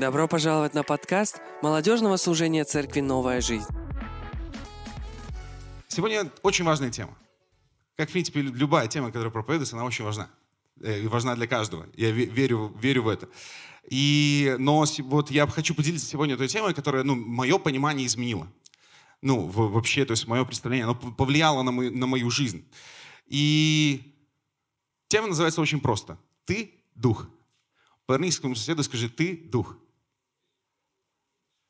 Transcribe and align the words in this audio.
Добро 0.00 0.26
пожаловать 0.26 0.72
на 0.72 0.82
подкаст 0.82 1.42
молодежного 1.60 2.16
служения 2.16 2.64
церкви 2.64 3.00
«Новая 3.00 3.42
жизнь». 3.42 3.66
Сегодня 5.88 6.30
очень 6.42 6.64
важная 6.64 6.90
тема. 6.90 7.18
Как, 7.98 8.08
в 8.08 8.12
принципе, 8.12 8.40
любая 8.40 8.88
тема, 8.88 9.08
которая 9.08 9.30
проповедуется, 9.30 9.76
она 9.76 9.84
очень 9.84 10.06
важна. 10.06 10.30
Э, 10.80 11.02
И 11.02 11.06
важна 11.06 11.34
для 11.36 11.46
каждого. 11.46 11.86
Я 11.98 12.12
ве- 12.12 12.24
верю, 12.24 12.74
верю 12.80 13.02
в 13.02 13.08
это. 13.08 13.28
И, 13.90 14.56
но 14.58 14.86
вот 15.00 15.30
я 15.30 15.46
хочу 15.46 15.74
поделиться 15.74 16.06
сегодня 16.06 16.38
той 16.38 16.48
темой, 16.48 16.72
которая, 16.72 17.02
ну, 17.02 17.14
мое 17.14 17.58
понимание 17.58 18.06
изменила. 18.06 18.50
Ну, 19.20 19.48
вообще, 19.48 20.06
то 20.06 20.12
есть 20.12 20.26
мое 20.26 20.46
представление, 20.46 20.84
оно 20.84 20.94
повлияло 20.94 21.60
на 21.62 21.72
мою, 21.72 21.94
на 21.94 22.06
мою 22.06 22.30
жизнь. 22.30 22.66
И 23.26 24.16
тема 25.08 25.26
называется 25.26 25.60
очень 25.60 25.82
просто. 25.82 26.16
Ты– 26.46 26.72
дух. 26.94 27.26
Повернись 28.06 28.38
к 28.38 28.40
своему 28.40 28.54
соседу 28.54 28.80
и 28.80 28.84
скажи, 28.84 29.10
ты– 29.10 29.36
дух. 29.52 29.76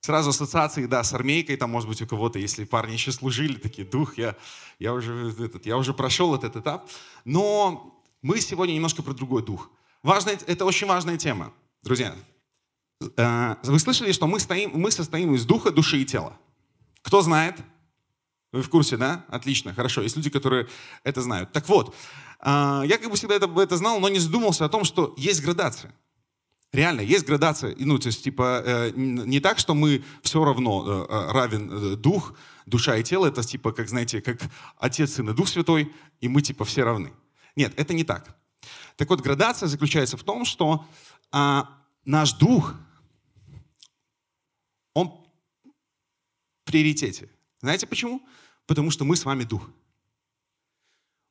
Сразу 0.00 0.30
ассоциации, 0.30 0.86
да, 0.86 1.04
с 1.04 1.12
армейкой, 1.12 1.56
там, 1.56 1.70
может 1.70 1.88
быть, 1.88 2.00
у 2.00 2.06
кого-то, 2.06 2.38
если 2.38 2.64
парни 2.64 2.94
еще 2.94 3.12
служили, 3.12 3.58
такие, 3.58 3.86
дух, 3.86 4.16
я, 4.16 4.34
я, 4.78 4.94
уже, 4.94 5.34
этот, 5.38 5.66
я 5.66 5.76
уже 5.76 5.92
прошел 5.92 6.34
этот 6.34 6.56
этап. 6.56 6.88
Но 7.26 8.02
мы 8.22 8.40
сегодня 8.40 8.72
немножко 8.72 9.02
про 9.02 9.12
другой 9.12 9.44
дух. 9.44 9.70
Важная, 10.02 10.38
это 10.46 10.64
очень 10.64 10.86
важная 10.86 11.18
тема, 11.18 11.52
друзья. 11.82 12.14
Э, 13.16 13.56
Вы 13.62 13.78
слышали, 13.78 14.12
что 14.12 14.26
мы, 14.26 14.40
стоим, 14.40 14.70
мы 14.74 14.90
состоим 14.90 15.34
из 15.34 15.44
духа, 15.44 15.70
души 15.70 15.98
и 15.98 16.06
тела? 16.06 16.36
Кто 17.02 17.20
знает? 17.20 17.56
Вы 18.52 18.62
в 18.62 18.70
курсе, 18.70 18.96
да? 18.96 19.26
Отлично, 19.28 19.74
хорошо. 19.74 20.00
Есть 20.00 20.16
люди, 20.16 20.30
которые 20.30 20.66
это 21.04 21.20
знают. 21.20 21.52
Так 21.52 21.68
вот, 21.68 21.94
э, 22.40 22.82
я 22.86 22.98
как 22.98 23.10
бы 23.10 23.16
всегда 23.16 23.34
это, 23.34 23.46
это 23.60 23.76
знал, 23.76 24.00
но 24.00 24.08
не 24.08 24.18
задумался 24.18 24.64
о 24.64 24.70
том, 24.70 24.84
что 24.84 25.14
есть 25.18 25.42
градация. 25.42 25.94
Реально, 26.72 27.00
есть 27.00 27.26
градация. 27.26 27.74
Ну, 27.78 27.98
то 27.98 28.06
есть, 28.06 28.22
типа, 28.22 28.62
э, 28.64 28.92
не 28.94 29.40
так, 29.40 29.58
что 29.58 29.74
мы 29.74 30.04
все 30.22 30.44
равно 30.44 30.84
э, 30.86 31.06
э, 31.08 31.32
равен 31.32 32.00
дух, 32.00 32.34
душа 32.64 32.96
и 32.96 33.02
тело. 33.02 33.26
Это, 33.26 33.42
типа, 33.42 33.72
как, 33.72 33.88
знаете, 33.88 34.20
как 34.20 34.40
Отец, 34.76 35.14
Сын 35.14 35.28
и 35.30 35.34
Дух 35.34 35.48
Святой, 35.48 35.92
и 36.20 36.28
мы, 36.28 36.42
типа, 36.42 36.64
все 36.64 36.84
равны. 36.84 37.12
Нет, 37.56 37.72
это 37.76 37.92
не 37.92 38.04
так. 38.04 38.36
Так 38.96 39.08
вот, 39.10 39.20
градация 39.20 39.66
заключается 39.68 40.16
в 40.16 40.22
том, 40.22 40.44
что 40.44 40.86
а, 41.32 41.68
наш 42.04 42.34
дух, 42.34 42.74
он 44.94 45.08
в 45.08 46.64
приоритете. 46.64 47.28
Знаете 47.60 47.86
почему? 47.86 48.22
Потому 48.66 48.90
что 48.90 49.04
мы 49.04 49.16
с 49.16 49.24
вами 49.24 49.44
дух. 49.44 49.68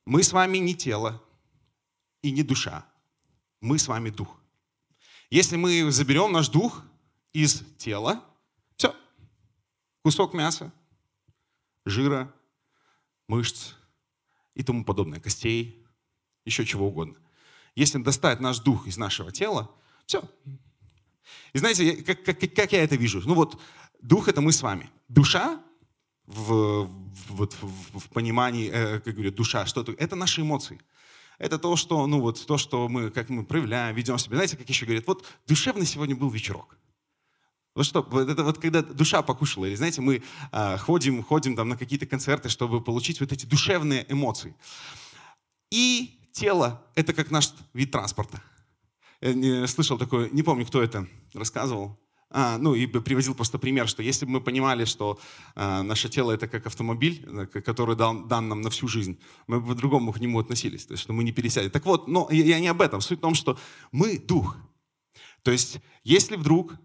Мы 0.05 0.23
с 0.23 0.33
вами 0.33 0.57
не 0.57 0.75
тело 0.75 1.21
и 2.21 2.31
не 2.31 2.43
душа. 2.43 2.85
Мы 3.61 3.77
с 3.77 3.87
вами 3.87 4.09
дух. 4.09 4.38
Если 5.29 5.57
мы 5.57 5.91
заберем 5.91 6.31
наш 6.31 6.49
дух 6.49 6.83
из 7.33 7.63
тела, 7.77 8.23
все, 8.75 8.95
кусок 10.03 10.33
мяса, 10.33 10.71
жира, 11.85 12.33
мышц 13.27 13.73
и 14.55 14.63
тому 14.63 14.83
подобное, 14.83 15.19
костей, 15.19 15.85
еще 16.45 16.65
чего 16.65 16.87
угодно. 16.87 17.15
Если 17.75 17.99
достать 18.01 18.39
наш 18.39 18.59
дух 18.59 18.87
из 18.87 18.97
нашего 18.97 19.31
тела, 19.31 19.69
все. 20.05 20.23
И 21.53 21.59
знаете, 21.59 21.97
как, 22.03 22.23
как- 22.23 22.39
как 22.55 22.71
я 22.71 22.83
это 22.83 22.95
вижу? 22.95 23.21
Ну 23.23 23.35
вот, 23.35 23.61
дух 24.01 24.27
это 24.27 24.41
мы 24.41 24.51
с 24.51 24.61
вами. 24.63 24.89
Душа 25.07 25.61
в, 26.25 26.85
в- 26.85 26.89
вот 27.29 27.53
в, 27.61 27.99
в 27.99 28.09
понимании, 28.09 28.69
э, 28.71 28.99
как 28.99 29.13
говорят, 29.13 29.35
душа, 29.35 29.65
что 29.67 29.81
это? 29.81 29.91
Это 29.93 30.15
наши 30.15 30.41
эмоции. 30.41 30.79
Это 31.39 31.57
то, 31.57 31.75
что, 31.77 32.05
ну 32.05 32.19
вот, 32.19 32.45
то, 32.45 32.57
что 32.57 32.89
мы, 32.89 33.09
как 33.11 33.29
мы 33.29 33.45
проявляем, 33.45 33.95
ведем 33.95 34.17
себя. 34.17 34.35
Знаете, 34.35 34.57
как 34.57 34.67
еще 34.67 34.85
говорят, 34.85 35.07
вот 35.07 35.25
душевный 35.47 35.85
сегодня 35.85 36.15
был 36.15 36.29
вечерок. 36.29 36.77
Вот 37.75 37.85
что, 37.85 38.01
вот 38.01 38.27
это 38.27 38.43
вот 38.43 38.57
когда 38.57 38.81
душа 38.81 39.21
покушала, 39.21 39.65
или 39.65 39.75
знаете, 39.75 40.01
мы 40.01 40.21
а, 40.51 40.77
ходим, 40.77 41.23
ходим 41.23 41.55
там 41.55 41.69
на 41.69 41.77
какие-то 41.77 42.05
концерты, 42.05 42.49
чтобы 42.49 42.81
получить 42.81 43.21
вот 43.21 43.31
эти 43.31 43.45
душевные 43.45 44.05
эмоции. 44.09 44.53
И 45.71 46.19
тело– 46.33 46.85
это 46.95 47.13
как 47.13 47.31
наш 47.31 47.53
вид 47.73 47.91
транспорта. 47.91 48.41
Я 49.21 49.33
не 49.33 49.65
слышал 49.67 49.97
такое, 49.97 50.29
не 50.31 50.43
помню, 50.43 50.65
кто 50.65 50.83
это 50.83 51.07
рассказывал. 51.33 51.97
А, 52.31 52.59
ну, 52.59 52.75
и 52.75 52.85
приводил 52.85 53.33
просто 53.33 53.57
пример, 53.57 53.87
что 53.87 54.03
если 54.03 54.25
бы 54.25 54.33
мы 54.33 54.41
понимали, 54.41 54.85
что 54.85 55.19
а, 55.55 55.81
наше 55.81 56.09
тело 56.09 56.31
это 56.31 56.47
как 56.47 56.67
автомобиль, 56.67 57.25
э, 57.25 57.47
который 57.47 57.95
дан, 57.95 58.27
дан 58.27 58.47
нам 58.47 58.61
на 58.61 58.69
всю 58.69 58.87
жизнь, 58.87 59.19
мы 59.47 59.59
бы 59.59 59.69
по-другому 59.69 60.13
к 60.13 60.19
нему 60.19 60.39
относились, 60.39 60.85
то 60.85 60.93
есть, 60.93 61.01
что 61.01 61.13
мы 61.13 61.23
не 61.23 61.31
пересядем. 61.31 61.71
Так 61.71 61.85
вот, 61.85 62.07
но 62.07 62.27
я, 62.29 62.59
не 62.59 62.67
об 62.67 62.81
этом. 62.81 63.01
Суть 63.01 63.17
в 63.17 63.21
том, 63.21 63.33
что 63.33 63.57
мы 63.91 64.19
дух. 64.19 64.57
То 65.41 65.49
есть, 65.49 65.79
если 66.03 66.35
вдруг 66.35 66.75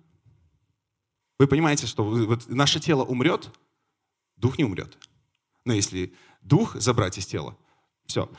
вы 1.38 1.46
понимаете, 1.46 1.86
что 1.86 2.04
вот 2.04 2.48
наше 2.48 2.80
тело 2.80 3.04
умрет, 3.04 3.50
дух 4.36 4.56
не 4.56 4.64
умрет. 4.64 4.96
Но 5.66 5.74
если 5.74 6.14
дух 6.40 6.74
забрать 6.76 7.18
из 7.18 7.26
тела, 7.26 7.54
все. 8.06 8.30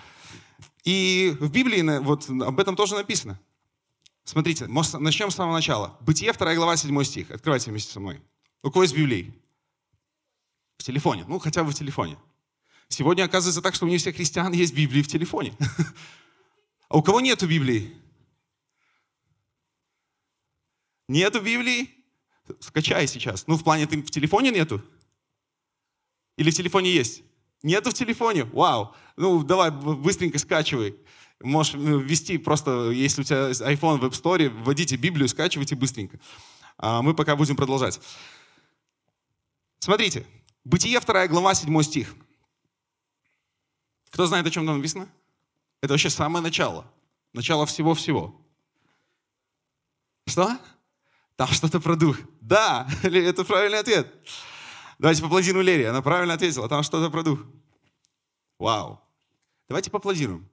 И 0.83 1.37
в 1.39 1.51
Библии 1.51 1.99
вот 1.99 2.27
об 2.29 2.59
этом 2.59 2.75
тоже 2.75 2.95
написано. 2.95 3.39
Смотрите, 4.25 4.65
начнем 4.67 5.29
с 5.29 5.35
самого 5.35 5.53
начала. 5.53 5.95
Бытие, 6.01 6.33
2 6.33 6.55
глава, 6.55 6.75
7 6.75 7.03
стих. 7.03 7.29
Открывайте 7.29 7.69
вместе 7.69 7.93
со 7.93 7.99
мной. 7.99 8.19
У 8.63 8.71
кого 8.71 8.81
есть 8.81 8.95
Библии? 8.95 9.31
В 10.77 10.83
телефоне. 10.83 11.25
Ну, 11.27 11.37
хотя 11.37 11.63
бы 11.63 11.69
в 11.69 11.75
телефоне. 11.75 12.17
Сегодня 12.87 13.23
оказывается 13.23 13.61
так, 13.61 13.75
что 13.75 13.85
у 13.85 13.87
не 13.87 13.99
всех 13.99 14.15
христиан 14.15 14.51
есть 14.51 14.73
Библии 14.73 15.01
в 15.01 15.07
телефоне. 15.07 15.53
А 16.87 16.97
у 16.97 17.01
кого 17.01 17.19
нету 17.19 17.47
Библии? 17.47 17.97
Нету 21.07 21.41
Библии? 21.41 21.89
Скачай 22.59 23.07
сейчас. 23.07 23.47
Ну, 23.47 23.57
в 23.57 23.63
плане, 23.63 23.87
ты 23.87 24.03
в 24.03 24.11
телефоне 24.11 24.51
нету? 24.51 24.83
Или 26.37 26.51
в 26.51 26.53
телефоне 26.53 26.91
есть? 26.91 27.23
Нету 27.63 27.89
в 27.89 27.95
телефоне? 27.95 28.43
Вау. 28.43 28.95
Ну, 29.17 29.43
давай, 29.43 29.71
быстренько 29.71 30.37
скачивай. 30.37 30.95
Можешь 31.41 31.75
э, 31.75 31.77
ввести 31.77 32.37
просто, 32.37 32.91
если 32.91 33.21
у 33.21 33.23
тебя 33.23 33.51
iPhone 33.51 33.97
в 33.97 34.05
App 34.05 34.11
Store, 34.11 34.49
вводите 34.49 34.95
Библию, 34.95 35.27
скачивайте 35.27 35.75
быстренько. 35.75 36.19
А 36.77 37.01
мы 37.01 37.13
пока 37.13 37.35
будем 37.35 37.55
продолжать. 37.55 37.99
Смотрите. 39.79 40.25
Бытие, 40.63 40.99
2 40.99 41.27
глава, 41.27 41.53
7 41.53 41.81
стих. 41.83 42.15
Кто 44.09 44.25
знает, 44.25 44.47
о 44.47 44.49
чем 44.49 44.65
там 44.65 44.77
написано? 44.77 45.07
Это 45.81 45.93
вообще 45.93 46.09
самое 46.09 46.41
начало. 46.41 46.91
Начало 47.33 47.65
всего-всего. 47.65 48.41
Что? 50.25 50.57
Там 51.35 51.49
что-то 51.49 51.79
про 51.79 51.95
дух. 51.95 52.17
Да, 52.41 52.87
это 53.03 53.43
правильный 53.43 53.79
ответ. 53.79 54.11
Давайте 54.97 55.21
поаплодируем 55.21 55.65
Лере. 55.65 55.89
Она 55.89 56.01
правильно 56.01 56.33
ответила. 56.33 56.69
Там 56.69 56.81
что-то 56.81 57.11
про 57.11 57.23
дух. 57.23 57.41
Вау. 58.57 59.01
Давайте 59.67 59.91
поаплодируем. 59.91 60.49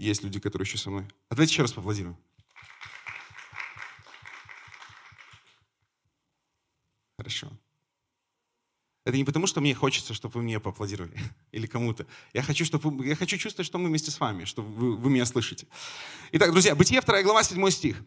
Есть 0.00 0.22
люди, 0.22 0.40
которые 0.40 0.64
еще 0.66 0.78
со 0.78 0.88
мной. 0.88 1.04
А 1.28 1.34
давайте 1.34 1.52
еще 1.52 1.60
раз 1.60 1.72
поаплодируем. 1.72 2.16
Хорошо. 7.18 7.52
Это 9.04 9.18
не 9.18 9.24
потому, 9.24 9.46
что 9.46 9.60
мне 9.60 9.74
хочется, 9.74 10.14
чтобы 10.14 10.32
вы 10.38 10.42
мне 10.42 10.58
поаплодировали 10.58 11.14
или 11.52 11.66
кому-то. 11.66 12.06
Я 12.32 12.40
хочу, 12.42 12.64
чтобы 12.64 12.88
вы- 12.90 13.08
я 13.08 13.14
хочу 13.14 13.36
чувствовать, 13.36 13.66
что 13.66 13.76
мы 13.76 13.88
вместе 13.90 14.10
с 14.10 14.18
вами, 14.18 14.46
что 14.46 14.62
вы, 14.62 14.96
вы 14.96 15.10
меня 15.10 15.26
слышите. 15.26 15.66
Итак, 16.32 16.50
друзья, 16.52 16.74
Бытие 16.74 17.02
2 17.02 17.22
глава, 17.22 17.42
7 17.42 17.68
стих. 17.70 18.02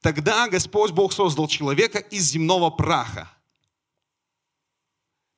Тогда 0.00 0.48
Господь 0.48 0.90
Бог 0.90 1.12
создал 1.12 1.46
человека 1.46 1.98
из 2.00 2.24
земного 2.24 2.70
праха 2.70 3.30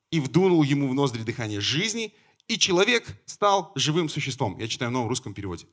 и 0.09 0.19
вдунул 0.19 0.63
ему 0.63 0.89
в 0.89 0.95
ноздри 0.95 1.21
дыхание 1.21 1.61
жизни, 1.61 2.15
и 2.47 2.57
человек 2.57 3.05
стал 3.27 3.71
живым 3.75 4.09
существом. 4.09 4.57
Я 4.57 4.67
читаю 4.67 4.89
в 4.89 4.93
новом 4.93 5.07
русском 5.07 5.35
переводе. 5.35 5.67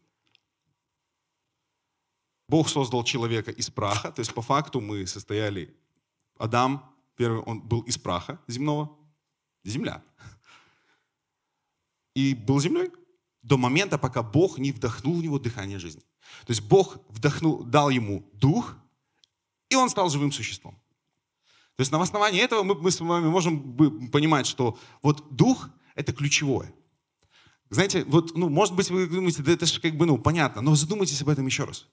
Бог 2.49 2.69
создал 2.69 3.05
человека 3.05 3.51
из 3.51 3.71
праха, 3.71 4.13
то 4.13 4.21
есть 4.21 4.33
по 4.33 4.43
факту 4.43 4.81
мы 4.81 5.07
состояли, 5.07 5.75
Адам, 6.39 6.95
первый, 7.17 7.41
он 7.41 7.61
был 7.61 7.81
из 7.81 7.99
праха 7.99 8.41
земного, 8.47 8.97
земля. 9.65 10.03
И 12.15 12.35
был 12.35 12.61
землей 12.61 12.91
до 13.43 13.59
момента, 13.59 13.99
пока 13.99 14.23
Бог 14.23 14.59
не 14.59 14.73
вдохнул 14.73 15.17
в 15.17 15.23
него 15.23 15.39
дыхание 15.39 15.79
жизни. 15.79 16.03
То 16.47 16.53
есть 16.53 16.63
Бог 16.63 16.99
вдохнул, 17.09 17.65
дал 17.65 17.91
ему 17.91 18.29
дух, 18.33 18.77
и 19.69 19.75
он 19.75 19.91
стал 19.91 20.09
живым 20.09 20.33
существом. 20.33 20.75
То 21.77 21.83
есть 21.83 21.93
на 21.93 22.01
основании 22.01 22.41
этого 22.41 22.63
мы, 22.63 22.75
мы 22.75 22.91
с 22.91 23.01
вами 23.01 23.29
можем 23.29 23.77
понимать, 24.11 24.47
что 24.47 24.79
вот 25.03 25.35
дух– 25.35 25.69
это 25.95 26.13
ключевое. 26.13 26.73
Знаете, 27.69 28.05
вот, 28.05 28.37
ну, 28.37 28.49
может 28.49 28.75
быть, 28.75 28.91
вы 28.91 29.07
думаете, 29.07 29.43
да 29.43 29.53
это 29.53 29.67
же 29.67 29.81
как 29.81 29.97
бы, 29.97 30.07
ну, 30.07 30.17
понятно, 30.17 30.63
но 30.63 30.75
задумайтесь 30.75 31.21
об 31.23 31.29
этом 31.29 31.47
еще 31.47 31.65
раз. 31.65 31.87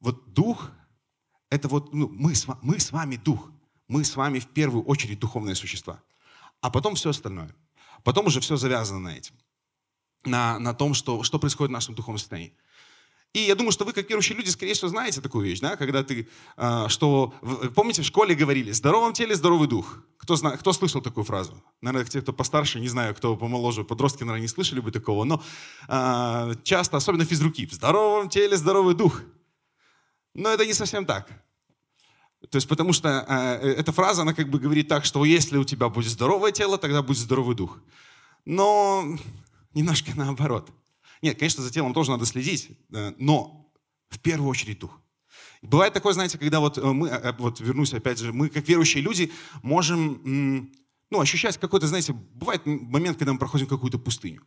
Вот 0.00 0.32
дух– 0.32 0.70
это 1.50 1.68
вот, 1.68 1.92
ну, 1.94 2.08
мы, 2.08 2.34
с, 2.34 2.46
мы 2.62 2.78
с 2.78 2.92
вами 2.92 3.16
дух. 3.16 3.50
Мы 3.88 4.04
с 4.04 4.16
вами 4.16 4.40
в 4.40 4.48
первую 4.48 4.84
очередь 4.84 5.20
духовные 5.20 5.54
существа. 5.54 6.02
А 6.60 6.70
потом 6.70 6.94
все 6.96 7.10
остальное. 7.10 7.54
Потом 8.02 8.26
уже 8.26 8.40
все 8.40 8.56
завязано 8.56 9.00
на 9.00 9.16
этим. 9.16 9.34
На, 10.24 10.58
на 10.58 10.74
том, 10.74 10.94
что, 10.94 11.22
что 11.22 11.38
происходит 11.38 11.70
в 11.70 11.72
нашем 11.72 11.94
духовном 11.94 12.18
состоянии. 12.18 12.54
И 13.32 13.40
я 13.40 13.54
думаю, 13.54 13.70
что 13.70 13.84
вы, 13.84 13.92
как 13.92 14.08
верующие 14.08 14.36
люди, 14.36 14.48
скорее 14.48 14.72
всего, 14.72 14.88
знаете 14.88 15.20
такую 15.20 15.44
вещь, 15.44 15.60
да, 15.60 15.76
когда 15.76 16.02
ты, 16.02 16.26
э, 16.56 16.86
что, 16.88 17.34
помните, 17.74 18.00
в 18.00 18.06
школе 18.06 18.34
говорили, 18.34 18.72
здоровом 18.72 19.12
теле 19.12 19.34
здоровый 19.34 19.68
дух. 19.68 20.02
Кто, 20.16 20.36
зна, 20.36 20.56
кто 20.56 20.72
слышал 20.72 21.02
такую 21.02 21.24
фразу? 21.24 21.62
Наверное, 21.82 22.08
те, 22.08 22.22
кто 22.22 22.32
постарше, 22.32 22.80
не 22.80 22.88
знаю, 22.88 23.14
кто 23.14 23.36
помоложе, 23.36 23.84
подростки, 23.84 24.22
наверное, 24.22 24.40
не 24.40 24.48
слышали 24.48 24.80
бы 24.80 24.90
такого, 24.90 25.24
но 25.24 25.42
э, 25.86 26.54
часто, 26.64 26.96
особенно 26.96 27.26
физруки, 27.26 27.66
в 27.66 27.72
здоровом 27.72 28.30
теле 28.30 28.56
здоровый 28.56 28.94
дух. 28.94 29.20
Но 30.36 30.50
это 30.50 30.66
не 30.66 30.74
совсем 30.74 31.06
так. 31.06 31.28
То 32.50 32.56
есть 32.56 32.68
потому 32.68 32.92
что 32.92 33.24
э, 33.26 33.68
эта 33.72 33.90
фраза, 33.90 34.22
она 34.22 34.34
как 34.34 34.50
бы 34.50 34.58
говорит 34.58 34.86
так, 34.86 35.06
что 35.06 35.24
если 35.24 35.56
у 35.56 35.64
тебя 35.64 35.88
будет 35.88 36.10
здоровое 36.10 36.52
тело, 36.52 36.76
тогда 36.76 37.02
будет 37.02 37.18
здоровый 37.18 37.56
дух. 37.56 37.78
Но 38.44 39.16
немножко 39.72 40.12
наоборот. 40.14 40.70
Нет, 41.22 41.38
конечно, 41.38 41.62
за 41.62 41.72
телом 41.72 41.94
тоже 41.94 42.10
надо 42.10 42.26
следить, 42.26 42.68
э, 42.92 43.14
но 43.16 43.72
в 44.10 44.18
первую 44.20 44.50
очередь 44.50 44.78
дух. 44.78 45.00
Бывает 45.62 45.94
такое, 45.94 46.12
знаете, 46.12 46.36
когда 46.36 46.60
вот 46.60 46.76
э, 46.76 46.82
мы, 46.82 47.08
э, 47.08 47.32
вот 47.38 47.60
вернусь 47.60 47.94
опять 47.94 48.18
же, 48.18 48.34
мы 48.34 48.50
как 48.50 48.68
верующие 48.68 49.02
люди 49.02 49.32
можем 49.62 50.70
ну, 51.08 51.20
ощущать 51.20 51.56
какой-то, 51.56 51.86
знаете, 51.86 52.12
бывает 52.12 52.66
момент, 52.66 53.16
когда 53.16 53.32
мы 53.32 53.38
проходим 53.38 53.66
какую-то 53.66 53.98
пустыню. 53.98 54.42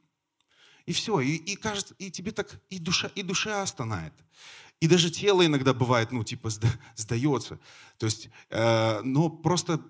И 0.86 0.94
все, 0.94 1.20
и, 1.20 1.36
и 1.36 1.56
кажется, 1.56 1.96
и 1.98 2.12
тебе 2.12 2.32
так 2.32 2.62
и 2.70 2.78
душа, 2.78 3.12
и 3.16 3.24
душа 3.24 3.66
стонает. 3.66 4.14
И 4.80 4.88
даже 4.88 5.12
тело 5.12 5.46
иногда 5.46 5.74
бывает, 5.74 6.12
ну, 6.12 6.24
типа, 6.24 6.50
сдается. 6.96 7.60
То 7.98 8.06
есть, 8.06 8.30
э, 8.50 9.02
но 9.02 9.30
просто, 9.30 9.82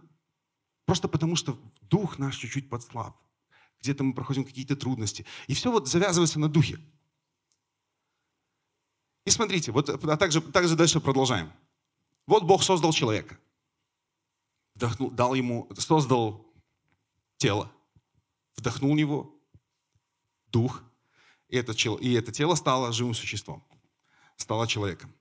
просто 0.86 1.08
потому, 1.08 1.36
что 1.36 1.60
дух 1.82 2.18
наш 2.18 2.38
чуть-чуть 2.38 2.70
подслаб 2.70 3.16
где-то 3.82 4.04
мы 4.04 4.14
проходим 4.14 4.44
какие-то 4.46 4.76
трудности. 4.76 5.26
И 5.48 5.54
все 5.54 5.72
вот 5.72 5.88
завязывается 5.88 6.40
на 6.40 6.50
духе. 6.50 6.80
И 9.26 9.30
смотрите, 9.30 9.72
вот 9.72 9.90
а 9.90 10.18
также, 10.18 10.42
также 10.42 10.76
дальше 10.76 11.00
продолжаем. 11.00 11.52
Вот 12.26 12.44
Бог 12.44 12.64
создал 12.64 12.94
человека. 12.94 13.40
Вдохнул, 14.76 15.12
дал 15.12 15.34
ему, 15.34 15.70
создал 15.78 16.54
тело. 17.38 17.72
Вдохнул 18.56 18.94
в 18.94 18.96
него 18.96 19.36
дух. 20.48 20.84
И 21.48 21.58
это, 21.58 21.74
и 22.00 22.14
это 22.14 22.32
тело 22.32 22.56
стало 22.56 22.92
живым 22.92 23.14
существом. 23.14 23.64
Стало 24.40 24.68
человеком. 24.68 25.14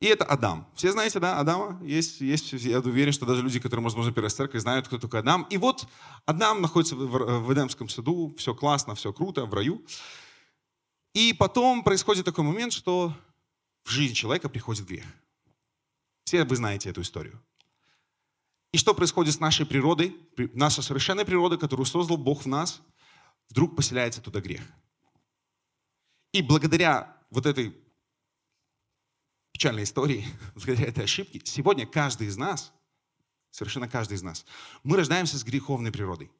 И 0.00 0.06
это 0.06 0.24
Адам. 0.24 0.66
Все 0.74 0.90
знаете, 0.90 1.20
да, 1.20 1.38
Адама? 1.38 1.80
Есть, 1.80 2.20
есть, 2.20 2.52
я 2.52 2.80
уверен, 2.80 3.12
что 3.12 3.24
даже 3.24 3.40
люди, 3.40 3.60
которые, 3.60 3.84
возможно, 3.84 4.12
первой 4.12 4.30
церкви, 4.30 4.58
знают, 4.58 4.88
кто 4.88 4.98
такой 4.98 5.20
Адам. 5.20 5.46
И 5.48 5.56
вот 5.56 5.86
Адам 6.26 6.60
находится 6.60 6.96
в, 6.96 7.06
в 7.06 7.52
Эдемском 7.52 7.88
саду, 7.88 8.34
все 8.36 8.52
классно, 8.52 8.96
все 8.96 9.12
круто, 9.12 9.46
в 9.46 9.54
раю. 9.54 9.80
И 11.14 11.32
потом 11.32 11.84
происходит 11.84 12.24
такой 12.24 12.42
момент, 12.42 12.72
что 12.72 13.14
в 13.84 13.90
жизнь 13.90 14.14
человека 14.14 14.48
приходит 14.48 14.86
грех. 14.86 15.04
Все 16.24 16.42
вы 16.42 16.56
знаете 16.56 16.90
эту 16.90 17.02
историю. 17.02 17.40
И 18.72 18.78
что 18.78 18.94
происходит 18.94 19.34
с 19.34 19.40
нашей 19.40 19.66
природой, 19.66 20.16
наша 20.52 20.82
совершенная 20.82 21.24
природа, 21.24 21.58
которую 21.58 21.86
создал 21.86 22.16
Бог 22.16 22.42
в 22.42 22.48
нас, 22.48 22.82
вдруг 23.50 23.76
поселяется 23.76 24.20
туда 24.20 24.40
грех. 24.40 24.62
И 26.32 26.42
благодаря 26.42 27.16
вот 27.32 27.46
этой 27.46 27.74
печальной 29.52 29.84
истории, 29.84 30.24
благодаря 30.54 30.88
этой 30.88 31.04
ошибке, 31.04 31.40
сегодня 31.44 31.86
каждый 31.86 32.28
из 32.28 32.36
нас, 32.36 32.72
совершенно 33.50 33.88
каждый 33.88 34.14
из 34.14 34.22
нас, 34.22 34.44
мы 34.84 34.96
рождаемся 34.96 35.38
с 35.38 35.44
греховной 35.44 35.90
природой. 35.90 36.30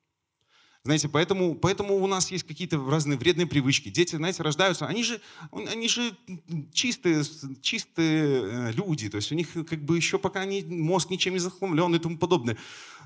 Знаете, 0.84 1.08
поэтому, 1.08 1.54
поэтому 1.54 1.94
у 1.94 2.06
нас 2.08 2.32
есть 2.32 2.44
какие-то 2.44 2.84
разные 2.84 3.16
вредные 3.16 3.46
привычки. 3.46 3.88
Дети, 3.88 4.16
знаете, 4.16 4.42
рождаются, 4.42 4.86
они 4.86 5.04
же, 5.04 5.20
они 5.52 5.88
же 5.88 6.16
чистые, 6.72 7.22
чистые 7.60 8.42
э, 8.42 8.72
люди, 8.72 9.08
то 9.08 9.16
есть 9.16 9.30
у 9.30 9.36
них 9.36 9.52
как 9.52 9.80
бы 9.84 9.96
еще 9.96 10.18
пока 10.18 10.44
не, 10.44 10.62
мозг 10.62 11.10
ничем 11.10 11.34
не 11.34 11.38
захламлен 11.38 11.94
и 11.94 12.00
тому 12.00 12.18
подобное. 12.18 12.58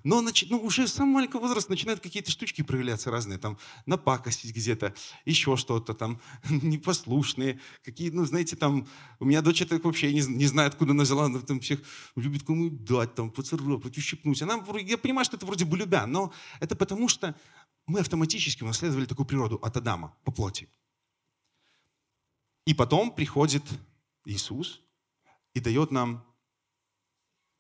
Но 0.05 0.21
ну, 0.21 0.59
уже 0.59 0.87
с 0.87 0.95
самого 0.95 1.15
маленького 1.15 1.41
возраста 1.41 1.71
начинают 1.71 2.01
какие-то 2.01 2.31
штучки 2.31 2.63
проявляться 2.63 3.11
разные, 3.11 3.39
там, 3.39 3.59
напакостить 3.87 4.55
где-то, 4.55 4.95
еще 5.25 5.57
что-то 5.57 5.95
там, 5.95 6.21
непослушные, 6.51 7.61
какие, 7.85 8.11
ну, 8.11 8.25
знаете, 8.25 8.57
там, 8.57 8.87
у 9.21 9.25
меня 9.25 9.43
дочь 9.43 9.63
это 9.63 9.79
вообще 9.79 10.13
не, 10.13 10.23
не 10.23 10.47
знает, 10.47 10.75
откуда 10.75 10.93
она 10.93 11.05
взяла, 11.05 11.27
она 11.27 11.41
там 11.41 11.61
всех 11.61 11.81
любит 12.15 12.45
кому 12.45 12.71
дать, 12.71 13.15
там, 13.15 13.31
поцарапать, 13.31 13.97
ущипнуть. 13.99 14.43
Она, 14.43 14.63
я 14.81 14.99
понимаю, 14.99 15.25
что 15.25 15.37
это 15.37 15.47
вроде 15.47 15.65
бы 15.65 15.77
любя, 15.77 16.07
но 16.07 16.33
это 16.61 16.77
потому 16.77 17.09
что 17.09 17.35
мы 17.87 18.01
автоматически 18.01 18.63
унаследовали 18.63 19.07
такую 19.07 19.27
природу 19.27 19.57
от 19.63 19.77
Адама 19.77 20.15
по 20.25 20.33
плоти. 20.33 20.69
И 22.65 22.75
потом 22.75 23.13
приходит 23.13 23.63
Иисус 24.25 24.81
и 25.55 25.61
дает 25.61 25.93
нам 25.93 26.25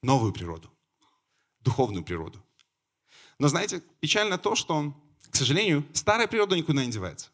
новую 0.02 0.32
природу, 0.32 0.70
духовную 1.66 2.04
природу. 2.04 2.38
Но 3.38 3.48
знаете, 3.48 3.82
печально 4.00 4.38
то, 4.38 4.54
что, 4.54 4.94
к 5.30 5.36
сожалению, 5.36 5.84
старая 5.92 6.28
природа 6.28 6.56
никуда 6.56 6.84
не 6.84 6.92
девается. 6.92 7.26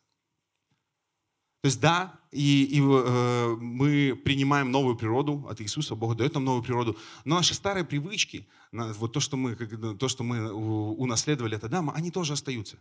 То 1.61 1.67
есть 1.67 1.81
да, 1.81 2.19
и, 2.33 2.65
и 2.65 2.81
э, 2.81 3.57
мы 3.61 4.21
принимаем 4.25 4.73
новую 4.73 4.97
природу 4.97 5.47
от 5.49 5.61
Иисуса, 5.61 5.95
Бог 5.95 6.17
дает 6.17 6.35
нам 6.35 6.45
новую 6.45 6.65
природу, 6.65 6.97
но 7.25 7.37
наши 7.37 7.55
старые 7.55 7.85
привычки, 7.85 8.49
вот 8.73 9.13
то, 9.13 9.21
что 9.21 9.37
мы, 9.37 9.55
то, 9.97 10.09
что 10.09 10.25
мы 10.25 10.53
унаследовали 10.53 11.55
от 11.55 11.65
Адама, 11.65 11.93
они 11.95 12.11
тоже 12.11 12.33
остаются. 12.33 12.79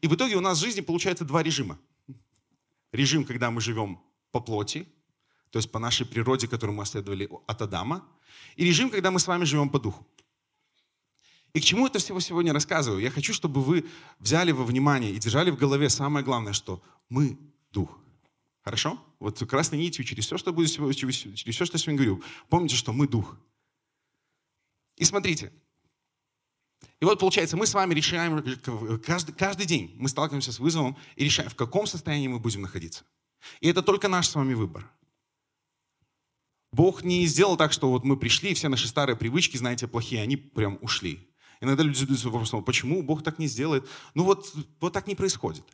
И 0.00 0.06
в 0.06 0.14
итоге 0.14 0.36
у 0.36 0.40
нас 0.40 0.58
в 0.58 0.60
жизни 0.60 0.80
получается 0.80 1.24
два 1.24 1.42
режима. 1.42 1.76
Режим, 2.92 3.24
когда 3.24 3.50
мы 3.50 3.60
живем 3.60 3.98
по 4.30 4.40
плоти, 4.40 4.86
то 5.50 5.58
есть 5.58 5.72
по 5.72 5.80
нашей 5.80 6.06
природе, 6.06 6.46
которую 6.46 6.76
мы 6.76 6.82
наследовали 6.82 7.28
от 7.46 7.62
Адама, 7.62 8.06
и 8.54 8.64
режим, 8.64 8.90
когда 8.90 9.10
мы 9.10 9.18
с 9.18 9.26
вами 9.26 9.44
живем 9.44 9.70
по 9.70 9.80
духу. 9.80 10.06
И 11.52 11.60
к 11.60 11.64
чему 11.64 11.86
это 11.86 11.98
всего 11.98 12.20
сегодня 12.20 12.52
рассказываю? 12.52 13.02
Я 13.02 13.10
хочу, 13.10 13.32
чтобы 13.32 13.62
вы 13.62 13.84
взяли 14.18 14.52
во 14.52 14.64
внимание 14.64 15.10
и 15.12 15.18
держали 15.18 15.50
в 15.50 15.56
голове 15.56 15.88
самое 15.88 16.24
главное, 16.24 16.52
что 16.52 16.82
мы 17.08 17.38
дух. 17.72 17.98
Хорошо? 18.62 19.02
Вот 19.18 19.38
красной 19.48 19.78
нитью 19.78 20.04
через 20.04 20.26
все, 20.26 20.38
что 20.38 20.52
будет, 20.52 20.70
через 20.70 21.16
все, 21.16 21.64
что 21.64 21.76
я 21.76 21.78
сегодня 21.78 21.96
говорю. 21.96 22.22
Помните, 22.48 22.76
что 22.76 22.92
мы 22.92 23.08
дух. 23.08 23.36
И 24.96 25.04
смотрите. 25.04 25.52
И 27.00 27.04
вот 27.04 27.18
получается, 27.18 27.56
мы 27.56 27.66
с 27.66 27.74
вами 27.74 27.94
решаем, 27.94 28.42
каждый, 29.00 29.32
каждый 29.32 29.66
день 29.66 29.94
мы 29.96 30.08
сталкиваемся 30.08 30.52
с 30.52 30.58
вызовом 30.58 30.96
и 31.16 31.24
решаем, 31.24 31.50
в 31.50 31.54
каком 31.56 31.86
состоянии 31.86 32.28
мы 32.28 32.38
будем 32.38 32.62
находиться. 32.62 33.04
И 33.60 33.68
это 33.68 33.82
только 33.82 34.08
наш 34.08 34.28
с 34.28 34.34
вами 34.34 34.54
выбор. 34.54 34.88
Бог 36.72 37.02
не 37.02 37.26
сделал 37.26 37.56
так, 37.56 37.72
что 37.72 37.90
вот 37.90 38.04
мы 38.04 38.16
пришли, 38.16 38.50
и 38.50 38.54
все 38.54 38.68
наши 38.68 38.86
старые 38.86 39.16
привычки, 39.16 39.56
знаете, 39.56 39.88
плохие, 39.88 40.22
они 40.22 40.36
прям 40.36 40.78
ушли. 40.82 41.26
Иногда 41.60 41.82
люди 41.82 41.98
задаются 41.98 42.28
вопросом, 42.28 42.64
почему 42.64 43.02
Бог 43.02 43.22
так 43.22 43.38
не 43.38 43.46
сделает? 43.46 43.86
Ну 44.14 44.24
вот, 44.24 44.54
вот 44.80 44.92
так 44.92 45.06
не 45.06 45.14
происходит. 45.14 45.64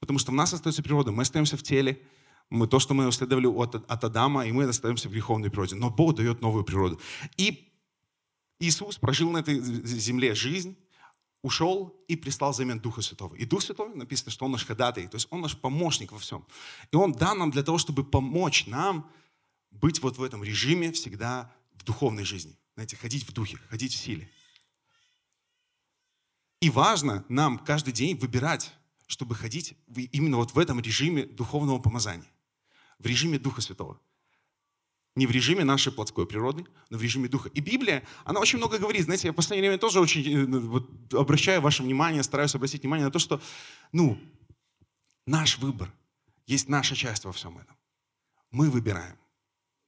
Потому 0.00 0.18
что 0.18 0.32
в 0.32 0.34
нас 0.34 0.52
остается 0.52 0.82
природа, 0.82 1.12
мы 1.12 1.22
остаемся 1.22 1.56
в 1.56 1.62
теле, 1.62 2.02
мы, 2.50 2.66
то, 2.66 2.78
что 2.78 2.94
мы 2.94 3.04
унаследовали 3.04 3.46
от, 3.46 3.74
от 3.74 4.04
Адама, 4.04 4.46
и 4.46 4.52
мы 4.52 4.64
остаемся 4.64 5.08
в 5.08 5.12
греховной 5.12 5.50
природе. 5.50 5.76
Но 5.76 5.90
Бог 5.90 6.16
дает 6.16 6.40
новую 6.40 6.64
природу. 6.64 7.00
И 7.36 7.72
Иисус 8.58 8.98
прожил 8.98 9.30
на 9.30 9.38
этой 9.38 9.60
земле 9.60 10.34
жизнь, 10.34 10.76
ушел 11.42 12.04
и 12.08 12.16
прислал 12.16 12.52
взамен 12.52 12.80
Духа 12.80 13.02
Святого. 13.02 13.34
И 13.34 13.44
Дух 13.44 13.62
Святой 13.62 13.94
написано, 13.94 14.30
что 14.30 14.44
Он 14.44 14.52
наш 14.52 14.64
ходатай, 14.64 15.08
то 15.08 15.16
есть 15.16 15.28
Он 15.30 15.40
наш 15.40 15.56
помощник 15.56 16.12
во 16.12 16.18
всем. 16.18 16.46
И 16.90 16.96
Он 16.96 17.12
дан 17.12 17.38
нам 17.38 17.50
для 17.50 17.62
того, 17.62 17.78
чтобы 17.78 18.04
помочь 18.04 18.66
нам 18.66 19.10
быть 19.70 20.02
вот 20.02 20.18
в 20.18 20.22
этом 20.22 20.44
режиме 20.44 20.92
всегда 20.92 21.52
в 21.74 21.84
духовной 21.84 22.24
жизни. 22.24 22.56
Знаете, 22.74 22.96
ходить 22.96 23.26
в 23.28 23.32
духе, 23.32 23.58
ходить 23.68 23.94
в 23.94 23.96
силе. 23.96 24.30
И 26.60 26.70
важно 26.70 27.24
нам 27.28 27.58
каждый 27.58 27.92
день 27.92 28.16
выбирать 28.16 28.72
чтобы 29.12 29.34
ходить 29.34 29.74
именно 29.94 30.38
вот 30.38 30.54
в 30.54 30.58
этом 30.58 30.80
режиме 30.80 31.26
духовного 31.26 31.78
помазания, 31.78 32.30
в 32.98 33.04
режиме 33.04 33.38
Духа 33.38 33.60
Святого. 33.60 34.00
Не 35.16 35.26
в 35.26 35.30
режиме 35.30 35.64
нашей 35.64 35.92
плотской 35.92 36.26
природы, 36.26 36.64
но 36.88 36.96
в 36.96 37.02
режиме 37.02 37.28
Духа. 37.28 37.50
И 37.50 37.60
Библия, 37.60 38.02
она 38.24 38.40
очень 38.40 38.56
много 38.56 38.78
говорит. 38.78 39.04
Знаете, 39.04 39.28
я 39.28 39.32
в 39.34 39.36
последнее 39.36 39.68
время 39.68 39.78
тоже 39.78 40.00
очень 40.00 40.26
э, 40.26 40.58
вот, 40.58 41.12
обращаю 41.12 41.60
ваше 41.60 41.82
внимание, 41.82 42.22
стараюсь 42.22 42.54
обратить 42.54 42.80
внимание 42.80 43.04
на 43.04 43.12
то, 43.12 43.18
что, 43.18 43.42
ну, 43.92 44.18
наш 45.26 45.58
выбор, 45.58 45.92
есть 46.46 46.70
наша 46.70 46.96
часть 46.96 47.26
во 47.26 47.32
всем 47.32 47.58
этом. 47.58 47.76
Мы 48.50 48.70
выбираем. 48.70 49.18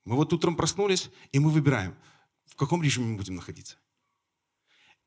Мы 0.05 0.17
вот 0.17 0.35
утром 0.35 0.55
проснулись, 0.55 1.11
и 1.33 1.39
мы 1.39 1.49
выбираем, 1.49 1.97
в 2.47 2.57
каком 2.57 2.83
режиме 2.83 3.07
мы 3.07 3.17
будем 3.17 3.35
находиться. 3.35 3.77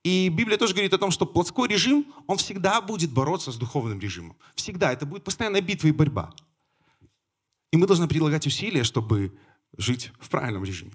И 0.03 0.29
Библия 0.29 0.57
тоже 0.57 0.73
говорит 0.73 0.93
о 0.93 0.97
том, 0.97 1.11
что 1.11 1.25
плотской 1.25 1.67
режим, 1.67 2.13
он 2.27 2.37
всегда 2.37 2.81
будет 2.81 3.11
бороться 3.11 3.51
с 3.51 3.57
духовным 3.57 3.99
режимом. 3.99 4.37
Всегда. 4.55 4.93
Это 4.93 5.05
будет 5.05 5.23
постоянная 5.23 5.61
битва 5.61 5.87
и 5.87 5.91
борьба. 5.91 6.33
И 7.71 7.77
мы 7.77 7.87
должны 7.87 8.07
прилагать 8.07 8.47
усилия, 8.47 8.83
чтобы 8.83 9.37
жить 9.77 10.11
в 10.19 10.29
правильном 10.29 10.63
режиме. 10.63 10.93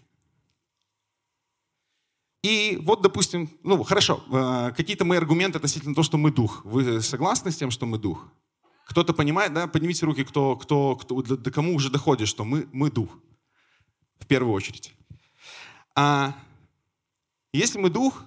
И 2.43 2.79
вот, 2.83 3.03
допустим, 3.03 3.51
ну 3.63 3.83
хорошо, 3.85 4.25
э, 4.33 4.73
какие-то 4.77 5.05
мои 5.05 5.19
аргументы 5.19 5.59
относительно 5.59 5.95
того, 5.95 6.03
что 6.03 6.19
мы 6.19 6.33
дух. 6.33 6.65
Вы 6.65 7.01
согласны 7.01 7.53
с 7.53 7.57
тем, 7.57 7.71
что 7.71 7.87
мы 7.87 7.99
дух? 7.99 8.27
Кто-то 8.87 9.13
понимает, 9.13 9.55
да? 9.55 9.69
Поднимите 9.69 10.07
руки, 10.07 10.25
кто, 10.25 10.57
кто, 10.57 10.97
кто, 10.97 11.23
до 11.23 11.51
кому 11.51 11.75
уже 11.75 11.89
доходит, 11.91 12.29
что 12.29 12.45
мы, 12.45 12.69
мы 12.73 12.91
дух. 12.91 13.11
В 14.19 14.27
первую 14.27 14.55
очередь. 14.55 14.93
А 15.95 16.35
если 17.53 17.79
мы 17.79 17.91
дух, 17.91 18.25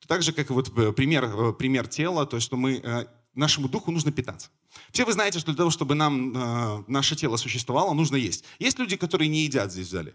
то 0.00 0.08
так 0.08 0.22
же, 0.22 0.32
как 0.32 0.50
вот 0.50 0.76
э, 0.76 0.92
пример, 0.92 1.24
э, 1.24 1.52
пример 1.52 1.86
тела, 1.88 2.26
то 2.26 2.36
есть, 2.36 2.46
что 2.46 2.56
мы, 2.56 2.80
э, 2.82 3.06
нашему 3.34 3.68
духу 3.68 3.90
нужно 3.90 4.12
питаться. 4.12 4.50
Все 4.92 5.04
вы 5.04 5.12
знаете, 5.12 5.38
что 5.38 5.52
для 5.52 5.56
того, 5.56 5.70
чтобы 5.70 5.94
нам 5.94 6.84
наше 6.86 7.16
тело 7.16 7.36
существовало, 7.36 7.94
нужно 7.94 8.16
есть. 8.16 8.44
Есть 8.58 8.78
люди, 8.78 8.96
которые 8.96 9.28
не 9.28 9.44
едят 9.44 9.72
здесь 9.72 9.86
в 9.86 9.90
зале. 9.90 10.14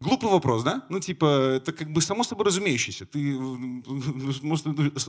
Глупый 0.00 0.30
вопрос, 0.30 0.62
да? 0.62 0.84
Ну, 0.90 1.00
типа, 1.00 1.56
это 1.56 1.72
как 1.72 1.92
бы 1.92 2.02
само 2.02 2.24
собой 2.24 2.46
разумеющееся. 2.46 3.06
Ты, 3.06 3.18
может, 3.38 4.66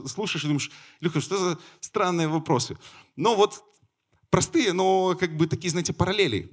слушаешь 0.08 0.44
и 0.44 0.48
думаешь, 0.48 0.70
Люха, 1.00 1.20
что 1.20 1.36
за 1.36 1.58
странные 1.80 2.28
вопросы? 2.28 2.78
Но 3.14 3.36
вот 3.36 3.62
простые, 4.30 4.72
но 4.72 5.14
как 5.14 5.36
бы 5.36 5.46
такие, 5.46 5.70
знаете, 5.70 5.92
параллели. 5.92 6.50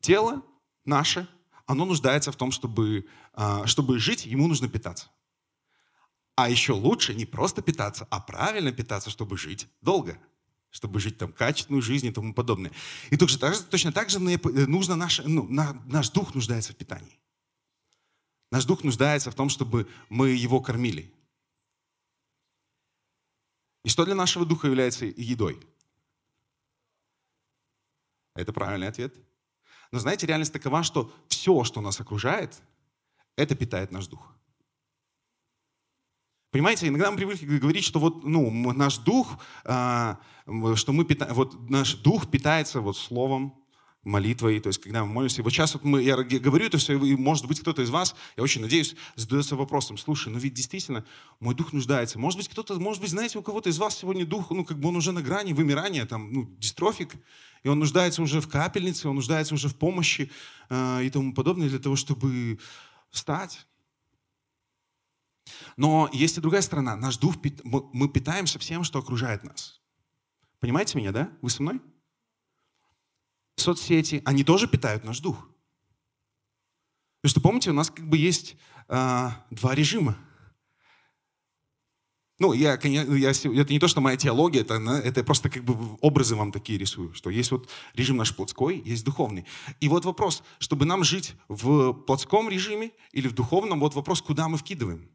Тело 0.00 0.42
наше, 0.84 1.28
оно 1.70 1.84
нуждается 1.84 2.32
в 2.32 2.36
том, 2.36 2.50
чтобы, 2.50 3.06
а, 3.32 3.66
чтобы 3.66 3.98
жить, 3.98 4.26
ему 4.26 4.48
нужно 4.48 4.68
питаться. 4.68 5.08
А 6.34 6.50
еще 6.50 6.72
лучше 6.72 7.14
не 7.14 7.26
просто 7.26 7.62
питаться, 7.62 8.08
а 8.10 8.20
правильно 8.20 8.72
питаться, 8.72 9.10
чтобы 9.10 9.38
жить 9.38 9.68
долго 9.80 10.18
чтобы 10.72 11.00
жить 11.00 11.18
там 11.18 11.32
качественную 11.32 11.82
жизнь 11.82 12.06
и 12.06 12.12
тому 12.12 12.32
подобное. 12.32 12.70
И 13.10 13.16
точно 13.16 13.40
так 13.40 13.54
же, 13.56 13.62
точно 13.64 13.90
так 13.90 14.08
же 14.08 14.20
нужно 14.20 14.94
наш, 14.94 15.20
ну, 15.24 15.42
на, 15.48 15.72
наш 15.86 16.10
дух 16.10 16.32
нуждается 16.32 16.72
в 16.72 16.76
питании. 16.76 17.18
Наш 18.52 18.64
дух 18.66 18.84
нуждается 18.84 19.32
в 19.32 19.34
том, 19.34 19.48
чтобы 19.48 19.88
мы 20.08 20.30
его 20.30 20.60
кормили. 20.60 21.12
И 23.84 23.88
что 23.88 24.04
для 24.04 24.14
нашего 24.14 24.46
духа 24.46 24.68
является 24.68 25.06
едой? 25.06 25.60
Это 28.36 28.52
правильный 28.52 28.86
ответ. 28.86 29.12
Но 29.92 29.98
знаете, 29.98 30.26
реальность 30.26 30.52
такова, 30.52 30.82
что 30.82 31.12
все, 31.28 31.64
что 31.64 31.80
нас 31.80 32.00
окружает, 32.00 32.60
это 33.36 33.54
питает 33.54 33.90
наш 33.90 34.06
дух. 34.06 34.34
Понимаете, 36.50 36.88
иногда 36.88 37.10
мы 37.10 37.16
привыкли 37.16 37.58
говорить, 37.58 37.84
что 37.84 38.00
вот 38.00 38.24
ну, 38.24 38.50
наш 38.72 38.98
дух, 38.98 39.38
а, 39.64 40.18
что 40.74 40.92
мы 40.92 41.04
питаем, 41.04 41.32
вот 41.34 41.70
наш 41.70 41.94
дух 41.94 42.28
питается 42.28 42.80
вот 42.80 42.96
словом, 42.96 43.59
молитвой, 44.02 44.60
то 44.60 44.68
есть 44.68 44.80
когда 44.80 45.04
мы 45.04 45.12
молимся. 45.12 45.40
И 45.40 45.44
вот 45.44 45.50
сейчас 45.50 45.74
вот 45.74 45.84
мы, 45.84 46.02
я 46.02 46.16
говорю 46.16 46.66
это 46.66 46.78
все, 46.78 46.98
и 46.98 47.16
может 47.16 47.46
быть 47.46 47.60
кто-то 47.60 47.82
из 47.82 47.90
вас, 47.90 48.14
я 48.36 48.42
очень 48.42 48.62
надеюсь, 48.62 48.96
задается 49.14 49.56
вопросом, 49.56 49.98
слушай, 49.98 50.32
ну 50.32 50.38
ведь 50.38 50.54
действительно 50.54 51.04
мой 51.38 51.54
дух 51.54 51.72
нуждается. 51.72 52.18
Может 52.18 52.38
быть 52.38 52.48
кто-то, 52.48 52.78
может 52.80 53.02
быть, 53.02 53.10
знаете, 53.10 53.38
у 53.38 53.42
кого-то 53.42 53.68
из 53.68 53.78
вас 53.78 53.98
сегодня 53.98 54.24
дух, 54.24 54.50
ну 54.50 54.64
как 54.64 54.78
бы 54.78 54.88
он 54.88 54.96
уже 54.96 55.12
на 55.12 55.22
грани 55.22 55.52
вымирания, 55.52 56.06
там, 56.06 56.32
ну, 56.32 56.50
дистрофик, 56.58 57.14
и 57.62 57.68
он 57.68 57.78
нуждается 57.78 58.22
уже 58.22 58.40
в 58.40 58.48
капельнице, 58.48 59.08
он 59.08 59.16
нуждается 59.16 59.54
уже 59.54 59.68
в 59.68 59.76
помощи 59.76 60.30
э, 60.70 61.04
и 61.04 61.10
тому 61.10 61.34
подобное 61.34 61.68
для 61.68 61.78
того, 61.78 61.96
чтобы 61.96 62.58
встать. 63.10 63.66
Но 65.76 66.08
есть 66.12 66.38
и 66.38 66.40
другая 66.40 66.62
сторона. 66.62 66.96
Наш 66.96 67.18
дух, 67.18 67.34
мы 67.64 68.08
питаемся 68.08 68.58
всем, 68.58 68.84
что 68.84 68.98
окружает 68.98 69.44
нас. 69.44 69.80
Понимаете 70.60 70.96
меня, 70.96 71.12
да? 71.12 71.30
Вы 71.42 71.50
со 71.50 71.62
мной? 71.62 71.80
Соцсети, 73.60 74.22
они 74.24 74.44
тоже 74.44 74.66
питают 74.66 75.04
наш 75.04 75.20
дух. 75.20 75.48
Потому 77.20 77.30
что, 77.30 77.40
помните, 77.40 77.70
у 77.70 77.74
нас 77.74 77.90
как 77.90 78.08
бы 78.08 78.16
есть 78.16 78.56
э, 78.88 79.28
два 79.50 79.74
режима. 79.74 80.16
Ну, 82.38 82.54
я, 82.54 82.78
я, 82.82 83.02
это 83.02 83.72
не 83.72 83.78
то, 83.78 83.86
что 83.86 84.00
моя 84.00 84.16
теология, 84.16 84.62
это, 84.62 84.74
это 84.76 85.22
просто 85.22 85.50
как 85.50 85.62
бы 85.62 85.98
образы 86.00 86.34
вам 86.36 86.52
такие 86.52 86.78
рисую, 86.78 87.12
что 87.12 87.28
есть 87.28 87.50
вот 87.50 87.68
режим 87.92 88.16
наш 88.16 88.34
плотской, 88.34 88.80
есть 88.82 89.04
духовный. 89.04 89.44
И 89.80 89.88
вот 89.88 90.06
вопрос, 90.06 90.42
чтобы 90.58 90.86
нам 90.86 91.04
жить 91.04 91.34
в 91.48 91.92
плотском 91.92 92.48
режиме 92.48 92.92
или 93.12 93.28
в 93.28 93.34
духовном, 93.34 93.78
вот 93.78 93.94
вопрос, 93.94 94.22
куда 94.22 94.48
мы 94.48 94.56
вкидываем. 94.56 95.10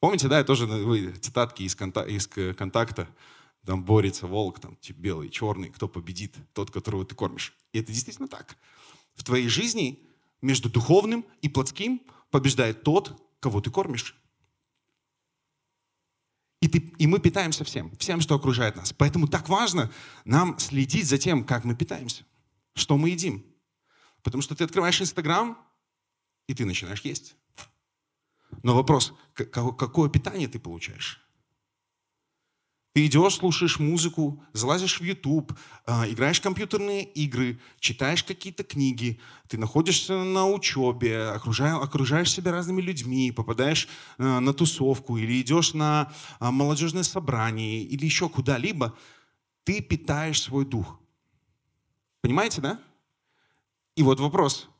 Помните, 0.00 0.28
да, 0.28 0.38
я 0.38 0.44
тоже 0.44 0.66
вы, 0.66 1.12
цитатки 1.12 1.62
из, 1.62 1.74
конта, 1.74 2.02
из 2.02 2.28
контакта, 2.28 3.08
там 3.66 3.84
борется 3.84 4.26
волк, 4.26 4.60
там 4.60 4.76
типа, 4.76 4.98
белый, 4.98 5.28
черный, 5.28 5.70
кто 5.70 5.88
победит, 5.88 6.36
тот, 6.54 6.70
которого 6.70 7.04
ты 7.04 7.14
кормишь. 7.14 7.52
И 7.72 7.80
это 7.80 7.92
действительно 7.92 8.28
так. 8.28 8.56
В 9.14 9.24
твоей 9.24 9.48
жизни 9.48 10.06
между 10.40 10.70
духовным 10.70 11.26
и 11.42 11.48
плотским 11.48 12.00
побеждает 12.30 12.84
тот, 12.84 13.20
кого 13.40 13.60
ты 13.60 13.70
кормишь. 13.70 14.16
И, 16.60 16.68
ты, 16.68 16.78
и 16.98 17.06
мы 17.06 17.18
питаемся 17.18 17.64
всем, 17.64 17.94
всем, 17.96 18.20
что 18.20 18.36
окружает 18.36 18.76
нас. 18.76 18.92
Поэтому 18.92 19.26
так 19.26 19.48
важно 19.48 19.92
нам 20.24 20.58
следить 20.58 21.06
за 21.06 21.18
тем, 21.18 21.44
как 21.44 21.64
мы 21.64 21.74
питаемся, 21.74 22.24
что 22.74 22.96
мы 22.96 23.10
едим. 23.10 23.44
Потому 24.22 24.42
что 24.42 24.54
ты 24.54 24.64
открываешь 24.64 25.00
Инстаграм, 25.00 25.58
и 26.46 26.54
ты 26.54 26.64
начинаешь 26.64 27.00
есть. 27.00 27.34
Но 28.62 28.74
вопрос, 28.74 29.12
какое 29.34 30.08
питание 30.08 30.48
ты 30.48 30.60
получаешь? 30.60 31.25
Ты 32.96 33.04
идешь, 33.04 33.34
слушаешь 33.34 33.78
музыку, 33.78 34.42
залазишь 34.54 35.00
в 35.00 35.04
YouTube, 35.04 35.52
а, 35.84 36.08
играешь 36.08 36.40
в 36.40 36.42
компьютерные 36.42 37.04
игры, 37.04 37.60
читаешь 37.78 38.24
какие-то 38.24 38.64
книги, 38.64 39.20
ты 39.48 39.58
находишься 39.58 40.24
на 40.24 40.48
учебе, 40.48 41.24
окружаешь, 41.24 41.76
окружаешь 41.82 42.32
себя 42.32 42.52
разными 42.52 42.80
людьми, 42.80 43.32
попадаешь 43.32 43.86
а, 44.16 44.40
на 44.40 44.54
тусовку 44.54 45.18
или 45.18 45.42
идешь 45.42 45.74
на 45.74 46.10
а, 46.40 46.50
молодежное 46.50 47.02
собрание 47.02 47.82
или 47.82 48.02
еще 48.02 48.30
куда-либо, 48.30 48.96
ты 49.64 49.82
питаешь 49.82 50.40
свой 50.40 50.64
дух. 50.64 50.98
Понимаете, 52.22 52.62
да? 52.62 52.80
И 53.94 54.02
вот 54.02 54.20
вопрос, 54.20 54.70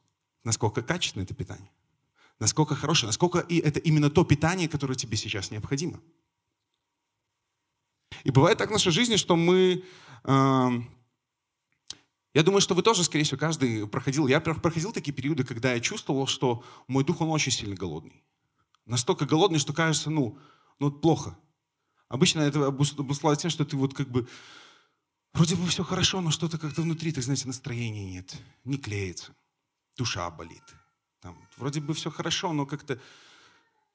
насколько 0.43 0.81
качественное 0.81 1.27
это 1.27 1.35
питание? 1.35 1.71
насколько 2.39 2.75
хорошее, 2.75 3.09
насколько 3.09 3.39
это 3.49 3.81
именно 3.81 4.11
то 4.11 4.25
питание, 4.25 4.69
которое 4.69 4.95
тебе 4.95 5.17
сейчас 5.17 5.51
необходимо. 5.51 6.01
И 8.27 8.31
бывает 8.33 8.59
так 8.59 8.71
в 8.71 8.73
нашей 8.73 8.91
жизни, 8.91 9.15
что 9.15 9.37
мы... 9.37 9.85
Э, 10.25 10.71
я 12.35 12.43
думаю, 12.43 12.61
что 12.61 12.75
вы 12.75 12.83
тоже, 12.83 13.05
скорее 13.05 13.23
всего, 13.23 13.39
каждый 13.39 13.87
проходил... 13.87 14.27
Я 14.27 14.41
проходил 14.41 14.93
такие 14.93 15.13
периоды, 15.13 15.45
когда 15.45 15.73
я 15.75 15.79
чувствовал, 15.79 16.27
что 16.27 16.65
мой 16.89 17.05
дух, 17.05 17.21
он 17.21 17.29
очень 17.29 17.53
сильно 17.53 17.77
голодный. 17.77 18.25
Настолько 18.85 19.27
голодный, 19.27 19.61
что 19.61 19.73
кажется, 19.73 20.11
ну, 20.11 20.37
ну 20.81 20.91
плохо. 20.91 21.39
Обычно 22.09 22.41
это 22.41 22.67
обуславливает 22.67 23.39
тем, 23.39 23.51
что 23.51 23.65
ты 23.65 23.77
вот 23.77 23.95
как 23.95 24.09
бы... 24.09 24.27
Вроде 25.33 25.55
бы 25.55 25.65
все 25.69 25.85
хорошо, 25.85 26.21
но 26.21 26.33
что-то 26.33 26.59
как-то 26.59 26.83
внутри, 26.83 27.13
так 27.13 27.23
знаете, 27.23 27.47
настроения 27.47 28.11
нет, 28.11 28.37
не 28.65 28.77
клеится, 28.77 29.37
душа 29.97 30.29
болит, 30.31 30.65
там, 31.21 31.39
вроде 31.59 31.81
бы 31.81 31.93
все 31.95 32.11
хорошо, 32.11 32.55
но 32.55 32.65
как-то 32.65 32.99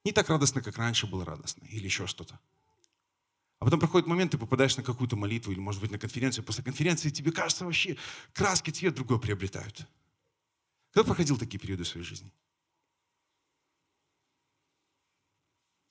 не 0.06 0.12
так 0.12 0.30
радостно, 0.30 0.62
как 0.62 0.78
раньше 0.78 1.08
было 1.08 1.26
радостно, 1.26 1.66
или 1.66 1.84
еще 1.84 2.06
что-то. 2.06 2.40
А 3.62 3.66
потом 3.66 3.80
проходит 3.80 4.08
момент, 4.08 4.32
ты 4.32 4.40
попадаешь 4.40 4.76
на 4.76 4.82
какую-то 4.82 5.16
молитву, 5.16 5.52
или, 5.52 5.60
может 5.60 5.82
быть, 5.82 5.92
на 5.92 6.00
конференцию. 6.00 6.44
После 6.44 6.64
конференции 6.64 7.12
тебе 7.12 7.32
кажется 7.32 7.64
вообще, 7.64 7.96
краски 8.34 8.72
цвет 8.72 8.96
другой 8.96 9.20
приобретают. 9.22 9.88
Кто 10.90 11.04
проходил 11.04 11.38
такие 11.38 11.60
периоды 11.60 11.84
в 11.84 11.88
своей 11.88 12.04
жизни? 12.04 12.34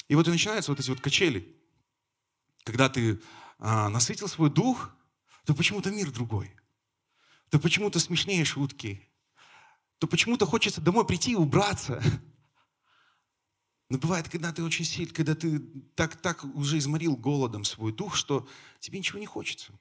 И 0.09 0.17
вот 0.17 0.27
и 0.27 0.33
начинаются 0.33 0.73
вот 0.73 0.81
эти 0.81 0.91
вот 0.91 1.01
качели. 1.01 1.47
Когда 2.65 2.89
ты 2.89 3.23
а, 3.61 3.89
насытил 3.89 4.27
свой 4.27 4.51
дух, 4.51 4.91
то 5.45 5.55
почему-то 5.55 5.93
мир 5.93 6.11
другой. 6.11 6.53
То 7.51 7.61
почему-то 7.61 8.01
смешнее 8.01 8.45
шутки, 8.45 9.09
то 9.99 10.09
почему-то 10.09 10.45
хочется 10.45 10.81
домой 10.81 11.07
прийти 11.07 11.33
и 11.33 11.37
убраться. 11.37 12.03
Но 13.91 13.99
бывает, 13.99 14.29
когда 14.29 14.53
ты 14.53 14.63
очень 14.63 14.85
сильно, 14.85 15.13
когда 15.13 15.35
ты 15.35 15.59
так, 15.97 16.15
так 16.17 16.45
уже 16.45 16.79
изморил 16.79 17.17
голодом 17.17 17.65
свой 17.65 17.93
дух, 17.93 18.15
что 18.15 18.49
тебе 18.79 18.99
ничего 18.99 19.19
не 19.19 19.27
хочется. 19.27 19.73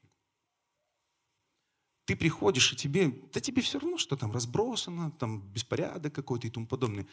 Ты 2.06 2.16
приходишь, 2.16 2.74
и 2.74 2.75
тебе, 2.75 3.10
да 3.32 3.39
тебе 3.39 3.62
все 3.62 3.78
равно, 3.78 4.00
что 4.00 4.18
там 4.18 4.32
разбросано, 4.32 5.12
там 5.12 5.42
беспорядок 5.51 6.13
какой-то 6.13 6.48
и 6.48 6.50
тому 6.50 6.66
подобное. 6.66 7.06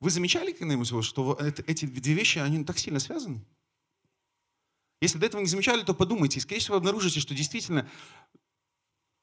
Вы 0.00 0.08
замечали 0.08 0.52
когда-нибудь, 0.52 1.04
что 1.04 1.38
эти 1.66 1.84
две 1.84 2.14
вещи, 2.14 2.38
они 2.38 2.64
так 2.64 2.78
сильно 2.78 2.98
связаны? 2.98 3.44
Если 5.02 5.18
до 5.18 5.26
этого 5.26 5.42
не 5.42 5.48
замечали, 5.48 5.82
то 5.82 5.92
подумайте. 5.92 6.38
И, 6.38 6.40
скорее 6.40 6.60
всего, 6.60 6.78
обнаружите, 6.78 7.20
что 7.20 7.34
действительно 7.34 7.86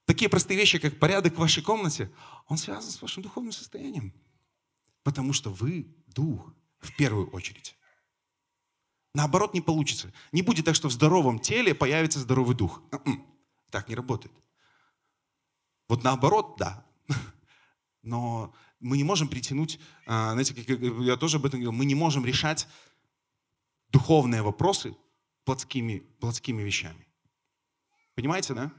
такие 0.05 0.29
простые 0.29 0.59
вещи, 0.59 0.77
как 0.77 0.99
порядок 0.99 1.33
в 1.33 1.39
вашей 1.39 1.63
комнате, 1.63 2.11
он 2.47 2.57
связан 2.57 2.91
с 2.91 3.01
вашим 3.01 3.23
духовным 3.23 3.51
состоянием. 3.51 4.13
Потому 5.01 5.33
что 5.33 5.51
вы 5.51 5.87
дух 6.05 6.53
в 6.83 6.95
первую 6.95 7.29
очередь. 7.31 7.75
Наоборот 9.13 9.53
не 9.53 9.61
получится. 9.61 10.11
Не 10.31 10.41
будет 10.41 10.65
так, 10.65 10.75
что 10.75 10.89
в 10.89 10.91
здоровом 10.91 11.39
теле 11.39 11.75
появится 11.75 12.19
здоровый 12.19 12.55
дух. 12.55 12.81
М-м. 12.91 13.25
Так 13.69 13.87
не 13.87 13.95
работает. 13.95 14.33
Вот 15.87 16.03
наоборот, 16.03 16.55
да. 16.57 16.85
Но 18.01 18.53
мы 18.79 18.97
не 18.97 19.03
можем 19.03 19.27
притянуть, 19.27 19.79
а, 20.05 20.31
знаете, 20.31 20.53
я 21.03 21.15
тоже 21.15 21.37
об 21.37 21.45
этом 21.45 21.59
говорил, 21.59 21.71
мы 21.71 21.85
не 21.85 21.95
можем 21.95 22.25
решать 22.25 22.67
духовные 23.89 24.41
вопросы 24.41 24.95
плотскими, 25.45 25.99
плотскими 26.19 26.61
вещами. 26.63 27.07
Понимаете, 28.15 28.53
да? 28.53 28.71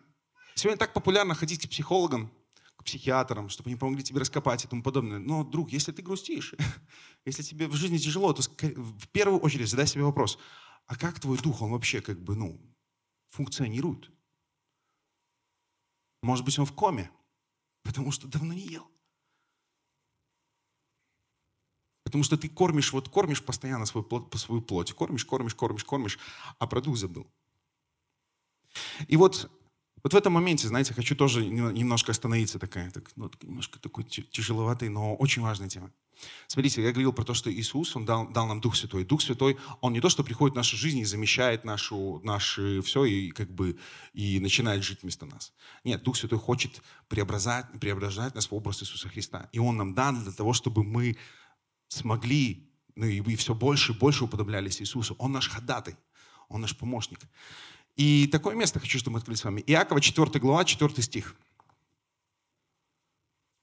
Сегодня 0.54 0.78
так 0.78 0.92
популярно 0.92 1.34
ходить 1.34 1.66
к 1.66 1.70
психологам, 1.70 2.30
к 2.84 2.86
психиатрам, 2.86 3.48
чтобы 3.48 3.70
они 3.70 3.76
помогли 3.76 4.02
тебе 4.02 4.20
раскопать 4.20 4.64
и 4.64 4.68
тому 4.68 4.82
подобное. 4.82 5.18
Но, 5.18 5.42
друг, 5.42 5.72
если 5.72 5.90
ты 5.90 6.02
грустишь, 6.02 6.54
если 7.24 7.42
тебе 7.42 7.66
в 7.66 7.74
жизни 7.74 7.98
тяжело, 7.98 8.32
то 8.32 8.42
в 8.42 9.08
первую 9.08 9.40
очередь 9.40 9.68
задай 9.68 9.86
себе 9.86 10.04
вопрос, 10.04 10.38
а 10.86 10.96
как 10.96 11.18
твой 11.18 11.38
дух, 11.38 11.62
он 11.62 11.70
вообще 11.70 12.00
как 12.00 12.22
бы, 12.22 12.36
ну, 12.36 12.60
функционирует? 13.30 14.10
Может 16.22 16.44
быть, 16.44 16.58
он 16.58 16.66
в 16.66 16.72
коме, 16.72 17.10
потому 17.82 18.12
что 18.12 18.28
давно 18.28 18.52
не 18.52 18.66
ел. 18.66 18.86
Потому 22.04 22.22
что 22.22 22.36
ты 22.36 22.48
кормишь, 22.48 22.92
вот 22.92 23.08
кормишь 23.08 23.42
постоянно 23.42 23.86
свою 23.86 24.04
плоть, 24.04 24.32
свою 24.38 24.60
плоть. 24.60 24.92
Кормишь, 24.92 25.24
кормишь, 25.24 25.54
кормишь, 25.54 25.84
кормишь, 25.84 26.18
а 26.58 26.66
про 26.66 26.80
дух 26.80 26.96
забыл. 26.96 27.26
И 29.08 29.16
вот 29.16 29.50
вот 30.04 30.12
в 30.12 30.16
этом 30.16 30.34
моменте, 30.34 30.68
знаете, 30.68 30.92
хочу 30.92 31.16
тоже 31.16 31.44
немножко 31.46 32.12
остановиться 32.12 32.58
такая, 32.58 32.90
так, 32.90 33.11
ну, 33.16 33.30
немножко 33.42 33.80
такой 33.80 34.04
тяжеловатый, 34.04 34.90
но 34.90 35.16
очень 35.16 35.40
важная 35.40 35.68
тема. 35.68 35.90
Смотрите, 36.46 36.82
я 36.82 36.92
говорил 36.92 37.12
про 37.14 37.25
то, 37.25 37.32
что 37.32 37.52
Иисус, 37.52 37.96
Он 37.96 38.04
дал, 38.04 38.28
дал 38.28 38.46
нам 38.46 38.61
Дух 38.61 38.76
Святой. 38.76 39.04
Дух 39.04 39.23
Святой, 39.23 39.56
Он 39.80 39.94
не 39.94 40.00
то, 40.00 40.11
что 40.11 40.23
приходит 40.23 40.54
в 40.54 40.56
нашу 40.56 40.76
жизнь 40.76 40.99
и 40.99 41.04
замещает 41.04 41.64
нашу, 41.64 42.20
наше 42.23 42.82
все 42.82 43.06
и 43.06 43.30
как 43.30 43.50
бы 43.50 43.78
и 44.12 44.40
начинает 44.40 44.84
жить 44.84 45.02
вместо 45.02 45.25
нас. 45.25 45.54
Нет, 45.84 46.02
Дух 46.02 46.16
Святой 46.16 46.38
хочет 46.38 46.82
преобразовать, 47.08 47.66
преображать 47.80 48.34
нас 48.34 48.50
в 48.50 48.54
образ 48.54 48.82
Иисуса 48.82 49.08
Христа. 49.08 49.49
И 49.52 49.58
Он 49.58 49.76
нам 49.76 49.94
дан 49.94 50.23
для 50.23 50.32
того, 50.32 50.52
чтобы 50.52 50.84
мы 50.84 51.16
смогли, 51.88 52.70
ну 52.94 53.06
и, 53.06 53.20
и 53.20 53.37
все 53.37 53.54
больше 53.54 53.92
и 53.92 53.96
больше 53.96 54.25
уподоблялись 54.25 54.82
Иисусу. 54.82 55.16
Он 55.18 55.32
наш 55.32 55.49
ходатай, 55.49 55.96
Он 56.49 56.61
наш 56.61 56.76
помощник. 56.76 57.20
И 57.96 58.26
такое 58.26 58.56
место 58.56 58.80
хочу, 58.80 58.98
чтобы 58.98 59.14
мы 59.14 59.18
открыли 59.18 59.36
с 59.36 59.44
вами. 59.44 59.62
Иакова, 59.66 60.00
4 60.00 60.40
глава, 60.40 60.64
4 60.64 61.02
стих. 61.02 61.36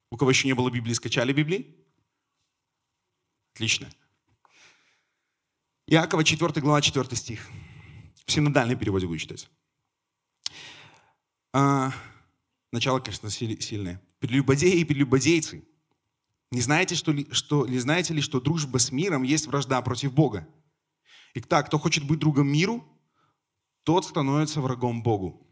У 0.09 0.17
кого 0.17 0.31
еще 0.31 0.47
не 0.47 0.53
было 0.53 0.69
Библии, 0.69 0.93
скачали 0.93 1.33
Библии? 1.33 1.75
Отлично. 3.53 3.89
Иакова, 5.88 6.23
4 6.23 6.61
глава, 6.61 6.81
4 6.81 7.15
стих. 7.15 7.47
В 8.25 8.31
синодальном 8.31 8.77
переводе 8.77 9.07
буду 9.07 9.19
читать. 9.19 9.50
А, 11.53 11.91
начало, 12.71 13.00
конечно, 13.00 13.29
сильное. 13.29 14.01
Прелюбодеи 14.19 14.79
и 14.79 14.85
прелюбодейцы. 14.85 15.65
Не 16.51 16.61
знаете, 16.61 16.95
что, 16.95 17.11
ли, 17.11 17.27
что, 17.31 17.65
не 17.67 17.79
знаете 17.79 18.13
ли, 18.13 18.21
что 18.21 18.39
дружба 18.39 18.77
с 18.77 18.91
миром 18.91 19.23
есть 19.23 19.47
вражда 19.47 19.81
против 19.81 20.13
Бога? 20.13 20.47
И 21.33 21.41
так, 21.41 21.67
кто 21.67 21.77
хочет 21.79 22.05
быть 22.05 22.19
другом 22.19 22.47
миру, 22.47 22.85
тот 23.83 24.05
становится 24.05 24.61
врагом 24.61 25.03
Богу. 25.03 25.47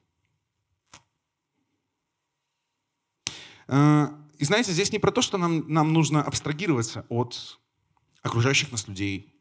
Э, 3.68 4.08
и 4.38 4.46
знаете, 4.46 4.72
здесь 4.72 4.92
не 4.92 5.00
про 5.00 5.12
то, 5.12 5.22
что 5.22 5.38
нам, 5.38 5.72
нам 5.72 5.94
нужно 5.94 6.24
абстрагироваться 6.24 7.06
от 7.10 7.60
окружающих 8.22 8.72
нас 8.72 8.88
людей, 8.88 9.34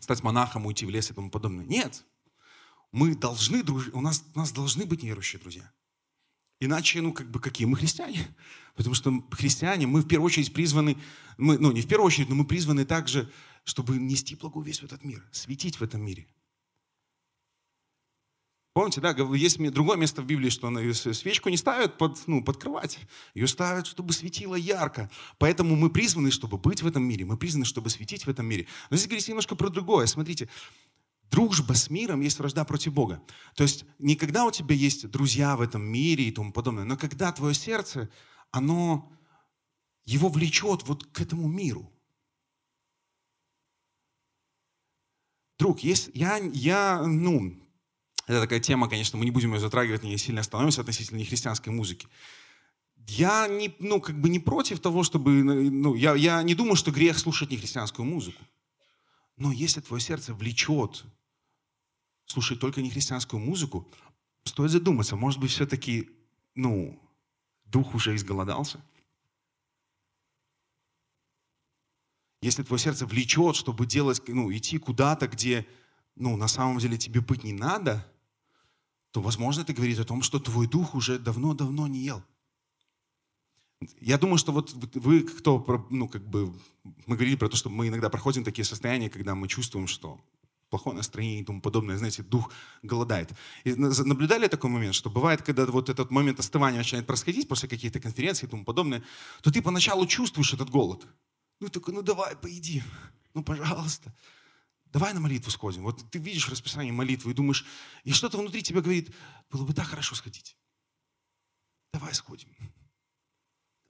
стать 0.00 0.22
монахом, 0.22 0.66
уйти 0.66 0.86
в 0.86 0.90
лес 0.90 1.10
и 1.10 1.14
тому 1.14 1.30
подобное. 1.30 1.64
Нет. 1.64 2.04
Мы 2.90 3.14
должны 3.14 3.62
дружить, 3.62 3.94
у 3.94 4.00
нас, 4.00 4.24
у 4.34 4.38
нас 4.38 4.52
должны 4.52 4.84
быть 4.84 5.02
неверующие 5.02 5.40
друзья. 5.40 5.70
Иначе, 6.60 7.00
ну, 7.00 7.12
как 7.12 7.30
бы, 7.30 7.40
какие 7.40 7.66
мы 7.66 7.76
христиане? 7.76 8.34
Потому 8.76 8.94
что 8.94 9.24
христиане, 9.30 9.86
мы 9.86 10.02
в 10.02 10.08
первую 10.08 10.26
очередь 10.26 10.52
призваны, 10.52 10.96
мы, 11.36 11.58
ну, 11.58 11.72
не 11.72 11.82
в 11.82 11.88
первую 11.88 12.06
очередь, 12.06 12.28
но 12.28 12.34
мы 12.34 12.44
призваны 12.44 12.84
также, 12.84 13.30
чтобы 13.64 13.96
нести 13.96 14.36
благую 14.36 14.64
весть 14.64 14.80
в 14.80 14.84
этот 14.84 15.04
мир, 15.04 15.26
светить 15.32 15.80
в 15.80 15.82
этом 15.82 16.02
мире– 16.02 16.26
Помните, 18.74 19.02
да, 19.02 19.10
есть 19.34 19.58
другое 19.70 19.98
место 19.98 20.22
в 20.22 20.24
Библии, 20.24 20.48
что 20.48 20.70
свечку 21.12 21.50
не 21.50 21.58
ставят 21.58 21.98
под, 21.98 22.26
ну, 22.26 22.42
под 22.42 22.56
кровать. 22.56 22.98
Ее 23.34 23.46
ставят, 23.46 23.86
чтобы 23.86 24.14
светило 24.14 24.54
ярко. 24.54 25.10
Поэтому 25.38 25.76
мы 25.76 25.90
призваны, 25.90 26.30
чтобы 26.30 26.56
быть 26.56 26.82
в 26.82 26.86
этом 26.86 27.02
мире. 27.02 27.26
Мы 27.26 27.36
призваны, 27.36 27.66
чтобы 27.66 27.90
светить 27.90 28.24
в 28.24 28.30
этом 28.30 28.46
мире. 28.46 28.66
Но 28.88 28.96
здесь 28.96 29.08
говорится 29.08 29.30
немножко 29.30 29.56
про 29.56 29.68
другое. 29.68 30.06
Смотрите, 30.06 30.48
дружба 31.30 31.74
с 31.74 31.90
миром 31.90 32.22
есть 32.22 32.38
вражда 32.38 32.64
против 32.64 32.94
Бога. 32.94 33.22
То 33.56 33.62
есть 33.62 33.84
не 33.98 34.16
когда 34.16 34.46
у 34.46 34.50
тебя 34.50 34.74
есть 34.74 35.06
друзья 35.10 35.54
в 35.56 35.60
этом 35.60 35.82
мире 35.82 36.24
и 36.24 36.32
тому 36.32 36.50
подобное, 36.50 36.84
но 36.84 36.96
когда 36.96 37.30
твое 37.30 37.52
сердце, 37.52 38.08
оно, 38.52 39.12
его 40.06 40.30
влечет 40.30 40.84
вот 40.84 41.04
к 41.12 41.20
этому 41.20 41.46
миру. 41.46 41.92
Друг, 45.58 45.80
есть, 45.80 46.10
я, 46.14 46.38
я, 46.38 47.02
ну, 47.06 47.61
это 48.32 48.42
такая 48.42 48.60
тема, 48.60 48.88
конечно, 48.88 49.18
мы 49.18 49.24
не 49.24 49.30
будем 49.30 49.54
ее 49.54 49.60
затрагивать, 49.60 50.02
не 50.02 50.16
сильно 50.18 50.40
остановимся 50.40 50.80
относительно 50.80 51.18
нехристианской 51.18 51.72
музыки. 51.72 52.08
Я 53.06 53.48
не, 53.48 53.74
ну, 53.78 54.00
как 54.00 54.20
бы 54.20 54.28
не 54.28 54.38
против 54.38 54.80
того, 54.80 55.02
чтобы... 55.02 55.42
Ну, 55.42 55.94
я, 55.94 56.14
я 56.14 56.42
не 56.42 56.54
думаю, 56.54 56.76
что 56.76 56.92
грех 56.92 57.18
слушать 57.18 57.50
нехристианскую 57.50 58.06
музыку. 58.06 58.42
Но 59.36 59.52
если 59.52 59.80
твое 59.80 60.00
сердце 60.00 60.34
влечет 60.34 61.04
слушать 62.26 62.60
только 62.60 62.80
нехристианскую 62.80 63.40
музыку, 63.40 63.90
стоит 64.44 64.70
задуматься, 64.70 65.16
может 65.16 65.40
быть, 65.40 65.50
все-таки, 65.50 66.10
ну, 66.54 66.98
дух 67.64 67.94
уже 67.94 68.14
изголодался? 68.14 68.80
Если 72.40 72.62
твое 72.62 72.80
сердце 72.80 73.06
влечет, 73.06 73.56
чтобы 73.56 73.86
делать, 73.86 74.22
ну, 74.28 74.52
идти 74.52 74.78
куда-то, 74.78 75.28
где, 75.28 75.66
ну, 76.16 76.36
на 76.36 76.48
самом 76.48 76.78
деле 76.78 76.98
тебе 76.98 77.20
быть 77.20 77.44
не 77.44 77.52
надо, 77.52 78.06
то, 79.12 79.20
возможно, 79.20 79.62
это 79.62 79.74
говорит 79.74 79.98
о 79.98 80.04
том, 80.04 80.22
что 80.22 80.40
твой 80.40 80.66
дух 80.66 80.94
уже 80.94 81.18
давно-давно 81.18 81.86
не 81.86 82.00
ел. 82.00 82.22
Я 84.00 84.18
думаю, 84.18 84.38
что 84.38 84.52
вот 84.52 84.72
вы, 84.94 85.20
кто, 85.22 85.86
ну, 85.90 86.08
как 86.08 86.22
бы, 86.26 86.52
мы 87.06 87.16
говорили 87.16 87.36
про 87.36 87.48
то, 87.48 87.56
что 87.56 87.68
мы 87.68 87.88
иногда 87.88 88.08
проходим 88.08 88.44
такие 88.44 88.64
состояния, 88.64 89.10
когда 89.10 89.34
мы 89.34 89.48
чувствуем, 89.48 89.86
что 89.86 90.20
плохое 90.70 90.96
настроение 90.96 91.40
и 91.40 91.44
тому 91.44 91.60
подобное, 91.60 91.98
знаете, 91.98 92.22
дух 92.22 92.50
голодает. 92.82 93.30
И 93.64 93.74
наблюдали 93.74 94.48
такой 94.48 94.70
момент, 94.70 94.94
что 94.94 95.10
бывает, 95.10 95.42
когда 95.42 95.66
вот 95.66 95.90
этот 95.90 96.10
момент 96.10 96.40
остывания 96.40 96.78
начинает 96.78 97.06
происходить 97.06 97.48
после 97.48 97.68
каких-то 97.68 98.00
конференций 98.00 98.46
и 98.48 98.50
тому 98.50 98.64
подобное, 98.64 99.02
то 99.42 99.50
ты 99.50 99.60
поначалу 99.60 100.06
чувствуешь 100.06 100.54
этот 100.54 100.70
голод. 100.70 101.06
Ну, 101.60 101.68
такой, 101.68 101.92
ну 101.92 102.00
давай, 102.02 102.36
поеди, 102.36 102.82
ну, 103.34 103.42
пожалуйста. 103.42 104.14
Давай 104.92 105.14
на 105.14 105.20
молитву 105.20 105.50
сходим. 105.50 105.84
Вот 105.84 106.10
ты 106.10 106.18
видишь 106.18 106.48
расписание 106.50 106.92
молитвы 106.92 107.30
и 107.30 107.34
думаешь, 107.34 107.64
и 108.04 108.12
что-то 108.12 108.36
внутри 108.36 108.62
тебя 108.62 108.82
говорит, 108.82 109.14
было 109.50 109.64
бы 109.64 109.72
так 109.72 109.86
хорошо 109.86 110.14
сходить. 110.14 110.56
Давай 111.92 112.12
сходим. 112.14 112.54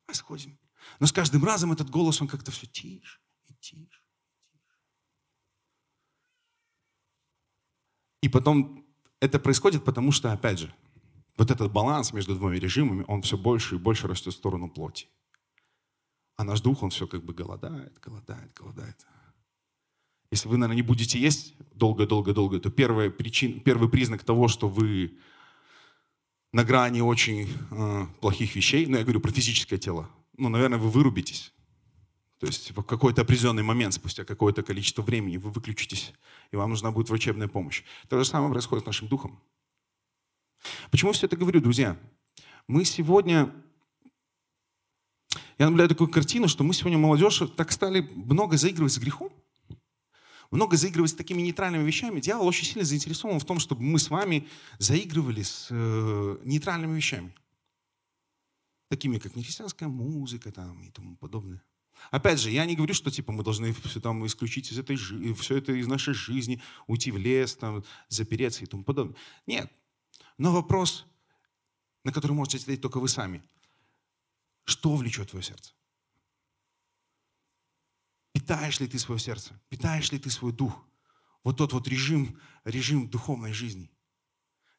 Давай 0.06 0.14
сходим. 0.14 0.58
Но 1.00 1.06
с 1.06 1.12
каждым 1.12 1.44
разом 1.44 1.72
этот 1.72 1.90
голос, 1.90 2.20
он 2.22 2.28
как-то 2.28 2.52
все 2.52 2.66
тише 2.66 3.20
и 3.48 3.54
тише. 3.54 4.00
И 8.20 8.28
потом 8.28 8.86
это 9.18 9.40
происходит, 9.40 9.84
потому 9.84 10.12
что, 10.12 10.32
опять 10.32 10.60
же, 10.60 10.74
вот 11.36 11.50
этот 11.50 11.72
баланс 11.72 12.12
между 12.12 12.36
двумя 12.36 12.60
режимами, 12.60 13.04
он 13.08 13.22
все 13.22 13.36
больше 13.36 13.74
и 13.74 13.78
больше 13.78 14.06
растет 14.06 14.34
в 14.34 14.36
сторону 14.36 14.70
плоти. 14.70 15.08
А 16.36 16.44
наш 16.44 16.60
дух, 16.60 16.84
он 16.84 16.90
все 16.90 17.08
как 17.08 17.24
бы 17.24 17.34
голодает, 17.34 17.98
голодает, 17.98 18.54
голодает. 18.54 19.04
Если 20.32 20.48
вы, 20.48 20.56
наверное, 20.56 20.76
не 20.76 20.82
будете 20.82 21.18
есть 21.20 21.52
долго-долго-долго, 21.74 22.58
то 22.58 22.70
первая 22.70 23.10
причин, 23.10 23.60
первый 23.60 23.90
признак 23.90 24.24
того, 24.24 24.48
что 24.48 24.66
вы 24.66 25.18
на 26.52 26.64
грани 26.64 27.02
очень 27.02 27.50
э, 27.70 28.06
плохих 28.18 28.56
вещей, 28.56 28.86
ну, 28.86 28.96
я 28.96 29.02
говорю 29.02 29.20
про 29.20 29.30
физическое 29.30 29.76
тело, 29.76 30.08
ну, 30.38 30.48
наверное, 30.48 30.78
вы 30.78 30.88
вырубитесь. 30.88 31.52
То 32.38 32.46
есть 32.46 32.70
в 32.70 32.82
какой-то 32.82 33.20
определенный 33.20 33.62
момент, 33.62 33.92
спустя 33.92 34.24
какое-то 34.24 34.62
количество 34.62 35.02
времени, 35.02 35.36
вы 35.36 35.50
выключитесь, 35.50 36.14
и 36.50 36.56
вам 36.56 36.70
нужна 36.70 36.90
будет 36.92 37.10
врачебная 37.10 37.48
помощь. 37.48 37.82
То 38.08 38.18
же 38.18 38.24
самое 38.24 38.50
происходит 38.50 38.84
с 38.84 38.86
нашим 38.86 39.08
духом. 39.08 39.38
Почему 40.90 41.12
все 41.12 41.26
это 41.26 41.36
говорю, 41.36 41.60
друзья? 41.60 41.98
Мы 42.68 42.86
сегодня... 42.86 43.54
Я 45.58 45.66
наблюдаю 45.66 45.90
такую 45.90 46.08
картину, 46.08 46.48
что 46.48 46.64
мы 46.64 46.72
сегодня, 46.72 46.96
молодежь, 46.96 47.42
так 47.54 47.70
стали 47.70 48.00
много 48.14 48.56
заигрывать 48.56 48.94
с 48.94 48.98
грехом 48.98 49.30
много 50.52 50.76
заигрывать 50.76 51.10
с 51.10 51.14
такими 51.14 51.42
нейтральными 51.42 51.84
вещами. 51.84 52.20
Дьявол 52.20 52.46
очень 52.46 52.66
сильно 52.66 52.84
заинтересован 52.84 53.40
в 53.40 53.44
том, 53.44 53.58
чтобы 53.58 53.82
мы 53.82 53.98
с 53.98 54.10
вами 54.10 54.46
заигрывали 54.78 55.42
с 55.42 55.68
э, 55.70 56.38
нейтральными 56.44 56.94
вещами. 56.94 57.34
Такими, 58.88 59.18
как 59.18 59.34
нехристианская 59.34 59.88
музыка 59.88 60.52
там, 60.52 60.82
и 60.84 60.90
тому 60.90 61.16
подобное. 61.16 61.64
Опять 62.10 62.38
же, 62.38 62.50
я 62.50 62.66
не 62.66 62.76
говорю, 62.76 62.92
что 62.94 63.10
типа 63.10 63.32
мы 63.32 63.42
должны 63.42 63.72
все 63.72 64.00
там 64.00 64.26
исключить 64.26 64.70
из 64.70 64.78
этой 64.78 64.96
все 64.96 65.56
это 65.56 65.72
из 65.72 65.86
нашей 65.86 66.14
жизни, 66.14 66.60
уйти 66.86 67.10
в 67.10 67.16
лес, 67.16 67.56
там, 67.56 67.82
запереться 68.08 68.62
и 68.62 68.66
тому 68.66 68.84
подобное. 68.84 69.16
Нет. 69.46 69.72
Но 70.36 70.52
вопрос, 70.52 71.06
на 72.04 72.12
который 72.12 72.32
можете 72.32 72.58
ответить 72.58 72.82
только 72.82 73.00
вы 73.00 73.08
сами. 73.08 73.42
Что 74.64 74.94
влечет 74.96 75.30
твое 75.30 75.42
сердце? 75.42 75.72
Питаешь 78.52 78.80
ли 78.80 78.86
ты 78.86 78.98
свое 78.98 79.18
сердце? 79.18 79.58
Питаешь 79.70 80.12
ли 80.12 80.18
ты 80.18 80.28
свой 80.28 80.52
дух 80.52 80.86
вот 81.42 81.56
тот 81.56 81.72
вот 81.72 81.88
режим, 81.88 82.38
режим 82.64 83.08
духовной 83.08 83.54
жизни. 83.54 83.90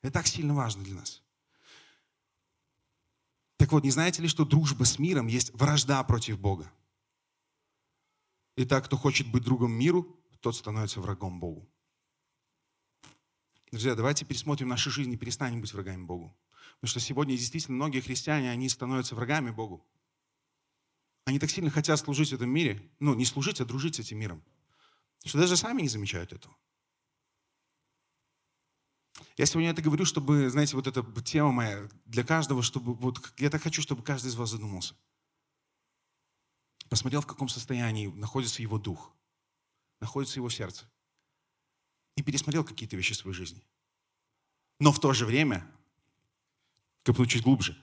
Это 0.04 0.14
так 0.14 0.28
сильно 0.28 0.54
важно 0.54 0.84
для 0.84 0.94
нас. 0.94 1.24
Так 3.58 3.72
вот, 3.72 3.84
не 3.84 3.90
знаете 3.90 4.22
ли, 4.22 4.28
что 4.28 4.46
дружба 4.46 4.84
с 4.84 5.00
миром 5.00 5.26
есть 5.26 5.52
вражда 5.56 6.04
против 6.04 6.40
Бога? 6.40 6.72
Итак, 8.58 8.86
кто 8.86 8.96
хочет 8.96 9.32
быть 9.32 9.42
другом 9.42 9.72
миру, 9.72 10.24
тот 10.42 10.56
становится 10.56 11.02
врагом 11.02 11.40
Богу. 11.40 11.68
Друзья, 13.72 13.96
давайте 13.96 14.24
пересмотрим 14.24 14.68
наши 14.68 14.92
жизни 14.92 15.16
и 15.16 15.18
перестанем 15.18 15.62
быть 15.62 15.74
врагами 15.74 16.04
Богу. 16.04 16.32
Потому 16.76 16.90
что 16.90 17.00
сегодня 17.00 17.36
действительно 17.36 17.78
многие 17.78 18.02
христиане, 18.02 18.52
они 18.52 18.70
становятся 18.70 19.16
врагами 19.16 19.50
Богу. 19.50 19.84
Они 21.26 21.40
так 21.40 21.50
сильно 21.50 21.70
хотят 21.70 22.00
служить 22.00 22.30
в 22.30 22.34
этом 22.34 22.50
мире. 22.50 22.92
Ну, 23.00 23.14
не 23.14 23.26
служить, 23.26 23.62
а 23.62 23.66
дружить 23.66 23.96
с 23.96 24.00
этим 24.00 24.20
миром. 24.20 24.44
Что 25.24 25.40
даже 25.40 25.56
сами 25.56 25.82
не 25.82 25.88
замечают 25.88 26.34
этого. 26.34 26.56
Я 29.38 29.46
сегодня 29.46 29.72
это 29.72 29.82
говорю, 29.82 30.06
чтобы, 30.06 30.50
знаете, 30.50 30.76
вот 30.76 30.86
эта 30.86 31.04
тема 31.22 31.52
моя 31.52 31.90
для 32.06 32.24
каждого, 32.24 32.62
чтобы 32.62 32.94
вот 32.94 33.34
я 33.38 33.50
так 33.50 33.64
хочу, 33.64 33.82
чтобы 33.82 34.04
каждый 34.04 34.28
из 34.28 34.36
вас 34.36 34.52
задумался. 34.52 34.96
Посмотрел, 36.90 37.22
в 37.22 37.28
каком 37.28 37.50
состоянии 37.50 38.08
находится 38.08 38.62
его 38.62 38.78
дух, 38.78 39.12
находится 40.00 40.40
его 40.40 40.50
сердце. 40.50 40.88
И 42.16 42.22
пересмотрел 42.22 42.64
какие-то 42.64 42.96
вещи 42.96 43.14
в 43.14 43.18
своей 43.18 43.36
жизни. 43.36 43.64
Но 44.80 44.92
в 44.92 45.00
то 45.00 45.14
же 45.14 45.26
время, 45.26 45.68
копнуть 47.04 47.32
чуть 47.32 47.44
глубже, 47.44 47.76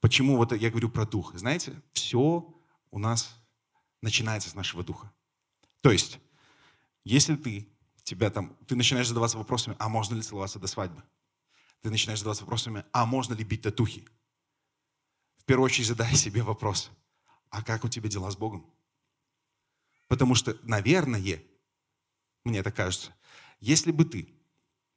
почему 0.00 0.36
вот 0.36 0.52
я 0.52 0.70
говорю 0.70 0.90
про 0.90 1.06
дух? 1.06 1.34
Знаете, 1.34 1.82
все 1.92 2.53
у 2.94 2.98
нас 3.00 3.34
начинается 4.02 4.48
с 4.48 4.54
нашего 4.54 4.84
духа. 4.84 5.12
То 5.80 5.90
есть, 5.90 6.20
если 7.02 7.34
ты, 7.34 7.68
тебя 8.04 8.30
там, 8.30 8.56
ты 8.68 8.76
начинаешь 8.76 9.08
задаваться 9.08 9.36
вопросами, 9.36 9.74
а 9.80 9.88
можно 9.88 10.14
ли 10.14 10.22
целоваться 10.22 10.60
до 10.60 10.68
свадьбы? 10.68 11.02
Ты 11.82 11.90
начинаешь 11.90 12.20
задаваться 12.20 12.44
вопросами, 12.44 12.84
а 12.92 13.04
можно 13.04 13.34
ли 13.34 13.42
бить 13.42 13.62
татухи? 13.62 14.06
В 15.38 15.44
первую 15.44 15.64
очередь 15.64 15.88
задай 15.88 16.14
себе 16.14 16.44
вопрос, 16.44 16.92
а 17.50 17.64
как 17.64 17.82
у 17.82 17.88
тебя 17.88 18.08
дела 18.08 18.30
с 18.30 18.36
Богом? 18.36 18.64
Потому 20.06 20.36
что, 20.36 20.56
наверное, 20.62 21.42
мне 22.44 22.58
это 22.60 22.70
кажется, 22.70 23.12
если 23.58 23.90
бы 23.90 24.04
ты, 24.04 24.32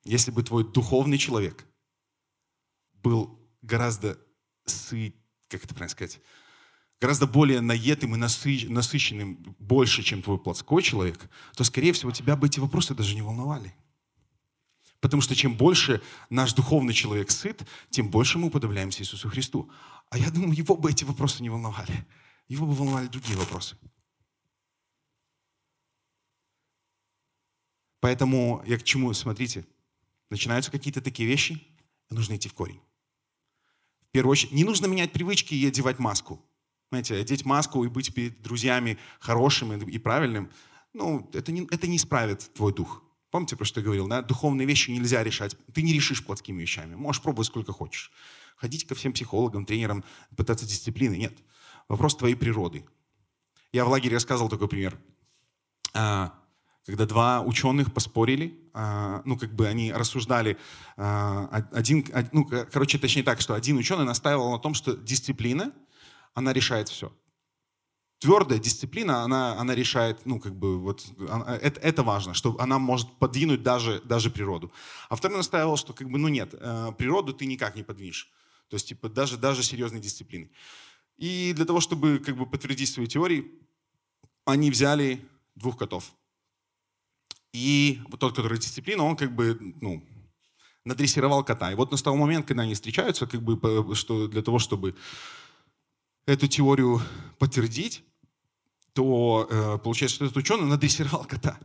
если 0.03 0.29
бы 0.29 0.43
твой 0.43 0.71
духовный 0.71 1.17
человек 1.17 1.65
был 2.93 3.39
гораздо 3.63 4.19
сы, 4.65 5.15
как 5.47 5.63
это 5.63 5.73
правильно 5.73 5.89
сказать, 5.89 6.21
гораздо 6.99 7.27
более 7.27 7.61
наетым 7.61 8.15
и 8.15 8.17
насыщенным 8.17 9.55
больше, 9.59 10.03
чем 10.03 10.21
твой 10.21 10.37
плотской 10.37 10.81
человек, 10.81 11.29
то, 11.55 11.63
скорее 11.63 11.93
всего, 11.93 12.11
тебя 12.11 12.35
бы 12.35 12.47
эти 12.47 12.59
вопросы 12.59 12.95
даже 12.95 13.15
не 13.15 13.21
волновали. 13.21 13.73
Потому 14.99 15.21
что 15.21 15.35
чем 15.35 15.55
больше 15.55 16.01
наш 16.29 16.53
духовный 16.53 16.93
человек 16.93 17.29
сыт, 17.29 17.67
тем 17.91 18.09
больше 18.09 18.39
мы 18.39 18.47
уподобляемся 18.47 19.03
Иисусу 19.03 19.29
Христу. 19.29 19.69
А 20.09 20.17
я 20.17 20.31
думаю, 20.31 20.53
его 20.53 20.75
бы 20.75 20.89
эти 20.89 21.03
вопросы 21.03 21.43
не 21.43 21.49
волновали. 21.49 22.05
Его 22.47 22.65
бы 22.65 22.73
волновали 22.73 23.07
другие 23.07 23.37
вопросы. 23.37 23.77
Поэтому 27.99 28.63
я 28.65 28.77
к 28.79 28.83
чему, 28.83 29.13
смотрите, 29.13 29.67
начинаются 30.29 30.71
какие-то 30.71 31.01
такие 31.01 31.27
вещи, 31.27 31.61
нужно 32.09 32.35
идти 32.35 32.49
в 32.49 32.53
корень. 32.53 32.79
В 34.01 34.07
первую 34.11 34.31
очередь, 34.31 34.53
не 34.53 34.63
нужно 34.63 34.85
менять 34.87 35.11
привычки 35.11 35.53
и 35.53 35.67
одевать 35.67 35.99
маску. 35.99 36.43
Знаете, 36.89 37.15
одеть 37.15 37.45
маску 37.45 37.83
и 37.83 37.89
быть 37.89 38.13
перед 38.13 38.41
друзьями 38.41 38.97
хорошим 39.19 39.73
и 39.73 39.97
правильным, 39.97 40.49
ну, 40.93 41.29
это 41.33 41.51
не, 41.51 41.67
это 41.69 41.85
не 41.85 41.97
исправит 41.97 42.51
твой 42.53 42.73
дух. 42.73 43.03
Помните, 43.29 43.57
про 43.57 43.65
что 43.65 43.81
я 43.81 43.85
говорил, 43.85 44.07
да? 44.07 44.21
Духовные 44.21 44.65
вещи 44.65 44.89
нельзя 44.89 45.23
решать. 45.23 45.57
Ты 45.73 45.81
не 45.81 45.93
решишь 45.93 46.25
плотскими 46.25 46.61
вещами. 46.61 46.95
Можешь 46.95 47.21
пробовать 47.21 47.47
сколько 47.47 47.73
хочешь. 47.73 48.11
Ходить 48.55 48.87
ко 48.87 48.95
всем 48.95 49.11
психологам, 49.11 49.65
тренерам, 49.65 50.03
пытаться 50.35 50.65
дисциплины. 50.65 51.17
Нет. 51.17 51.37
Вопрос 51.89 52.15
твоей 52.15 52.35
природы. 52.35 52.85
Я 53.73 53.83
в 53.83 53.89
лагере 53.89 54.15
рассказывал 54.15 54.49
такой 54.49 54.69
пример. 54.69 54.97
А, 55.93 56.33
когда 56.85 57.05
два 57.05 57.41
ученых 57.41 57.93
поспорили, 57.93 58.57
а, 58.73 59.21
ну, 59.25 59.37
как 59.37 59.53
бы 59.53 59.67
они 59.67 59.91
рассуждали, 59.91 60.57
а, 60.95 61.67
один, 61.73 62.05
ну, 62.31 62.45
короче, 62.45 62.97
точнее 62.97 63.23
так, 63.23 63.41
что 63.41 63.55
один 63.55 63.77
ученый 63.77 64.05
настаивал 64.05 64.51
на 64.51 64.59
том, 64.59 64.73
что 64.73 64.95
дисциплина— 64.95 65.73
она 66.37 66.53
решает 66.53 66.87
все. 66.87 67.11
Твердая 68.19 68.59
дисциплина, 68.59 69.23
она, 69.23 69.59
она 69.59 69.73
решает, 69.73 70.25
ну, 70.25 70.39
как 70.39 70.55
бы, 70.55 70.77
вот, 70.79 71.05
это, 71.61 71.79
это 71.79 72.03
важно, 72.03 72.35
что 72.35 72.55
она 72.59 72.77
может 72.77 73.11
подвинуть 73.17 73.63
даже, 73.63 74.01
даже 74.01 74.29
природу. 74.29 74.71
А 75.09 75.15
второй 75.15 75.37
настаивал, 75.37 75.77
что, 75.77 75.93
как 75.93 76.09
бы, 76.11 76.19
ну, 76.19 76.27
нет, 76.27 76.53
э, 76.53 76.91
природу 76.95 77.33
ты 77.33 77.47
никак 77.47 77.75
не 77.75 77.83
подвинешь. 77.83 78.31
То 78.69 78.75
есть, 78.75 78.87
типа, 78.87 79.09
даже, 79.09 79.37
даже 79.37 79.63
серьезной 79.63 79.99
дисциплины. 79.99 80.51
И 81.17 81.53
для 81.53 81.65
того, 81.65 81.79
чтобы, 81.79 82.19
как 82.19 82.37
бы, 82.37 82.45
подтвердить 82.45 82.91
свои 82.91 83.07
теории, 83.07 83.51
они 84.45 84.69
взяли 84.69 85.27
двух 85.55 85.75
котов. 85.75 86.11
И 87.51 87.99
вот 88.09 88.19
тот, 88.19 88.35
который 88.35 88.59
дисциплина, 88.59 89.03
он, 89.03 89.15
как 89.15 89.33
бы, 89.35 89.57
ну, 89.81 90.03
надрессировал 90.85 91.43
кота. 91.43 91.71
И 91.71 91.75
вот 91.75 91.91
настал 91.91 92.15
момент, 92.15 92.45
когда 92.45 92.61
они 92.61 92.75
встречаются, 92.75 93.25
как 93.25 93.41
бы, 93.41 93.95
что 93.95 94.27
для 94.27 94.43
того, 94.43 94.59
чтобы 94.59 94.95
эту 96.27 96.47
теорию 96.47 97.01
подтвердить, 97.39 98.03
то 98.93 99.47
э, 99.49 99.77
получается, 99.83 100.15
что 100.15 100.25
этот 100.25 100.37
ученый 100.37 100.65
надрессировал 100.65 101.23
кота. 101.23 101.57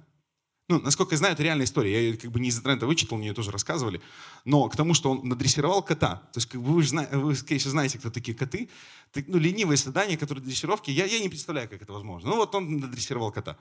Ну, 0.69 0.81
насколько 0.81 1.15
я 1.15 1.19
знаю, 1.19 1.35
это 1.35 1.43
реальная 1.43 1.67
история. 1.67 1.93
Я 1.93 2.01
ее 2.01 2.17
как 2.17 2.31
бы 2.31 2.41
не 2.41 2.49
из 2.49 2.59
интернета 2.59 2.87
вычитал, 2.87 3.19
мне 3.19 3.29
ее 3.29 3.35
тоже 3.35 3.51
рассказывали. 3.51 4.01
Но 4.45 4.69
к 4.69 4.77
тому, 4.77 4.95
что 4.95 5.11
он 5.11 5.29
надрессировал 5.29 5.83
кота. 5.83 6.17
То 6.33 6.39
есть 6.39 6.49
как 6.49 6.63
бы 6.63 6.73
вы, 6.73 6.83
же, 6.83 6.97
вы 7.13 7.35
конечно, 7.35 7.71
знаете, 7.71 7.99
кто 7.99 8.11
такие 8.11 8.37
коты. 8.37 8.71
Так, 9.11 9.25
ну, 9.27 9.39
ленивые 9.39 9.77
создания, 9.77 10.17
которые 10.17 10.45
дрессировки. 10.45 10.91
Я, 10.91 11.05
я 11.05 11.19
не 11.19 11.29
представляю, 11.29 11.69
как 11.69 11.83
это 11.83 11.93
возможно. 11.93 12.31
Ну, 12.31 12.37
вот 12.37 12.55
он 12.55 12.79
надрессировал 12.79 13.33
кота. 13.33 13.59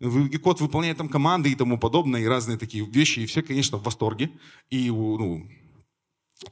И 0.00 0.36
кот 0.38 0.60
выполняет 0.60 0.98
там 0.98 1.08
команды 1.08 1.50
и 1.50 1.54
тому 1.54 1.78
подобное, 1.78 2.20
и 2.20 2.26
разные 2.26 2.58
такие 2.58 2.84
вещи. 2.84 3.20
И 3.20 3.26
все, 3.26 3.42
конечно, 3.42 3.78
в 3.78 3.84
восторге. 3.84 4.30
И, 4.70 4.90
ну, 4.90 5.48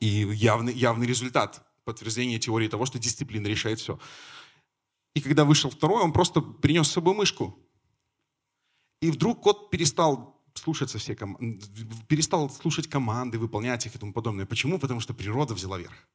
и 0.00 0.06
явный, 0.06 0.72
явный 0.72 1.06
результат 1.06 1.67
подтверждение 1.88 2.38
теории 2.38 2.68
того, 2.68 2.84
что 2.84 2.98
дисциплина 2.98 3.46
решает 3.46 3.80
все. 3.80 3.98
И 5.14 5.22
когда 5.22 5.46
вышел 5.46 5.70
второй, 5.70 6.02
он 6.02 6.12
просто 6.12 6.42
принес 6.42 6.86
с 6.86 6.92
собой 6.92 7.14
мышку. 7.14 7.58
И 9.00 9.10
вдруг 9.10 9.40
кот 9.40 9.70
перестал 9.70 10.38
слушаться 10.52 10.98
все 10.98 11.16
ком... 11.16 11.38
перестал 12.06 12.50
слушать 12.50 12.88
команды, 12.88 13.38
выполнять 13.38 13.86
их 13.86 13.94
и 13.94 13.98
тому 13.98 14.12
подобное. 14.12 14.44
Почему? 14.44 14.78
Потому 14.78 15.00
что 15.00 15.14
природа 15.14 15.54
взяла 15.54 15.78
верх. 15.78 16.06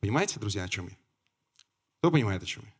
Понимаете, 0.00 0.40
друзья, 0.40 0.64
о 0.64 0.68
чем 0.68 0.88
я? 0.88 0.96
Кто 1.98 2.10
понимает, 2.10 2.42
о 2.42 2.46
чем 2.46 2.64
я? 2.64 2.74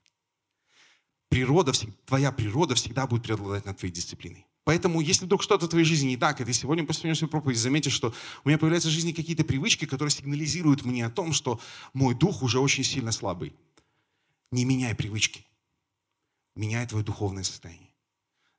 Природа, 1.28 1.72
твоя 2.04 2.32
природа 2.32 2.74
всегда 2.74 3.06
будет 3.06 3.22
преобладать 3.22 3.64
над 3.64 3.78
твоей 3.78 3.94
дисциплиной. 3.94 4.44
Поэтому, 4.66 5.00
если 5.00 5.26
вдруг 5.26 5.44
что-то 5.44 5.66
в 5.66 5.68
твоей 5.68 5.84
жизни 5.84 6.08
не 6.08 6.16
так, 6.16 6.40
и 6.40 6.44
ты 6.44 6.52
сегодня 6.52 6.84
после 6.84 7.02
сегодняшней 7.02 7.28
проповеди 7.28 7.56
заметишь, 7.56 7.92
что 7.92 8.12
у 8.42 8.48
меня 8.48 8.58
появляются 8.58 8.88
в 8.88 8.92
жизни 8.92 9.12
какие-то 9.12 9.44
привычки, 9.44 9.84
которые 9.84 10.10
сигнализируют 10.10 10.84
мне 10.84 11.06
о 11.06 11.10
том, 11.10 11.32
что 11.32 11.60
мой 11.92 12.16
дух 12.16 12.42
уже 12.42 12.58
очень 12.58 12.82
сильно 12.82 13.12
слабый. 13.12 13.54
Не 14.50 14.64
меняй 14.64 14.96
привычки. 14.96 15.46
Меняй 16.56 16.84
твое 16.88 17.04
духовное 17.04 17.44
состояние. 17.44 17.94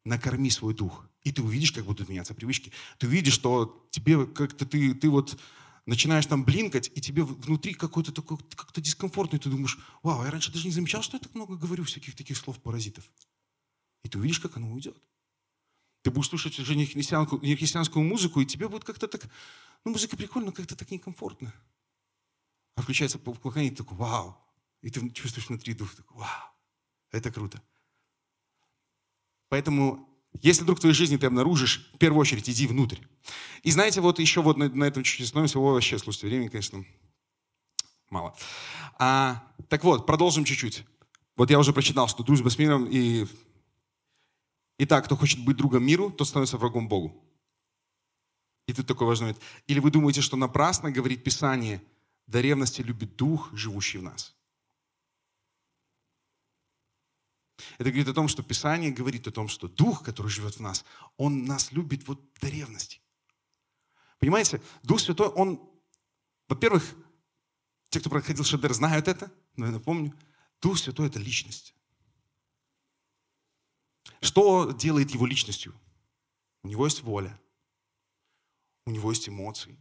Накорми 0.05 0.49
свой 0.49 0.73
дух. 0.73 1.05
И 1.23 1.33
ты 1.33 1.41
увидишь, 1.43 1.73
как 1.73 1.83
будут 1.83 2.07
меняться 2.07 2.33
привычки. 2.33 2.71
Ты 2.99 3.07
увидишь, 3.07 3.33
что 3.33 3.85
тебе 3.91 4.25
как-то 4.25 4.65
ты, 4.65 4.93
ты 4.93 5.09
вот 5.09 5.37
начинаешь 5.85 6.25
там 6.25 6.45
блинкать, 6.45 6.89
и 6.95 7.01
тебе 7.01 7.23
внутри 7.25 7.73
какой-то 7.73 8.13
такой, 8.13 8.37
как-то 8.55 8.79
дискомфортно, 8.79 9.35
и 9.35 9.39
ты 9.39 9.49
думаешь, 9.49 9.77
вау, 10.03 10.23
я 10.23 10.31
раньше 10.31 10.53
даже 10.53 10.67
не 10.67 10.71
замечал, 10.71 11.01
что 11.01 11.17
я 11.17 11.19
так 11.19 11.35
много 11.35 11.57
говорю 11.57 11.83
всяких 11.83 12.15
таких 12.15 12.37
слов-паразитов. 12.37 13.03
И 14.05 14.07
ты 14.07 14.17
увидишь, 14.17 14.39
как 14.39 14.55
оно 14.55 14.71
уйдет. 14.71 14.95
Ты 16.07 16.11
будешь 16.11 16.29
слушать 16.29 16.57
уже 16.57 16.77
не 16.77 16.85
христианскую, 16.85 17.41
не 17.41 17.53
христианскую 17.57 18.01
музыку, 18.01 18.39
и 18.39 18.45
тебе 18.45 18.69
будет 18.69 18.85
как-то 18.85 19.09
так, 19.09 19.29
ну, 19.83 19.91
музыка 19.91 20.15
прикольная, 20.15 20.51
но 20.51 20.53
как-то 20.53 20.73
так 20.73 20.89
некомфортно. 20.89 21.53
А 22.75 22.81
включается 22.81 23.19
поклонение, 23.19 23.71
ты 23.71 23.83
такой, 23.83 23.97
вау. 23.97 24.37
И 24.81 24.89
ты 24.89 25.09
чувствуешь 25.09 25.49
внутри 25.49 25.73
дух, 25.73 25.93
такой, 25.93 26.19
вау, 26.19 26.51
это 27.11 27.29
круто. 27.29 27.61
Поэтому, 29.49 30.07
если 30.41 30.63
вдруг 30.63 30.77
в 30.77 30.79
твоей 30.79 30.95
жизни 30.95 31.17
ты 31.17 31.25
обнаружишь, 31.25 31.91
в 31.93 31.97
первую 31.97 32.21
очередь 32.21 32.49
иди 32.49 32.67
внутрь. 32.67 32.99
И 33.63 33.71
знаете, 33.71 33.99
вот 33.99 34.19
еще 34.19 34.41
вот 34.41 34.55
на, 34.55 34.69
на 34.69 34.85
этом 34.85 35.03
чуть-чуть 35.03 35.25
остановимся, 35.25 35.59
о, 35.59 35.73
вообще, 35.73 35.99
слушайте, 35.99 36.27
времени, 36.27 36.47
конечно, 36.47 36.85
мало. 38.09 38.33
А, 38.97 39.43
так 39.67 39.83
вот, 39.83 40.05
продолжим 40.05 40.45
чуть-чуть. 40.45 40.85
Вот 41.35 41.51
я 41.51 41.59
уже 41.59 41.73
прочитал, 41.73 42.07
что 42.07 42.23
дружба 42.23 42.47
с 42.47 42.57
миром 42.57 42.87
и 42.89 43.27
Итак, 44.79 45.05
кто 45.05 45.15
хочет 45.15 45.43
быть 45.43 45.57
другом 45.57 45.83
миру, 45.83 46.11
тот 46.11 46.27
становится 46.27 46.57
врагом 46.57 46.87
Богу. 46.87 47.23
И 48.67 48.73
тут 48.73 48.85
такой 48.85 49.07
важный 49.07 49.27
момент. 49.27 49.43
Или 49.65 49.79
вы 49.79 49.91
думаете, 49.91 50.21
что 50.21 50.37
напрасно 50.37 50.91
говорит 50.91 51.23
Писание, 51.23 51.81
до 52.27 52.41
ревности 52.41 52.81
любит 52.81 53.15
Дух, 53.15 53.49
живущий 53.53 53.97
в 53.97 54.03
нас? 54.03 54.35
Это 57.77 57.89
говорит 57.89 58.07
о 58.07 58.13
том, 58.13 58.27
что 58.27 58.43
Писание 58.43 58.91
говорит 58.91 59.27
о 59.27 59.31
том, 59.31 59.47
что 59.47 59.67
Дух, 59.67 60.03
который 60.03 60.27
живет 60.27 60.57
в 60.57 60.59
нас, 60.59 60.85
Он 61.15 61.45
нас 61.45 61.71
любит 61.71 62.07
вот 62.07 62.21
до 62.39 62.49
ревности. 62.49 62.99
Понимаете, 64.19 64.61
Дух 64.83 64.99
Святой, 64.99 65.29
Он, 65.29 65.59
во-первых, 66.47 66.83
те, 67.89 67.99
кто 67.99 68.09
проходил 68.09 68.43
Шедер, 68.43 68.73
знают 68.73 69.07
это, 69.07 69.31
но 69.55 69.65
я 69.67 69.71
напомню, 69.71 70.13
Дух 70.61 70.77
Святой– 70.77 71.07
это 71.07 71.19
личность. 71.19 71.73
Что 74.21 74.71
делает 74.71 75.11
его 75.11 75.25
личностью? 75.25 75.73
У 76.63 76.67
него 76.67 76.85
есть 76.85 77.03
воля, 77.03 77.39
у 78.85 78.91
него 78.91 79.11
есть 79.11 79.29
эмоции. 79.29 79.75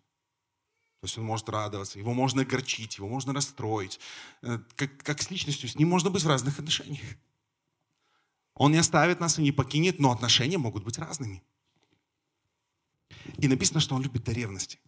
То 1.01 1.05
есть 1.05 1.18
он 1.18 1.25
может 1.25 1.49
радоваться, 1.49 1.99
его 1.99 2.14
можно 2.14 2.42
огорчить, 2.42 2.99
его 2.99 3.09
можно 3.09 3.33
расстроить. 3.33 4.01
Э, 4.42 4.59
как, 4.77 4.96
как 5.03 5.22
с 5.22 5.31
личностью, 5.31 5.68
с 5.68 5.77
ним 5.77 5.88
можно 5.88 6.11
быть 6.11 6.22
в 6.22 6.29
разных 6.29 6.59
отношениях. 6.59 7.16
Он 8.55 8.72
не 8.72 8.79
оставит 8.79 9.20
нас 9.20 9.38
и 9.38 9.42
не 9.42 9.53
покинет, 9.53 10.01
но 10.01 10.11
отношения 10.11 10.59
могут 10.59 10.85
быть 10.85 10.99
разными. 10.99 11.42
И 13.38 13.49
написано, 13.49 13.81
что 13.81 13.94
он 13.94 14.03
любит 14.03 14.25
до 14.25 14.33
ревности. 14.33 14.81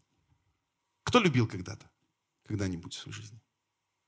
Кто 1.03 1.21
любил 1.21 1.47
когда-то? 1.47 1.91
Когда-нибудь 2.47 2.95
в 2.95 2.99
своей 2.99 3.15
жизни? 3.15 3.41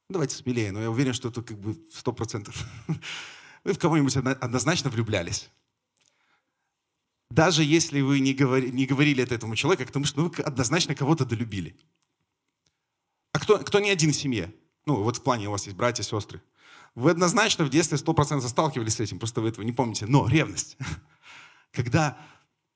Давайте 0.09 0.35
смелее, 0.35 0.73
но 0.73 0.81
я 0.81 0.91
уверен, 0.91 1.13
что 1.13 1.29
это 1.29 1.43
как 1.43 1.59
бы 1.59 1.79
сто 1.93 2.13
процентов. 2.13 2.67
Вы 3.65 3.73
в 3.73 3.79
кого-нибудь 3.79 4.17
однозначно 4.17 4.91
влюблялись. 4.91 5.51
Даже 7.31 7.63
если 7.63 8.01
вы 8.01 8.21
не, 8.21 8.35
говори, 8.35 8.73
не 8.73 8.87
говорили 8.87 9.23
это 9.23 9.35
этому 9.35 9.55
человеку, 9.55 9.87
потому 9.87 10.05
что 10.05 10.23
вы 10.23 10.43
однозначно 10.43 10.95
кого-то 10.95 11.25
долюбили. 11.25 11.77
А 13.33 13.39
кто, 13.39 13.59
кто 13.59 13.79
не 13.79 13.91
один 13.91 14.13
в 14.13 14.17
семье? 14.17 14.53
Ну, 14.87 15.03
вот 15.03 15.19
в 15.19 15.23
плане 15.23 15.49
у 15.49 15.53
вас 15.53 15.67
есть 15.67 15.77
братья, 15.77 16.03
сестры. 16.03 16.43
Вы 16.97 17.13
однозначно 17.13 17.65
в 17.65 17.71
детстве 17.71 17.99
100% 17.99 18.41
сталкивались 18.49 18.95
с 18.95 19.01
этим, 19.01 19.21
просто 19.21 19.41
вы 19.41 19.51
этого 19.51 19.65
не 19.65 19.73
помните. 19.73 20.07
Но 20.07 20.27
ревность. 20.27 20.77
Когда 21.73 22.19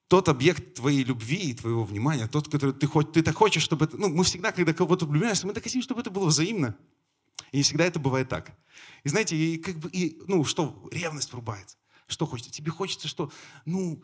тот 0.07 0.29
объект 0.29 0.75
твоей 0.75 1.03
любви 1.03 1.51
и 1.51 1.55
твоего 1.55 1.83
внимания, 1.83 2.29
тот, 2.29 2.49
который 2.49 2.73
ты, 2.73 2.87
хоть, 2.87 3.11
ты 3.11 3.23
так 3.23 3.35
хочешь, 3.35 3.62
чтобы 3.62 3.87
это... 3.87 3.97
Ну, 3.97 4.09
мы 4.09 4.23
всегда, 4.23 4.53
когда 4.53 4.73
кого-то 4.73 5.07
влюбляемся, 5.07 5.49
мы 5.49 5.55
так 5.55 5.64
хотим, 5.64 5.83
чтобы 5.83 6.03
это 6.03 6.11
было 6.11 6.27
взаимно. 6.27 6.77
И 7.51 7.57
не 7.57 7.62
всегда 7.64 7.85
это 7.85 7.99
бывает 7.99 8.29
так. 8.29 8.53
И 9.05 9.09
знаете, 9.09 9.37
и 9.37 9.59
как 9.59 9.77
бы, 9.79 9.90
и, 9.90 10.19
ну, 10.27 10.45
что, 10.45 10.88
ревность 10.90 11.33
врубается. 11.33 11.77
Что 12.07 12.27
хочется? 12.27 12.51
Тебе 12.51 12.71
хочется, 12.71 13.07
что, 13.07 13.31
ну, 13.64 14.03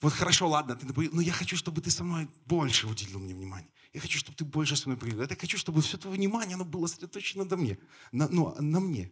вот 0.00 0.12
хорошо, 0.12 0.48
ладно, 0.48 0.76
ты, 0.76 0.86
но 1.12 1.20
я 1.20 1.32
хочу, 1.32 1.56
чтобы 1.56 1.80
ты 1.80 1.90
со 1.90 2.04
мной 2.04 2.28
больше 2.44 2.86
уделил 2.86 3.20
мне 3.20 3.34
внимание. 3.34 3.70
Я 3.94 4.00
хочу, 4.00 4.18
чтобы 4.18 4.36
ты 4.36 4.44
больше 4.44 4.76
со 4.76 4.88
мной 4.88 4.98
поговорил. 4.98 5.26
Я 5.28 5.36
хочу, 5.36 5.56
чтобы 5.56 5.80
все 5.80 5.96
твое 5.96 6.16
внимание, 6.16 6.56
оно 6.56 6.64
было 6.64 6.86
сосредоточено 6.86 7.44
на 7.44 7.56
мне. 7.56 7.78
На, 8.12 8.28
ну, 8.28 8.54
на 8.60 8.80
мне. 8.80 9.10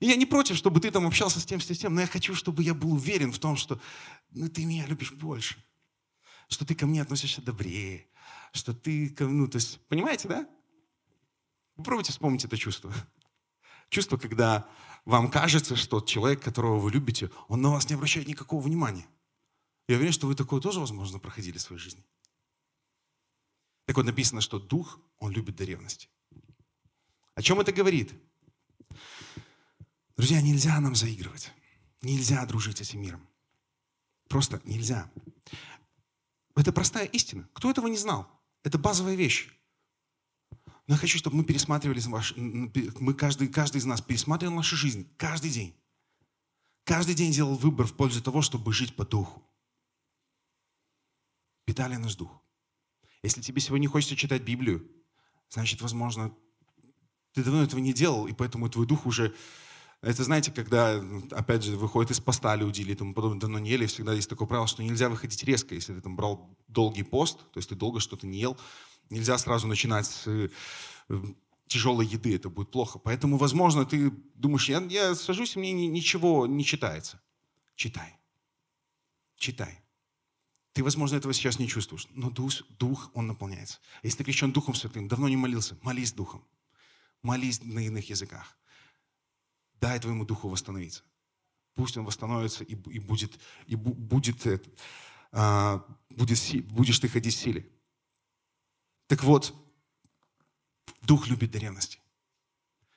И 0.00 0.06
я 0.06 0.16
не 0.16 0.26
против, 0.26 0.56
чтобы 0.56 0.80
ты 0.80 0.90
там 0.90 1.06
общался 1.06 1.40
с 1.40 1.46
тем, 1.46 1.60
с 1.60 1.66
тем, 1.66 1.94
но 1.94 2.00
я 2.00 2.06
хочу, 2.06 2.34
чтобы 2.34 2.62
я 2.62 2.74
был 2.74 2.92
уверен 2.92 3.32
в 3.32 3.38
том, 3.38 3.56
что 3.56 3.80
ну, 4.30 4.48
ты 4.48 4.64
меня 4.64 4.86
любишь 4.86 5.12
больше. 5.12 5.56
Что 6.48 6.64
ты 6.64 6.74
ко 6.74 6.86
мне 6.86 7.02
относишься 7.02 7.42
добрее. 7.42 8.06
Что 8.52 8.72
ты, 8.74 9.14
ну, 9.20 9.46
то 9.48 9.56
есть, 9.56 9.80
понимаете, 9.88 10.28
да? 10.28 10.48
Попробуйте 11.76 12.12
вспомнить 12.12 12.44
это 12.44 12.56
чувство. 12.56 12.92
Чувство, 13.88 14.16
когда 14.16 14.68
вам 15.04 15.30
кажется, 15.30 15.76
что 15.76 16.00
человек, 16.00 16.42
которого 16.42 16.78
вы 16.78 16.90
любите, 16.90 17.30
он 17.48 17.62
на 17.62 17.70
вас 17.70 17.88
не 17.88 17.94
обращает 17.94 18.28
никакого 18.28 18.60
внимания. 18.60 19.06
Я 19.88 19.96
уверен, 19.96 20.12
что 20.12 20.26
вы 20.26 20.34
такое 20.34 20.60
тоже, 20.60 20.80
возможно, 20.80 21.18
проходили 21.18 21.58
в 21.58 21.60
своей 21.60 21.80
жизни. 21.80 22.04
Так 23.86 23.96
вот 23.96 24.04
написано, 24.04 24.40
что 24.40 24.58
дух, 24.58 24.98
он 25.18 25.30
любит 25.30 25.56
до 25.56 25.64
ревности. 25.64 26.08
О 27.34 27.42
чем 27.42 27.60
это 27.60 27.70
говорит? 27.72 28.12
Друзья, 30.16 30.40
нельзя 30.42 30.80
нам 30.80 30.96
заигрывать. 30.96 31.52
Нельзя 32.02 32.44
дружить 32.46 32.80
этим 32.80 33.00
миром. 33.02 33.26
Просто 34.28 34.60
нельзя. 34.64 35.10
Это 36.56 36.72
простая 36.72 37.04
истина. 37.06 37.48
Кто 37.52 37.70
этого 37.70 37.86
не 37.86 37.96
знал? 37.96 38.28
Это 38.64 38.78
базовая 38.78 39.14
вещь. 39.14 39.55
Но 40.86 40.94
я 40.94 40.98
хочу, 40.98 41.18
чтобы 41.18 41.36
мы 41.36 41.44
пересматривали 41.44 42.00
ваш, 42.00 42.34
мы 42.36 43.14
каждый, 43.14 43.48
каждый 43.48 43.78
из 43.78 43.84
нас 43.84 44.00
пересматривал 44.00 44.54
нашу 44.54 44.76
жизнь 44.76 45.08
каждый 45.16 45.50
день. 45.50 45.74
Каждый 46.84 47.16
день 47.16 47.32
делал 47.32 47.56
выбор 47.56 47.86
в 47.86 47.94
пользу 47.94 48.22
того, 48.22 48.42
чтобы 48.42 48.72
жить 48.72 48.94
по 48.94 49.04
духу. 49.04 49.42
Питали 51.64 51.96
наш 51.96 52.14
дух. 52.14 52.40
Если 53.24 53.40
тебе 53.40 53.60
сегодня 53.60 53.88
хочется 53.88 54.14
читать 54.14 54.42
Библию, 54.42 54.88
значит, 55.48 55.82
возможно, 55.82 56.32
ты 57.32 57.42
давно 57.42 57.64
этого 57.64 57.80
не 57.80 57.92
делал, 57.92 58.28
и 58.28 58.32
поэтому 58.32 58.68
твой 58.70 58.86
дух 58.86 59.04
уже... 59.06 59.34
Это 60.02 60.22
знаете, 60.22 60.52
когда, 60.52 61.02
опять 61.32 61.64
же, 61.64 61.76
выходит 61.76 62.12
из 62.12 62.20
поста 62.20 62.54
люди 62.54 62.82
или 62.82 62.94
тому 62.94 63.14
подобное, 63.14 63.40
давно 63.40 63.58
не 63.58 63.70
ели, 63.70 63.86
всегда 63.86 64.12
есть 64.12 64.30
такое 64.30 64.46
правило, 64.46 64.68
что 64.68 64.84
нельзя 64.84 65.08
выходить 65.08 65.42
резко, 65.42 65.74
если 65.74 65.94
ты 65.94 66.00
там 66.00 66.14
брал 66.14 66.56
долгий 66.68 67.02
пост, 67.02 67.38
то 67.50 67.58
есть 67.58 67.68
ты 67.68 67.74
долго 67.74 67.98
что-то 67.98 68.26
не 68.28 68.38
ел, 68.38 68.56
Нельзя 69.10 69.38
сразу 69.38 69.66
начинать 69.66 70.06
с 70.06 70.26
э, 70.26 70.48
тяжелой 71.66 72.06
еды, 72.06 72.34
это 72.34 72.48
будет 72.48 72.70
плохо. 72.70 72.98
Поэтому, 72.98 73.36
возможно, 73.36 73.84
ты 73.84 74.10
думаешь, 74.34 74.68
я, 74.68 74.80
я 74.80 75.14
сажусь, 75.14 75.56
мне 75.56 75.72
ничего 75.72 76.46
не 76.46 76.64
читается. 76.64 77.20
Читай. 77.74 78.16
Читай. 79.36 79.80
Ты, 80.72 80.84
возможно, 80.84 81.16
этого 81.16 81.32
сейчас 81.32 81.58
не 81.58 81.68
чувствуешь, 81.68 82.06
но 82.10 82.30
дух, 82.30 82.52
дух 82.78 83.10
он 83.14 83.26
наполняется. 83.26 83.78
Если 84.02 84.18
ты 84.18 84.24
крещен 84.24 84.52
Духом 84.52 84.74
Святым, 84.74 85.08
давно 85.08 85.28
не 85.28 85.36
молился, 85.36 85.78
молись 85.82 86.12
Духом. 86.12 86.44
Молись 87.22 87.62
на 87.62 87.80
иных 87.80 88.10
языках. 88.10 88.58
Дай 89.80 89.98
твоему 89.98 90.24
Духу 90.24 90.48
восстановиться. 90.48 91.02
Пусть 91.74 91.96
он 91.96 92.04
восстановится 92.04 92.64
и, 92.64 92.74
и 92.74 92.98
будет, 92.98 93.38
и 93.66 93.74
будет, 93.74 94.46
а, 95.32 95.84
будет, 96.10 96.66
будешь 96.66 96.98
ты 96.98 97.08
ходить 97.08 97.34
в 97.34 97.38
силе. 97.38 97.70
Так 99.06 99.22
вот, 99.22 99.54
Дух 101.02 101.28
любит 101.28 101.52
до 101.52 101.58
ревности. 101.58 102.00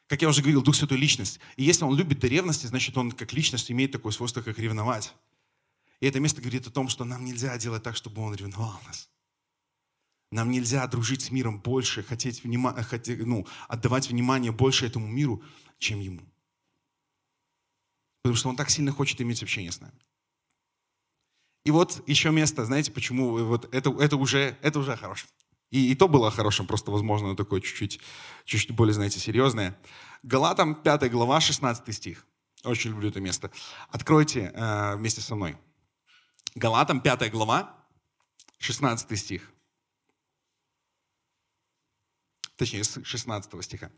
Как 0.07 0.23
я 0.23 0.29
уже 0.29 0.41
говорил, 0.41 0.63
Дух 0.63 0.75
Святой– 0.75 0.97
личность. 0.99 1.39
И 1.55 1.63
если 1.63 1.83
Он 1.83 1.95
любит 1.95 2.19
до 2.19 2.27
ревности, 2.27 2.65
значит, 2.65 2.97
Он 2.97 3.11
как 3.11 3.31
личность 3.33 3.69
имеет 3.69 3.91
такое 3.91 4.11
свойство, 4.11 4.41
как 4.41 4.57
ревновать. 4.57 5.13
И 5.99 6.07
это 6.07 6.19
место 6.19 6.41
говорит 6.41 6.65
о 6.65 6.71
том, 6.71 6.89
что 6.89 7.05
нам 7.05 7.23
нельзя 7.25 7.55
делать 7.59 7.83
так, 7.83 7.95
чтобы 7.95 8.23
Он 8.23 8.33
ревновал 8.33 8.79
нас. 8.87 9.09
Нам 10.31 10.49
нельзя 10.49 10.85
дружить 10.87 11.21
с 11.21 11.31
миром 11.31 11.59
больше, 11.59 12.01
хотеть, 12.01 12.43
внима, 12.43 12.73
хотеть 12.81 13.19
ну, 13.25 13.45
отдавать 13.67 14.09
внимание 14.09 14.51
больше 14.51 14.87
этому 14.87 15.07
миру, 15.07 15.43
чем 15.77 15.99
Ему. 15.99 16.21
Потому 18.23 18.35
что 18.35 18.49
Он 18.49 18.55
так 18.55 18.71
сильно 18.71 18.91
хочет 18.91 19.21
иметь 19.21 19.43
общение 19.43 19.71
с 19.71 19.79
нами. 19.79 19.93
И 21.65 21.71
вот 21.71 22.01
еще 22.07 22.31
место, 22.31 22.65
знаете, 22.65 22.91
почему 22.91 23.45
вот 23.45 23.71
это, 23.73 23.91
это, 23.91 24.17
уже, 24.17 24.57
это 24.61 24.79
уже 24.79 24.95
хорошее. 24.95 25.31
И, 25.71 25.91
и 25.91 25.95
то 25.95 26.07
было 26.07 26.31
хорошим, 26.31 26.65
просто, 26.65 26.91
возможно, 26.91 27.35
такое 27.35 27.61
чуть-чуть, 27.61 27.99
чуть-чуть 28.45 28.71
более, 28.71 28.93
знаете, 28.93 29.19
серьезное. 29.19 29.77
Галатам 30.23 30.75
5 30.75 31.11
глава, 31.11 31.39
16 31.39 31.95
стих. 31.95 32.25
Очень 32.63 32.91
люблю 32.91 33.09
это 33.09 33.21
место. 33.21 33.51
Откройте 33.89 34.51
э, 34.53 34.95
вместе 34.95 35.21
со 35.21 35.35
мной. 35.35 35.57
Галатам 36.55 37.01
5 37.01 37.31
глава, 37.31 37.77
16 38.57 39.17
стих. 39.17 39.51
Точнее, 42.57 42.83
с 42.83 43.01
16 43.03 43.63
стиха. 43.63 43.91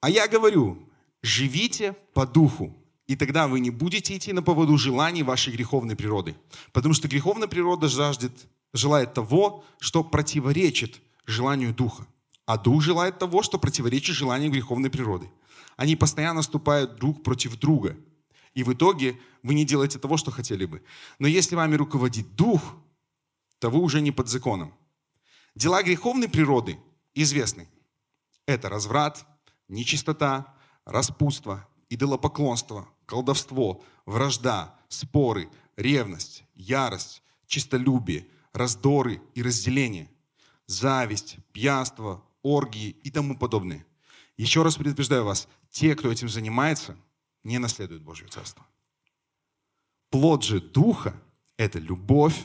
«А 0.00 0.10
я 0.10 0.28
говорю, 0.28 0.90
живите 1.22 1.92
по 2.12 2.26
духу, 2.26 2.76
и 3.06 3.16
тогда 3.16 3.48
вы 3.48 3.60
не 3.60 3.70
будете 3.70 4.16
идти 4.16 4.32
на 4.32 4.42
поводу 4.42 4.76
желаний 4.78 5.22
вашей 5.22 5.52
греховной 5.52 5.96
природы. 5.96 6.36
Потому 6.72 6.94
что 6.94 7.08
греховная 7.08 7.48
природа 7.48 7.88
жаждет 7.88 8.32
желает 8.72 9.14
того, 9.14 9.64
что 9.78 10.04
противоречит 10.04 11.00
желанию 11.26 11.74
Духа, 11.74 12.06
а 12.46 12.56
Дух 12.58 12.82
желает 12.82 13.18
того, 13.18 13.42
что 13.42 13.58
противоречит 13.58 14.16
желанию 14.16 14.50
греховной 14.50 14.90
природы. 14.90 15.30
Они 15.76 15.96
постоянно 15.96 16.42
ступают 16.42 16.96
друг 16.96 17.22
против 17.22 17.58
друга, 17.58 17.96
и 18.54 18.62
в 18.62 18.72
итоге 18.72 19.18
вы 19.42 19.54
не 19.54 19.64
делаете 19.64 19.98
того, 19.98 20.16
что 20.16 20.30
хотели 20.30 20.66
бы. 20.66 20.82
Но 21.18 21.26
если 21.26 21.56
вами 21.56 21.74
руководит 21.74 22.34
Дух, 22.34 22.62
то 23.58 23.70
вы 23.70 23.80
уже 23.80 24.00
не 24.00 24.10
под 24.10 24.28
законом. 24.28 24.74
Дела 25.54 25.82
греховной 25.82 26.28
природы 26.28 26.78
известны. 27.14 27.68
Это 28.46 28.68
разврат, 28.68 29.26
нечистота, 29.68 30.54
распутство, 30.84 31.66
идолопоклонство, 31.94 32.88
колдовство, 33.06 33.82
вражда, 34.06 34.74
споры, 34.88 35.48
ревность, 35.76 36.44
ярость, 36.54 37.22
чистолюбие, 37.46 38.26
раздоры 38.52 39.20
и 39.34 39.42
разделения, 39.42 40.10
зависть, 40.66 41.36
пьянство, 41.52 42.24
оргии 42.42 42.96
и 43.02 43.10
тому 43.10 43.36
подобное. 43.36 43.84
Еще 44.36 44.62
раз 44.62 44.76
предупреждаю 44.76 45.24
вас, 45.24 45.48
те, 45.70 45.94
кто 45.94 46.10
этим 46.10 46.28
занимается, 46.28 46.96
не 47.44 47.58
наследуют 47.58 48.02
Божье 48.02 48.28
Царство. 48.28 48.66
Плод 50.10 50.44
же 50.44 50.60
Духа– 50.60 51.14
это 51.56 51.78
любовь, 51.78 52.44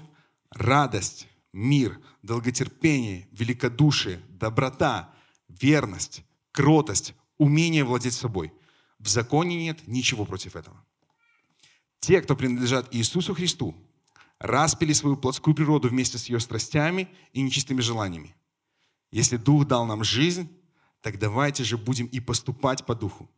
радость, 0.51 1.27
мир, 1.53 1.99
долготерпение, 2.21 3.27
великодушие, 3.31 4.21
доброта, 4.29 5.13
верность, 5.47 6.23
кротость, 6.51 7.13
умение 7.37 7.83
владеть 7.83 8.13
собой. 8.13 8.53
В 8.99 9.07
законе 9.07 9.55
нет 9.55 9.87
ничего 9.87 10.25
против 10.25 10.55
этого. 10.55 10.83
Те, 11.99 12.21
кто 12.21 12.35
принадлежат 12.35 12.93
Иисусу 12.95 13.33
Христу, 13.33 13.75
распили 14.39 14.93
свою 14.93 15.17
плотскую 15.17 15.55
природу 15.55 15.89
вместе 15.89 16.17
с 16.17 16.27
ее 16.27 16.39
страстями 16.39 17.09
и 17.33 17.41
нечистыми 17.41 17.81
желаниями. 17.81 18.35
Если 19.11 19.37
Дух 19.37 19.65
дал 19.65 19.85
нам 19.85 20.03
жизнь, 20.03 20.49
так 21.01 21.17
давайте 21.19 21.63
же 21.63 21.77
будем 21.77 22.07
и 22.07 22.19
поступать 22.19 22.85
по 22.85 22.95
Духу. 22.95 23.29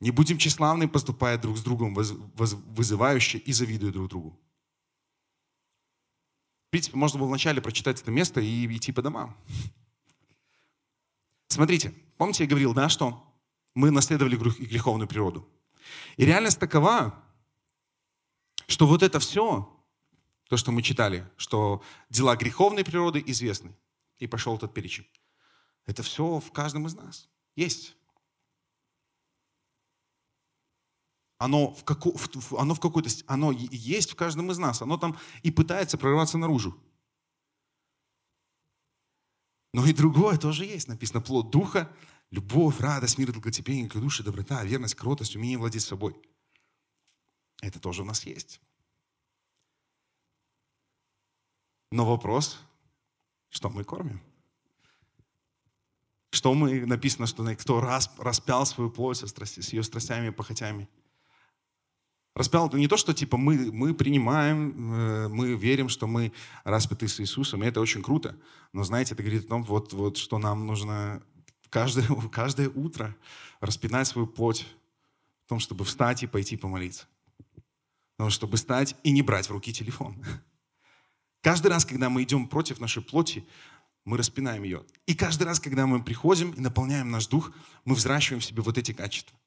Не 0.00 0.10
будем 0.10 0.38
тщеславны, 0.38 0.88
поступая 0.88 1.38
друг 1.38 1.56
с 1.56 1.62
другом, 1.62 1.94
вызывающе 1.94 3.38
и 3.38 3.52
завидуя 3.52 3.92
друг 3.92 4.10
другу. 4.10 4.40
В 6.66 6.70
принципе, 6.70 6.96
можно 6.96 7.18
было 7.18 7.28
вначале 7.28 7.62
прочитать 7.62 8.02
это 8.02 8.10
место 8.10 8.40
и 8.40 8.66
идти 8.66 8.92
по 8.92 9.00
домам. 9.00 9.36
Смотрите, 11.48 11.94
помните, 12.18 12.44
я 12.44 12.50
говорил, 12.50 12.74
да, 12.74 12.88
что 12.88 13.33
мы 13.74 13.90
наследовали 13.90 14.36
греховную 14.36 15.08
природу. 15.08 15.48
И 16.16 16.24
реальность 16.24 16.58
такова, 16.58 17.22
что 18.66 18.86
вот 18.86 19.02
это 19.02 19.18
все, 19.18 19.70
то, 20.48 20.56
что 20.56 20.72
мы 20.72 20.82
читали, 20.82 21.28
что 21.36 21.82
дела 22.10 22.36
греховной 22.36 22.84
природы 22.84 23.22
известны. 23.26 23.74
И 24.18 24.26
пошел 24.26 24.56
этот 24.56 24.72
перечень. 24.72 25.06
Это 25.86 26.02
все 26.02 26.38
в 26.38 26.52
каждом 26.52 26.86
из 26.86 26.94
нас 26.94 27.28
есть. 27.56 27.96
Оно 31.38 31.74
в, 31.74 31.84
како, 31.84 32.12
в, 32.16 32.54
оно 32.54 32.74
в 32.74 32.80
какой-то... 32.80 33.10
Оно 33.26 33.50
есть 33.52 34.12
в 34.12 34.16
каждом 34.16 34.50
из 34.50 34.58
нас. 34.58 34.80
Оно 34.80 34.96
там 34.96 35.18
и 35.42 35.50
пытается 35.50 35.98
прорваться 35.98 36.38
наружу. 36.38 36.80
Но 39.72 39.84
и 39.84 39.92
другое 39.92 40.38
тоже 40.38 40.64
есть. 40.64 40.86
Написано 40.86 41.20
плод 41.20 41.50
духа, 41.50 41.90
любовь, 42.34 42.80
радость, 42.80 43.16
мир, 43.16 43.32
долготерпение, 43.32 43.88
душа, 43.88 44.24
доброта, 44.24 44.64
верность, 44.64 44.96
кротость, 44.96 45.36
умение 45.36 45.56
владеть 45.56 45.82
собой. 45.82 46.16
Это 47.62 47.78
тоже 47.78 48.02
у 48.02 48.04
нас 48.04 48.26
есть. 48.26 48.60
Но 51.92 52.04
вопрос, 52.04 52.58
что 53.50 53.70
мы 53.70 53.84
кормим? 53.84 54.20
Что 56.30 56.52
мы, 56.54 56.84
написано, 56.84 57.28
что 57.28 57.44
кто 57.54 57.80
раз, 57.80 58.10
распял 58.18 58.66
свою 58.66 58.90
плоть 58.90 59.18
со 59.18 59.28
страсти, 59.28 59.60
с 59.60 59.72
ее 59.72 59.84
страстями 59.84 60.28
и 60.28 60.32
похотями. 60.32 60.88
Распял 62.34 62.66
это 62.66 62.78
не 62.78 62.88
то, 62.88 62.96
что 62.96 63.14
типа 63.14 63.36
мы, 63.36 63.70
мы 63.70 63.94
принимаем, 63.94 64.92
э, 64.92 65.28
мы 65.28 65.54
верим, 65.54 65.88
что 65.88 66.08
мы 66.08 66.32
распяты 66.64 67.06
с 67.06 67.20
Иисусом, 67.20 67.62
и 67.62 67.66
это 67.66 67.80
очень 67.80 68.02
круто. 68.02 68.36
Но 68.72 68.82
знаете, 68.82 69.14
это 69.14 69.22
говорит 69.22 69.44
о 69.44 69.48
том, 69.48 69.62
вот, 69.62 69.92
вот, 69.92 70.16
что 70.16 70.38
нам 70.38 70.66
нужно 70.66 71.22
каждое, 71.74 72.06
каждое 72.32 72.68
утро 72.70 73.16
распинать 73.60 74.06
свою 74.06 74.28
плоть 74.28 74.64
в 75.44 75.48
том, 75.48 75.58
чтобы 75.58 75.84
встать 75.84 76.22
и 76.22 76.28
пойти 76.28 76.56
помолиться. 76.56 77.06
Но 78.16 78.30
чтобы 78.30 78.56
встать 78.56 78.94
и 79.02 79.10
не 79.10 79.22
брать 79.22 79.48
в 79.48 79.50
руки 79.50 79.72
телефон. 79.72 80.24
Каждый 81.42 81.66
раз, 81.66 81.84
когда 81.84 82.08
мы 82.08 82.22
идем 82.22 82.48
против 82.48 82.80
нашей 82.80 83.02
плоти, 83.02 83.44
мы 84.06 84.16
распинаем 84.16 84.62
ее. 84.62 84.82
И 85.04 85.14
каждый 85.14 85.42
раз, 85.42 85.60
когда 85.60 85.86
мы 85.86 86.02
приходим 86.02 86.52
и 86.52 86.60
наполняем 86.60 87.10
наш 87.10 87.26
дух, 87.26 87.52
мы 87.84 87.94
взращиваем 87.94 88.40
в 88.40 88.44
себе 88.46 88.62
вот 88.62 88.78
эти 88.78 88.92
качества. 88.92 89.38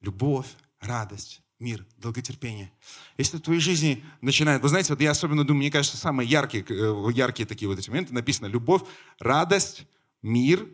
Любовь, 0.00 0.46
радость, 0.80 1.42
мир, 1.58 1.84
долготерпение. 1.98 2.72
Если 3.18 3.36
в 3.36 3.42
твоей 3.42 3.60
жизни 3.60 4.02
начинает... 4.22 4.62
Вы 4.62 4.70
знаете, 4.70 4.94
вот 4.94 5.02
я 5.02 5.10
особенно 5.10 5.44
думаю, 5.44 5.60
мне 5.60 5.70
кажется, 5.70 5.98
самые 5.98 6.26
яркие, 6.26 6.64
э, 6.66 7.10
яркие 7.12 7.46
такие 7.46 7.68
вот 7.68 7.78
эти 7.78 7.90
моменты 7.90 8.14
написано 8.14 8.46
любовь, 8.46 8.80
радость, 9.18 9.86
мир, 10.22 10.66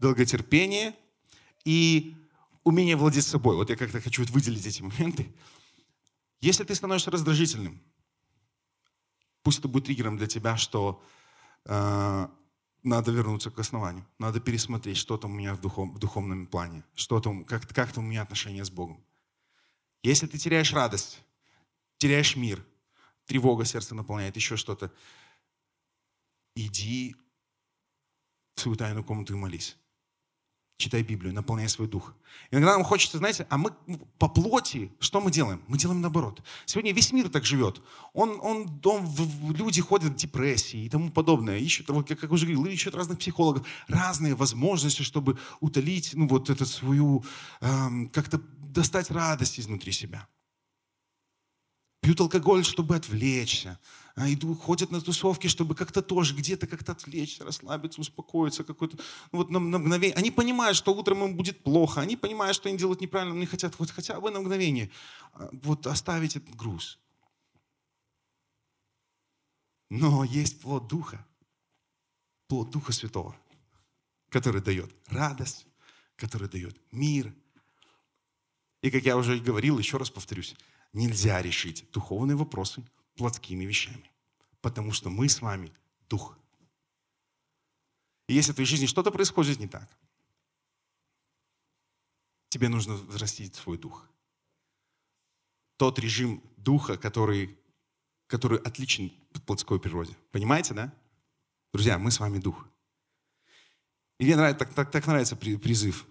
долготерпение 0.00 0.94
и 1.64 2.16
умение 2.64 2.96
владеть 2.96 3.26
собой. 3.26 3.56
Вот 3.56 3.70
я 3.70 3.76
как-то 3.76 4.00
хочу 4.00 4.24
выделить 4.24 4.66
эти 4.66 4.82
моменты. 4.82 5.32
Если 6.40 6.64
ты 6.64 6.74
становишься 6.74 7.10
раздражительным, 7.10 7.80
Пусть 9.42 9.58
это 9.58 9.68
будет 9.68 9.86
триггером 9.86 10.16
для 10.16 10.26
тебя, 10.26 10.56
что 10.56 11.02
э, 11.64 12.28
надо 12.82 13.10
вернуться 13.10 13.50
к 13.50 13.58
основанию, 13.58 14.06
надо 14.18 14.40
пересмотреть, 14.40 14.98
что 14.98 15.16
там 15.16 15.32
у 15.32 15.34
меня 15.34 15.54
в, 15.54 15.60
духов, 15.60 15.88
в 15.90 15.98
духовном 15.98 16.46
плане, 16.46 16.84
что 16.94 17.20
там, 17.20 17.44
как, 17.44 17.66
как 17.68 17.92
там 17.92 18.04
у 18.04 18.06
меня 18.08 18.22
отношения 18.22 18.64
с 18.64 18.70
Богом. 18.70 19.02
Если 20.02 20.26
ты 20.26 20.38
теряешь 20.38 20.72
радость, 20.72 21.20
теряешь 21.96 22.36
мир, 22.36 22.64
тревога 23.26 23.64
сердце 23.64 23.94
наполняет, 23.94 24.36
еще 24.36 24.56
что-то, 24.56 24.92
иди 26.54 27.16
в 28.54 28.60
свою 28.60 28.76
тайную 28.76 29.04
комнату 29.04 29.32
и 29.32 29.36
молись 29.36 29.76
читай 30.80 31.02
Библию, 31.02 31.32
наполняй 31.34 31.68
свой 31.68 31.86
дух. 31.86 32.14
Иногда 32.50 32.72
нам 32.72 32.84
хочется, 32.84 33.18
знаете, 33.18 33.46
а 33.50 33.58
мы 33.58 33.70
по 34.18 34.28
плоти, 34.28 34.90
что 34.98 35.20
мы 35.20 35.30
делаем? 35.30 35.62
Мы 35.68 35.78
делаем 35.78 36.00
наоборот. 36.00 36.42
Сегодня 36.66 36.92
весь 36.92 37.12
мир 37.12 37.28
так 37.28 37.44
живет. 37.44 37.80
Он, 38.12 38.40
он, 38.42 38.80
он, 38.84 39.06
люди 39.54 39.80
ходят 39.80 40.12
в 40.12 40.16
депрессии 40.16 40.84
и 40.84 40.88
тому 40.88 41.10
подобное. 41.10 41.58
Ищут, 41.58 41.86
как, 41.86 42.18
как 42.18 42.32
уже 42.32 42.46
говорил, 42.46 42.64
ищут 42.66 42.94
разных 42.94 43.18
психологов, 43.18 43.66
разные 43.88 44.34
возможности, 44.34 45.02
чтобы 45.02 45.38
утолить, 45.60 46.10
ну, 46.14 46.26
вот 46.26 46.50
эту 46.50 46.66
свою, 46.66 47.24
эм, 47.60 48.08
как-то 48.08 48.40
достать 48.58 49.10
радость 49.10 49.60
изнутри 49.60 49.92
себя. 49.92 50.26
Пьют 52.10 52.22
алкоголь, 52.22 52.64
чтобы 52.64 52.96
отвлечься. 52.96 53.78
А, 54.16 54.28
иду, 54.28 54.56
ходят 54.56 54.90
на 54.90 55.00
тусовки, 55.00 55.46
чтобы 55.46 55.76
как-то 55.76 56.02
тоже 56.02 56.34
где-то 56.34 56.66
как-то 56.66 56.90
отвлечься, 56.90 57.44
расслабиться, 57.44 58.00
успокоиться. 58.00 58.64
Какой-то, 58.64 58.96
ну, 59.30 59.38
вот 59.38 59.50
на, 59.50 59.60
на 59.60 59.78
мгновение. 59.78 60.16
Они 60.16 60.32
понимают, 60.32 60.76
что 60.76 60.92
утром 60.92 61.22
им 61.22 61.36
будет 61.36 61.62
плохо. 61.62 62.00
Они 62.00 62.16
понимают, 62.16 62.56
что 62.56 62.68
они 62.68 62.76
делают 62.76 63.00
неправильно. 63.00 63.36
Они 63.36 63.46
хотят 63.46 63.76
хоть 63.76 63.92
хотя 63.92 64.20
бы 64.20 64.32
на 64.32 64.40
мгновение 64.40 64.90
а, 65.34 65.50
вот 65.52 65.86
оставить 65.86 66.34
этот 66.34 66.52
груз. 66.56 66.98
Но 69.88 70.24
есть 70.24 70.60
плод 70.60 70.88
Духа. 70.88 71.24
Плод 72.48 72.70
Духа 72.70 72.90
Святого, 72.90 73.36
который 74.30 74.60
дает 74.60 74.92
радость, 75.06 75.64
который 76.16 76.48
дает 76.48 76.76
мир. 76.90 77.32
И 78.82 78.90
как 78.90 79.04
я 79.04 79.16
уже 79.16 79.38
говорил, 79.38 79.78
еще 79.78 79.96
раз 79.96 80.10
повторюсь, 80.10 80.56
нельзя 80.92 81.40
решить 81.42 81.90
духовные 81.92 82.36
вопросы 82.36 82.84
плотскими 83.16 83.64
вещами, 83.64 84.10
потому 84.60 84.92
что 84.92 85.10
мы 85.10 85.28
с 85.28 85.40
вами 85.40 85.72
дух. 86.08 86.38
И 88.28 88.34
если 88.34 88.52
в 88.52 88.54
твоей 88.54 88.68
жизни 88.68 88.86
что-то 88.86 89.10
происходит 89.10 89.58
не 89.58 89.68
так, 89.68 89.88
тебе 92.48 92.68
нужно 92.68 92.94
взрастить 92.94 93.54
свой 93.54 93.78
дух. 93.78 94.06
Тот 95.76 95.98
режим 95.98 96.42
духа, 96.56 96.96
который, 96.96 97.58
который 98.26 98.58
отличен 98.58 99.12
от 99.34 99.42
плотской 99.44 99.80
природе. 99.80 100.16
Понимаете, 100.30 100.74
да? 100.74 100.92
Друзья, 101.72 101.98
мы 101.98 102.10
с 102.10 102.20
вами 102.20 102.38
дух. 102.38 102.66
И 104.18 104.24
мне 104.24 104.36
нравится, 104.36 104.64
так, 104.64 104.74
так, 104.74 104.90
так 104.90 105.06
нравится 105.06 105.36
призыв 105.36 106.06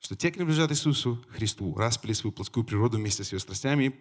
что 0.00 0.16
те, 0.16 0.30
кто 0.30 0.38
принадлежат 0.38 0.70
Иисусу 0.70 1.24
Христу, 1.30 1.74
распили 1.74 2.12
свою 2.12 2.32
плотскую 2.32 2.64
природу 2.64 2.98
вместе 2.98 3.24
с 3.24 3.32
ее 3.32 3.38
страстями 3.38 3.98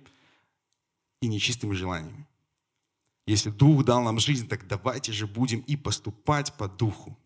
и 1.21 1.27
нечистыми 1.27 1.73
желаниями. 1.73 2.27
Если 3.25 3.49
Дух 3.49 3.83
дал 3.83 4.01
нам 4.03 4.19
жизнь, 4.19 4.47
так 4.47 4.67
давайте 4.67 5.11
же 5.11 5.27
будем 5.27 5.59
и 5.61 5.75
поступать 5.75 6.55
по 6.57 6.67
Духу. 6.67 7.17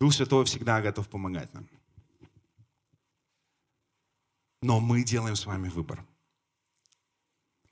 Дух 0.00 0.12
Святой 0.12 0.44
всегда 0.44 0.82
готов 0.82 1.08
помогать 1.08 1.54
нам. 1.54 1.68
Но 4.60 4.80
мы 4.80 5.04
делаем 5.04 5.36
с 5.36 5.46
вами 5.46 5.68
выбор. 5.68 6.04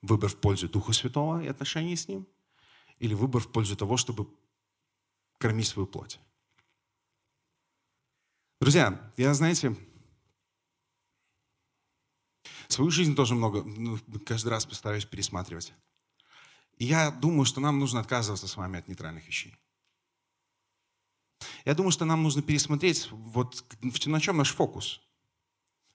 Выбор 0.01 0.31
в 0.31 0.37
пользу 0.37 0.69
Духа 0.69 0.93
Святого 0.93 1.43
и 1.43 1.49
отношений 1.49 1.97
с 1.97 2.09
Ним, 2.09 2.27
или 2.99 3.15
выбор 3.15 3.43
в 3.43 3.53
пользу 3.53 3.77
того, 3.77 3.97
чтобы 3.97 4.27
кормить 5.39 5.67
свою 5.67 5.87
плоть. 5.87 6.19
Друзья, 8.61 9.11
я, 9.17 9.33
знаете, 9.33 9.75
свою 12.69 12.91
жизнь 12.91 13.15
тоже 13.15 13.35
много, 13.35 13.63
ну, 13.63 13.99
каждый 14.27 14.49
раз 14.51 14.67
постараюсь 14.67 15.07
пересматривать. 15.07 15.73
И 16.77 16.85
я 16.85 17.11
думаю, 17.11 17.47
что 17.47 17.61
нам 17.61 17.79
нужно 17.79 18.01
отказываться 18.01 18.47
с 18.47 18.57
вами 18.59 18.79
от 18.79 18.87
нейтральных 18.87 19.27
вещей. 19.27 19.57
Я 21.65 21.75
думаю, 21.75 21.91
что 21.91 22.05
нам 22.05 22.23
нужно 22.23 22.43
пересмотреть, 22.43 23.09
вот 23.11 23.65
на 23.81 24.21
чем 24.21 24.37
наш 24.37 24.53
фокус. 24.55 25.01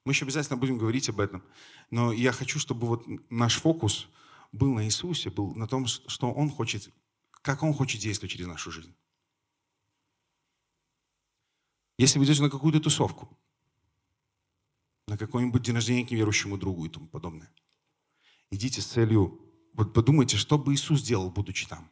Мы 0.04 0.14
еще 0.14 0.26
обязательно 0.26 0.58
будем 0.58 0.80
говорить 0.80 1.08
об 1.10 1.20
этом. 1.20 1.44
Но 1.92 2.12
я 2.12 2.32
хочу, 2.32 2.58
чтобы 2.58 2.88
вот 2.88 3.06
наш 3.30 3.62
фокус 3.62 4.08
был 4.52 4.74
на 4.74 4.86
Иисусе, 4.86 5.30
был 5.30 5.54
на 5.54 5.68
том, 5.68 5.86
что 5.86 6.32
Он 6.32 6.50
хочет, 6.50 6.90
как 7.44 7.62
Он 7.62 7.76
хочет 7.76 8.02
действовать 8.02 8.32
через 8.32 8.48
нашу 8.48 8.72
жизнь. 8.72 8.96
Если 11.98 12.20
вы 12.20 12.26
идете 12.26 12.42
на 12.42 12.50
какую-то 12.50 12.80
тусовку, 12.80 13.30
на 15.08 15.18
какой-нибудь 15.18 15.62
день 15.62 15.76
рождения 15.76 16.06
к 16.06 16.12
неверующему 16.12 16.58
другу 16.58 16.86
и 16.86 16.90
тому 16.90 17.08
подобное, 17.08 17.52
идите 18.52 18.82
с 18.82 18.86
целью, 18.86 19.40
вот 19.74 19.94
подумайте, 19.94 20.38
что 20.38 20.58
бы 20.58 20.74
Иисус 20.74 21.02
сделал, 21.02 21.30
будучи 21.30 21.68
там. 21.68 21.90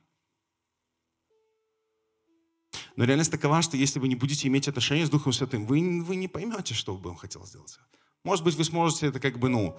Но 2.96 3.06
реальность 3.06 3.32
такова, 3.32 3.62
что 3.62 3.78
если 3.78 4.00
вы 4.00 4.08
не 4.08 4.16
будете 4.16 4.48
иметь 4.48 4.68
отношения 4.68 5.06
с 5.06 5.10
Духом 5.10 5.34
Святым, 5.34 5.66
вы, 5.66 6.04
вы 6.04 6.16
не 6.16 6.28
поймете, 6.28 6.74
что 6.74 6.96
бы 6.96 7.10
Он 7.10 7.16
хотел 7.16 7.46
сделать. 7.46 7.80
Может 8.24 8.46
быть, 8.46 8.56
вы 8.56 8.64
сможете 8.64 9.08
это 9.08 9.20
как 9.20 9.40
бы, 9.40 9.50
ну, 9.50 9.78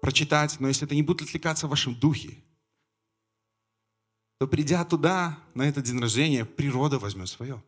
прочитать, 0.00 0.60
но 0.60 0.68
если 0.68 0.86
это 0.86 0.94
не 0.94 1.02
будет 1.02 1.22
отвлекаться 1.22 1.66
в 1.66 1.70
вашем 1.70 1.94
духе, 1.94 2.42
то 4.38 4.46
придя 4.46 4.84
туда, 4.84 5.38
на 5.54 5.62
этот 5.62 5.84
день 5.84 5.98
рождения, 5.98 6.44
природа 6.44 6.98
возьмет 6.98 7.28
свое. 7.28 7.62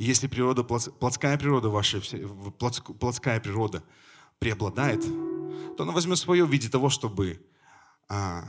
Если 0.00 0.28
природа, 0.28 0.64
плотская 0.64 1.36
природа 1.36 1.68
ваша, 1.68 2.00
плотская 2.58 3.38
природа 3.38 3.84
преобладает, 4.38 5.02
то 5.02 5.82
она 5.82 5.92
возьмет 5.92 6.16
свое 6.16 6.46
в 6.46 6.50
виде 6.50 6.70
того, 6.70 6.88
чтобы 6.88 7.46
а, 8.08 8.48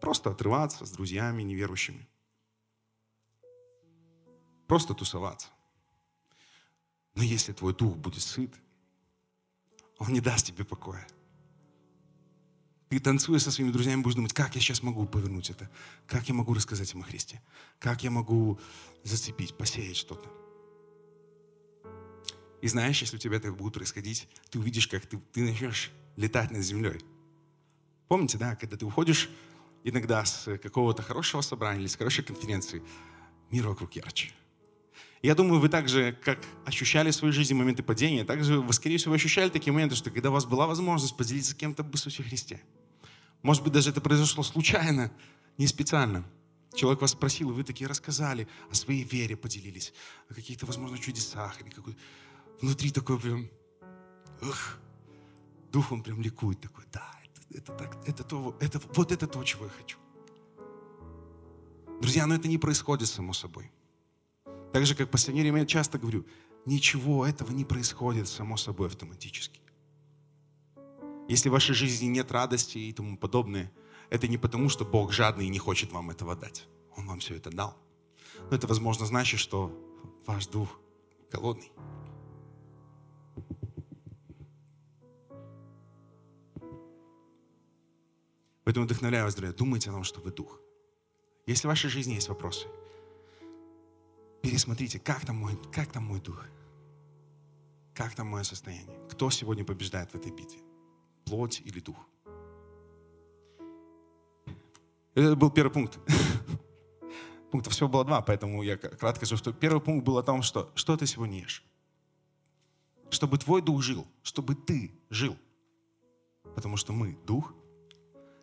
просто 0.00 0.30
отрываться 0.30 0.84
с 0.84 0.90
друзьями 0.90 1.44
неверующими. 1.44 2.08
Просто 4.66 4.94
тусоваться. 4.94 5.46
Но 7.14 7.22
если 7.22 7.52
твой 7.52 7.72
дух 7.72 7.96
будет 7.96 8.22
сыт, 8.22 8.52
он 9.98 10.12
не 10.12 10.20
даст 10.20 10.46
тебе 10.46 10.64
покоя. 10.64 11.06
Ты 12.88 12.98
танцуя 12.98 13.38
со 13.38 13.52
своими 13.52 13.70
друзьями, 13.70 14.02
будешь 14.02 14.16
думать, 14.16 14.32
как 14.32 14.56
я 14.56 14.60
сейчас 14.60 14.82
могу 14.82 15.06
повернуть 15.06 15.50
это? 15.50 15.70
Как 16.08 16.26
я 16.28 16.34
могу 16.34 16.52
рассказать 16.52 16.92
им 16.94 17.02
о 17.02 17.04
Христе? 17.04 17.40
Как 17.78 18.02
я 18.02 18.10
могу 18.10 18.58
зацепить, 19.04 19.56
посеять 19.56 19.96
что-то? 19.96 20.43
И 22.64 22.68
знаешь, 22.68 22.98
если 23.02 23.16
у 23.16 23.18
тебя 23.18 23.36
это 23.36 23.52
будет 23.52 23.74
происходить, 23.74 24.26
ты 24.48 24.58
увидишь, 24.58 24.88
как 24.88 25.04
ты, 25.04 25.18
ты 25.34 25.42
начнешь 25.42 25.90
летать 26.16 26.50
над 26.50 26.62
землей. 26.62 26.98
Помните, 28.08 28.38
да, 28.38 28.56
когда 28.56 28.78
ты 28.78 28.86
уходишь 28.86 29.28
иногда 29.84 30.24
с 30.24 30.56
какого-то 30.56 31.02
хорошего 31.02 31.42
собрания 31.42 31.80
или 31.80 31.88
с 31.88 31.96
хорошей 31.96 32.24
конференции, 32.24 32.82
мир 33.50 33.68
вокруг 33.68 33.92
ярче. 33.92 34.32
Я 35.20 35.34
думаю, 35.34 35.60
вы 35.60 35.68
также, 35.68 36.18
как 36.24 36.38
ощущали 36.64 37.10
в 37.10 37.14
своей 37.14 37.34
жизни 37.34 37.52
моменты 37.52 37.82
падения, 37.82 38.24
также 38.24 38.58
вы, 38.58 38.72
скорее 38.72 38.96
всего, 38.96 39.12
ощущали 39.12 39.50
такие 39.50 39.74
моменты, 39.74 39.94
что 39.94 40.10
когда 40.10 40.30
у 40.30 40.32
вас 40.32 40.46
была 40.46 40.66
возможность 40.66 41.18
поделиться 41.18 41.50
с 41.50 41.54
кем-то 41.54 41.82
об 41.82 41.94
Иисусе 41.94 42.22
Христе. 42.22 42.62
Может 43.42 43.62
быть, 43.62 43.74
даже 43.74 43.90
это 43.90 44.00
произошло 44.00 44.42
случайно, 44.42 45.12
не 45.58 45.66
специально. 45.66 46.24
Человек 46.74 47.02
вас 47.02 47.12
спросил, 47.12 47.50
и 47.50 47.52
вы 47.52 47.62
такие 47.62 47.86
рассказали 47.86 48.48
о 48.70 48.74
своей 48.74 49.04
вере, 49.04 49.36
поделились, 49.36 49.92
о 50.30 50.34
каких-то, 50.34 50.64
возможно, 50.64 50.98
чудесах. 50.98 51.60
Или 51.60 51.68
какой... 51.68 51.96
Внутри 52.60 52.90
такой 52.90 53.18
прям, 53.18 53.48
эх, 54.42 54.80
дух 55.72 55.92
он 55.92 56.02
прям 56.02 56.20
ликует 56.22 56.60
такой, 56.60 56.84
да, 56.92 57.10
это, 57.24 57.58
это, 57.58 57.72
так, 57.72 58.08
это, 58.08 58.24
то, 58.24 58.56
это, 58.60 58.80
вот 58.94 59.12
это 59.12 59.26
то, 59.26 59.42
чего 59.44 59.64
я 59.64 59.70
хочу. 59.70 59.98
Друзья, 62.00 62.26
но 62.26 62.34
это 62.34 62.48
не 62.48 62.58
происходит 62.58 63.08
само 63.08 63.32
собой. 63.32 63.70
Так 64.72 64.86
же, 64.86 64.94
как 64.94 65.10
время 65.12 65.60
я 65.60 65.66
часто 65.66 65.98
говорю, 65.98 66.26
ничего 66.66 67.26
этого 67.26 67.52
не 67.52 67.64
происходит 67.64 68.28
само 68.28 68.56
собой 68.56 68.88
автоматически. 68.88 69.60
Если 71.28 71.48
в 71.48 71.52
вашей 71.52 71.74
жизни 71.74 72.06
нет 72.06 72.30
радости 72.32 72.78
и 72.78 72.92
тому 72.92 73.16
подобное, 73.16 73.72
это 74.10 74.28
не 74.28 74.36
потому, 74.36 74.68
что 74.68 74.84
Бог 74.84 75.12
жадный 75.12 75.46
и 75.46 75.48
не 75.48 75.58
хочет 75.58 75.92
вам 75.92 76.10
этого 76.10 76.36
дать. 76.36 76.68
Он 76.96 77.06
вам 77.06 77.20
все 77.20 77.36
это 77.36 77.50
дал. 77.50 77.76
Но 78.50 78.56
это, 78.56 78.66
возможно, 78.66 79.06
значит, 79.06 79.40
что 79.40 79.72
ваш 80.26 80.46
дух 80.46 80.78
голодный. 81.30 81.72
Поэтому 88.64 88.86
вдохновляю 88.86 89.24
вас, 89.24 89.34
друзья, 89.34 89.54
думайте 89.54 89.90
о 89.90 89.92
том, 89.92 90.04
что 90.04 90.20
вы 90.20 90.30
дух. 90.30 90.60
Если 91.46 91.66
в 91.66 91.70
вашей 91.70 91.90
жизни 91.90 92.14
есть 92.14 92.28
вопросы, 92.28 92.66
пересмотрите, 94.42 94.98
как 94.98 95.24
там 95.26 95.36
мой, 95.36 95.58
как 95.70 95.92
там 95.92 96.04
мой 96.04 96.20
дух? 96.20 96.46
Как 97.94 98.14
там 98.14 98.26
мое 98.26 98.42
состояние? 98.42 98.98
Кто 99.10 99.30
сегодня 99.30 99.64
побеждает 99.64 100.10
в 100.10 100.14
этой 100.14 100.32
битве? 100.32 100.60
Плоть 101.26 101.62
или 101.64 101.80
дух? 101.80 101.96
Это 105.14 105.36
был 105.36 105.50
первый 105.50 105.70
пункт. 105.70 105.98
Пунктов 107.52 107.72
всего 107.72 107.88
было 107.88 108.04
два, 108.04 108.20
поэтому 108.20 108.62
я 108.62 108.76
кратко 108.76 109.26
скажу, 109.26 109.36
что 109.36 109.52
первый 109.52 109.80
пункт 109.80 110.04
был 110.04 110.18
о 110.18 110.22
том, 110.22 110.42
что 110.42 110.72
что 110.74 110.96
ты 110.96 111.06
сегодня 111.06 111.38
ешь. 111.38 111.62
Чтобы 113.10 113.38
твой 113.38 113.62
дух 113.62 113.80
жил, 113.80 114.08
чтобы 114.22 114.56
ты 114.56 114.90
жил. 115.10 115.36
Потому 116.56 116.76
что 116.76 116.92
мы 116.92 117.16
дух, 117.26 117.54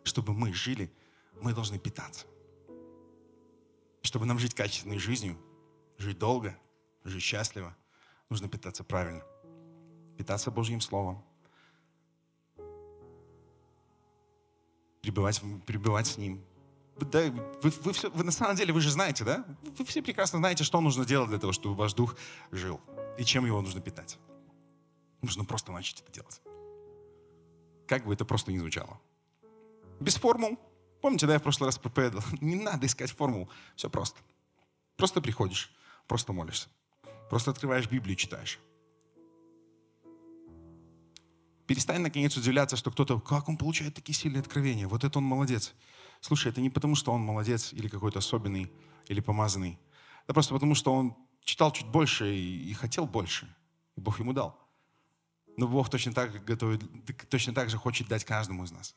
чтобы 0.04 0.32
мы 0.32 0.52
жили, 0.52 0.92
мы 1.40 1.52
должны 1.52 1.78
питаться. 1.78 2.26
Чтобы 4.02 4.26
нам 4.26 4.38
жить 4.38 4.54
качественной 4.54 4.98
жизнью, 4.98 5.38
жить 5.98 6.18
долго, 6.18 6.58
жить 7.04 7.22
счастливо, 7.22 7.76
нужно 8.28 8.48
питаться 8.48 8.84
правильно. 8.84 9.24
Питаться 10.16 10.50
Божьим 10.50 10.80
Словом. 10.80 11.24
Пребывать, 15.00 15.40
пребывать 15.66 16.06
с 16.06 16.16
Ним. 16.16 16.44
Да, 17.00 17.30
вы, 17.62 17.70
вы, 17.70 17.92
все, 17.92 18.10
вы 18.10 18.22
на 18.22 18.30
самом 18.30 18.54
деле, 18.54 18.72
вы 18.72 18.80
же 18.80 18.90
знаете, 18.90 19.24
да? 19.24 19.44
Вы 19.78 19.84
все 19.84 20.02
прекрасно 20.02 20.38
знаете, 20.38 20.62
что 20.62 20.80
нужно 20.80 21.04
делать 21.04 21.30
для 21.30 21.38
того, 21.38 21.52
чтобы 21.52 21.74
ваш 21.74 21.94
дух 21.94 22.16
жил. 22.50 22.80
И 23.18 23.24
чем 23.24 23.46
его 23.46 23.60
нужно 23.60 23.80
питать. 23.80 24.18
Нужно 25.22 25.44
просто 25.44 25.72
начать 25.72 26.00
это 26.00 26.12
делать. 26.12 26.40
Как 27.88 28.04
бы 28.04 28.12
это 28.12 28.24
просто 28.24 28.52
не 28.52 28.58
звучало. 28.58 29.00
Без 30.02 30.16
формул. 30.16 30.58
Помните, 31.00 31.26
да, 31.26 31.34
я 31.34 31.38
в 31.38 31.42
прошлый 31.42 31.68
раз 31.68 31.78
проповедовал? 31.78 32.24
Не 32.40 32.56
надо 32.56 32.86
искать 32.86 33.10
формул. 33.10 33.48
Все 33.76 33.88
просто. 33.88 34.20
Просто 34.96 35.20
приходишь 35.20 35.72
Просто 36.06 36.32
молишься. 36.32 36.68
Просто 37.30 37.50
открываешь 37.52 37.88
Библию 37.88 38.14
и 38.14 38.18
читаешь. 38.18 38.58
Перестань, 41.66 42.02
наконец, 42.02 42.36
удивляться, 42.36 42.76
что 42.76 42.90
кто-то, 42.90 43.20
как 43.20 43.48
он 43.48 43.56
получает 43.56 43.94
такие 43.94 44.14
сильные 44.14 44.40
откровения, 44.40 44.88
вот 44.88 45.04
это 45.04 45.18
он 45.18 45.24
молодец. 45.24 45.72
Слушай, 46.20 46.48
это 46.50 46.60
не 46.60 46.70
потому, 46.70 46.96
что 46.96 47.12
он 47.12 47.20
молодец 47.20 47.72
или 47.72 47.88
какой-то 47.88 48.18
особенный, 48.18 48.70
или 49.06 49.20
помазанный. 49.20 49.78
Это 50.24 50.34
просто 50.34 50.52
потому, 50.52 50.74
что 50.74 50.92
он 50.92 51.16
читал 51.44 51.72
чуть 51.72 51.86
больше 51.86 52.34
и, 52.34 52.70
и 52.70 52.74
хотел 52.74 53.06
больше. 53.06 53.48
И 53.96 54.00
Бог 54.00 54.18
ему 54.18 54.32
дал. 54.32 54.58
Но 55.56 55.68
Бог 55.68 55.88
точно 55.88 56.12
так, 56.12 56.44
готовит, 56.44 56.82
точно 57.28 57.54
так 57.54 57.70
же 57.70 57.78
хочет 57.78 58.08
дать 58.08 58.24
каждому 58.24 58.64
из 58.64 58.72
нас. 58.72 58.94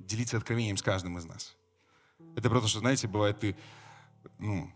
Делиться 0.00 0.36
откровением 0.36 0.76
с 0.76 0.82
каждым 0.82 1.18
из 1.18 1.24
нас. 1.24 1.56
Это 2.36 2.50
просто, 2.50 2.68
что, 2.68 2.80
знаете, 2.80 3.08
бывает, 3.08 3.38
ты 3.40 3.56
ну, 4.38 4.70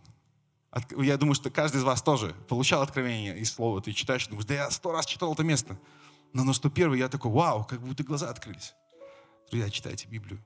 я 0.99 1.16
думаю, 1.16 1.35
что 1.35 1.51
каждый 1.51 1.79
из 1.79 1.85
вас 1.85 2.03
тоже 2.03 2.35
получал 2.49 2.83
откровение 2.83 3.39
из 3.39 3.53
слова. 3.53 3.81
Ты 3.81 3.93
читаешь 3.93 4.27
думаешь, 4.27 4.47
да 4.47 4.55
я 4.55 4.70
сто 4.70 4.93
раз 4.93 5.07
читал 5.07 5.33
это 5.33 5.45
место. 5.45 5.79
Но 6.33 6.43
на 6.43 6.53
101 6.53 6.95
я 6.95 7.09
такой, 7.09 7.31
вау, 7.31 7.64
как 7.64 7.81
будто 7.81 8.03
глаза 8.03 8.29
открылись. 8.29 8.75
Друзья, 9.51 9.70
читайте 9.70 10.09
Библию. 10.09 10.45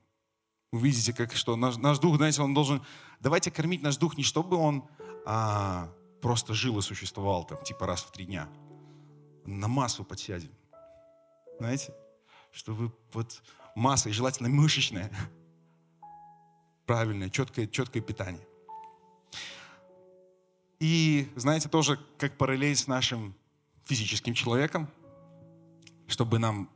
Вы 0.71 0.81
видите, 0.81 1.13
как 1.13 1.33
что 1.33 1.55
наш, 1.55 1.77
наш 1.77 1.97
дух, 1.97 2.17
знаете, 2.17 2.43
он 2.43 2.53
должен... 2.53 2.83
Давайте 3.19 3.49
кормить 3.49 3.81
наш 3.81 3.97
дух 3.97 4.17
не 4.17 4.23
чтобы 4.23 4.55
он 4.55 4.87
а, 5.25 5.89
просто 6.21 6.53
жил 6.53 6.77
и 6.77 6.81
существовал 6.81 7.43
там, 7.45 7.63
типа 7.63 7.87
раз 7.87 8.03
в 8.03 8.11
три 8.11 8.25
дня. 8.25 8.47
На 9.45 9.67
массу 9.67 10.03
подсядем. 10.03 10.51
Знаете? 11.57 11.91
Что 12.51 12.73
вы 12.73 12.91
вот 13.13 13.41
масса, 13.75 14.09
и 14.09 14.11
желательно 14.11 14.49
мышечная, 14.49 15.11
правильное, 16.85 17.29
четкое, 17.29 17.67
четкое 17.67 18.01
питание. 18.01 18.45
И, 20.79 21.31
знаете, 21.35 21.69
тоже 21.69 21.99
как 22.17 22.37
параллель 22.37 22.75
с 22.75 22.87
нашим 22.87 23.35
физическим 23.85 24.33
человеком, 24.33 24.87
чтобы 26.07 26.39
нам 26.39 26.69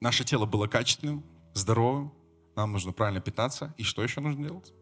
наше 0.00 0.24
тело 0.24 0.44
было 0.46 0.66
качественным, 0.66 1.24
здоровым, 1.54 2.12
нам 2.56 2.72
нужно 2.72 2.92
правильно 2.92 3.20
питаться. 3.20 3.74
И 3.78 3.82
что 3.82 4.02
еще 4.02 4.20
нужно 4.20 4.44
делать? 4.44 4.72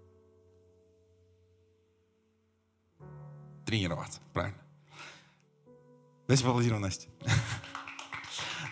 Тренироваться, 3.65 4.21
правильно. 4.33 4.61
Давайте 6.27 6.45
поаплодируем 6.45 6.83
Насте. 6.83 7.09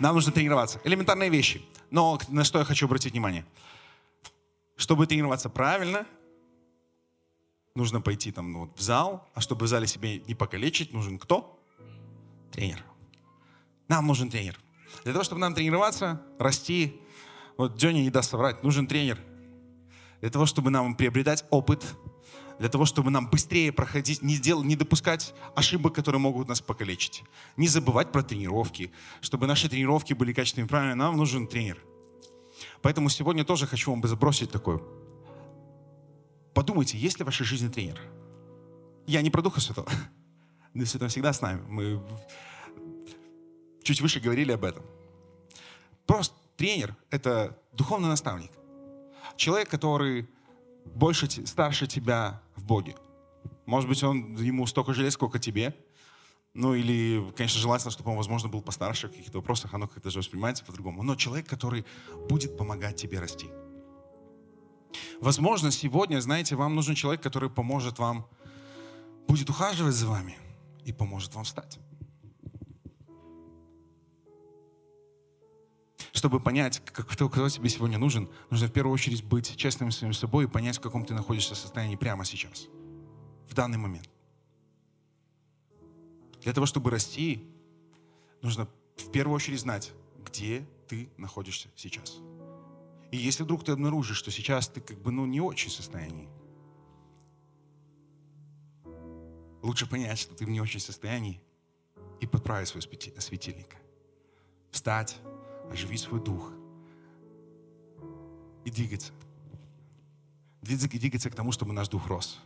Нам 0.01 0.15
нужно 0.15 0.33
тренироваться. 0.33 0.81
Элементарные 0.85 1.31
вещи. 1.31 1.63
Но 1.91 2.21
на 2.29 2.45
что 2.45 2.59
я 2.59 2.65
хочу 2.65 2.87
обратить 2.87 3.13
внимание? 3.13 3.45
Чтобы 4.77 5.07
тренироваться 5.07 5.49
правильно, 5.49 6.07
нужно 7.75 8.01
пойти 8.01 8.31
там 8.31 8.53
ну, 8.53 8.61
вот, 8.61 8.79
в 8.79 8.81
зал, 8.81 9.29
а 9.35 9.41
чтобы 9.41 9.67
в 9.67 9.69
зале 9.69 9.87
себе 9.87 10.21
не 10.21 10.35
покалечить, 10.35 10.93
нужен 10.93 11.19
кто? 11.19 11.61
Тренер. 12.53 12.85
Нам 13.89 14.07
нужен 14.07 14.31
тренер. 14.31 14.59
Для 15.05 15.13
того, 15.13 15.25
чтобы 15.25 15.41
нам 15.41 15.55
тренироваться, 15.55 16.23
расти, 16.39 17.01
вот 17.57 17.77
Джонни 17.77 18.01
не 18.01 18.11
даст 18.11 18.31
соврать, 18.31 18.63
нужен 18.63 18.87
тренер. 18.87 19.19
Для 20.21 20.31
того, 20.31 20.47
чтобы 20.47 20.71
нам 20.71 20.95
приобретать 20.95 21.45
опыт, 21.51 21.85
для 22.59 22.69
того, 22.69 22.85
чтобы 22.85 23.11
нам 23.11 23.29
быстрее 23.29 23.73
проходить, 23.73 24.23
не, 24.23 24.37
дел, 24.37 24.63
не 24.65 24.77
допускать 24.77 25.35
ошибок, 25.55 25.95
которые 25.95 26.21
могут 26.21 26.49
нас 26.49 26.61
покалечить. 26.61 27.23
Не 27.57 27.69
забывать 27.69 28.11
про 28.13 28.23
тренировки. 28.23 28.91
Чтобы 29.21 29.47
наши 29.47 29.69
тренировки 29.69 30.13
были 30.13 30.33
качественными 30.33 30.67
и 30.67 30.69
правильными, 30.69 30.99
нам 30.99 31.17
нужен 31.17 31.47
тренер. 31.47 31.79
Поэтому 32.83 33.09
сегодня 33.09 33.45
тоже 33.45 33.67
хочу 33.67 33.91
вам 33.91 34.03
забросить 34.07 34.51
такое 34.51 34.81
Подумайте, 36.59 36.99
есть 36.99 37.21
ли 37.21 37.23
в 37.23 37.27
вашей 37.27 37.47
жизни 37.47 37.69
тренер? 37.69 38.01
Я 39.07 39.23
не 39.23 39.31
про 39.31 39.43
Духа 39.43 39.61
Святого. 39.61 39.89
Дух 40.75 40.89
Святой 40.89 41.09
всегда 41.09 41.33
с 41.33 41.41
нами. 41.41 41.63
Мы 41.69 42.03
чуть 43.85 44.01
выше 44.01 44.19
говорили 44.19 44.51
об 44.51 44.65
этом. 44.65 44.85
Просто 46.05 46.35
тренер— 46.57 46.97
это 47.11 47.57
духовный 47.73 48.09
наставник. 48.09 48.51
Человек, 49.37 49.69
который 49.69 50.29
больше, 50.85 51.29
старше 51.47 51.87
тебя 51.87 52.43
в 52.59 52.65
Боге. 52.65 52.95
Может 53.67 53.89
быть, 53.89 54.03
он 54.03 54.37
ему 54.37 54.67
столько 54.67 54.93
же 54.95 55.03
лет, 55.03 55.13
сколько 55.13 55.39
тебе. 55.39 55.75
Ну 56.55 56.75
или, 56.75 57.33
конечно, 57.37 57.61
желательно, 57.61 57.91
чтобы 57.91 58.11
он, 58.11 58.17
возможно, 58.17 58.49
был 58.49 58.63
постарше 58.63 59.09
в 59.09 59.11
каких-то 59.11 59.39
вопросах, 59.39 59.75
оно 59.75 59.87
как-то 59.87 60.11
же 60.11 60.19
воспринимается 60.19 60.65
по-другому. 60.65 61.03
Но 61.03 61.15
человек, 61.15 61.47
который 61.47 61.85
будет 62.29 62.57
помогать 62.57 62.97
тебе 62.97 63.21
расти. 63.21 63.49
Возможно, 65.21 65.71
сегодня, 65.71 66.21
знаете, 66.21 66.57
вам 66.57 66.75
нужен 66.75 66.95
человек, 66.95 67.23
который 67.23 67.51
поможет 67.51 67.99
вам, 67.99 68.27
будет 69.27 69.51
ухаживать 69.51 69.95
за 69.95 70.09
вами 70.09 70.37
и 70.85 70.93
поможет 70.93 71.35
вам 71.35 71.45
встать. 71.45 71.79
Чтобы 76.19 76.41
понять, 76.41 76.83
кто, 76.85 77.29
кто 77.29 77.49
тебе 77.49 77.69
сегодня 77.69 77.97
нужен, 77.97 78.29
нужно 78.51 78.67
в 78.67 78.73
первую 78.73 78.93
очередь 78.93 79.23
быть 79.23 79.57
честным 79.57 79.93
с 79.93 79.99
самим 79.99 80.13
собой 80.13 80.47
и 80.47 80.49
понять, 80.49 80.77
в 80.77 80.81
каком 80.81 81.05
ты 81.05 81.15
находишься 81.15 81.55
состоянии 81.55 81.95
прямо 81.95 82.25
сейчас, 82.25 82.67
в 83.49 83.55
данный 83.55 83.79
момент. 83.79 84.11
Для 86.43 86.53
того, 86.53 86.67
чтобы 86.67 86.91
расти, 86.91 87.47
нужно 88.43 88.69
в 88.97 89.13
первую 89.13 89.37
очередь 89.37 89.61
знать, 89.61 89.93
где 90.25 90.67
ты 90.89 91.09
находишься 91.19 91.69
сейчас. 91.77 92.19
И 93.13 93.17
если 93.17 93.45
вдруг 93.45 93.63
ты 93.63 93.71
обнаружишь, 93.71 94.17
что 94.17 94.33
сейчас 94.33 94.67
ты 94.67 94.81
как 94.81 95.01
бы 95.01 95.13
ну, 95.13 95.25
не 95.25 95.41
очень 95.41 95.71
в 95.71 95.75
состоянии, 95.75 96.29
лучше 99.63 99.89
понять, 99.89 100.19
что 100.19 100.35
ты 100.35 100.45
в 100.45 100.51
не 100.51 100.61
очень 100.61 100.81
состоянии 100.81 101.41
и 102.19 102.27
подправить 102.27 102.67
свой 102.67 102.83
светильник. 102.83 103.77
Встать, 104.73 105.17
оживить 105.71 106.01
свой 106.01 106.21
дух 106.21 106.53
и 108.65 108.71
двигаться. 108.71 109.13
Двигаться 110.63 111.31
к 111.31 111.35
тому, 111.35 111.53
чтобы 111.53 111.73
наш 111.73 111.89
дух 111.89 112.07
рос, 112.07 112.41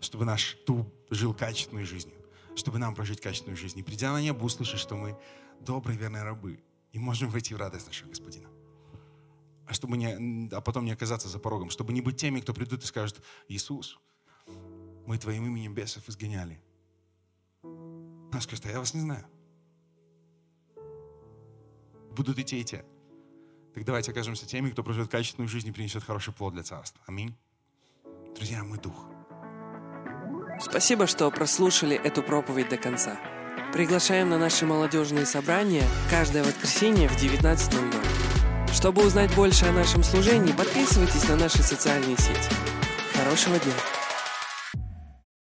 чтобы 0.00 0.24
наш 0.24 0.56
дух 0.66 0.86
жил 1.10 1.34
качественной 1.34 1.84
жизнью, 1.84 2.16
чтобы 2.54 2.78
нам 2.78 2.94
прожить 2.94 3.20
качественную 3.20 3.56
жизнь. 3.56 3.78
И 3.78 3.82
придя 3.82 4.12
на 4.12 4.22
небо, 4.22 4.44
услышать, 4.44 4.80
что 4.80 4.96
мы 4.96 5.18
добрые, 5.60 5.98
верные 5.98 6.22
рабы 6.22 6.60
и 6.92 6.98
можем 6.98 7.28
войти 7.28 7.54
в 7.54 7.58
радость 7.58 7.86
нашего 7.86 8.08
Господина 8.08 8.48
а, 9.66 9.72
чтобы 9.72 9.96
не, 9.96 10.48
а 10.52 10.60
потом 10.60 10.84
не 10.84 10.92
оказаться 10.92 11.28
за 11.28 11.38
порогом, 11.38 11.70
чтобы 11.70 11.92
не 11.92 12.00
быть 12.00 12.16
теми, 12.16 12.40
кто 12.40 12.54
придут 12.54 12.84
и 12.84 12.86
скажут, 12.86 13.20
Иисус, 13.48 13.98
мы 15.06 15.18
Твоим 15.18 15.46
именем 15.46 15.74
бесов 15.74 16.08
изгоняли. 16.08 16.62
Он 17.62 18.40
скажет, 18.40 18.66
а 18.66 18.70
я 18.70 18.78
вас 18.78 18.94
не 18.94 19.00
знаю. 19.00 19.26
Будут 22.16 22.38
и 22.38 22.44
те, 22.44 22.58
и 22.60 22.64
те. 22.64 22.84
Так 23.74 23.84
давайте 23.84 24.10
окажемся 24.10 24.46
теми, 24.46 24.70
кто 24.70 24.82
проживет 24.82 25.10
качественную 25.10 25.48
жизнь 25.48 25.68
и 25.68 25.72
принесет 25.72 26.02
хороший 26.02 26.32
плод 26.32 26.54
для 26.54 26.62
Царства. 26.62 27.02
Аминь. 27.06 27.36
Друзья, 28.34 28.64
мы 28.64 28.78
Дух. 28.78 29.06
Спасибо, 30.58 31.06
что 31.06 31.30
прослушали 31.30 31.94
эту 31.94 32.22
проповедь 32.22 32.70
до 32.70 32.78
конца. 32.78 33.18
Приглашаем 33.74 34.30
на 34.30 34.38
наши 34.38 34.64
молодежные 34.64 35.26
собрания 35.26 35.84
каждое 36.08 36.42
воскресенье 36.42 37.10
в 37.10 37.22
19.00. 37.22 38.72
Чтобы 38.72 39.06
узнать 39.06 39.34
больше 39.34 39.66
о 39.66 39.72
нашем 39.72 40.02
служении, 40.02 40.52
подписывайтесь 40.52 41.28
на 41.28 41.36
наши 41.36 41.62
социальные 41.62 42.16
сети. 42.16 42.50
Хорошего 43.14 43.58
дня! 43.58 43.74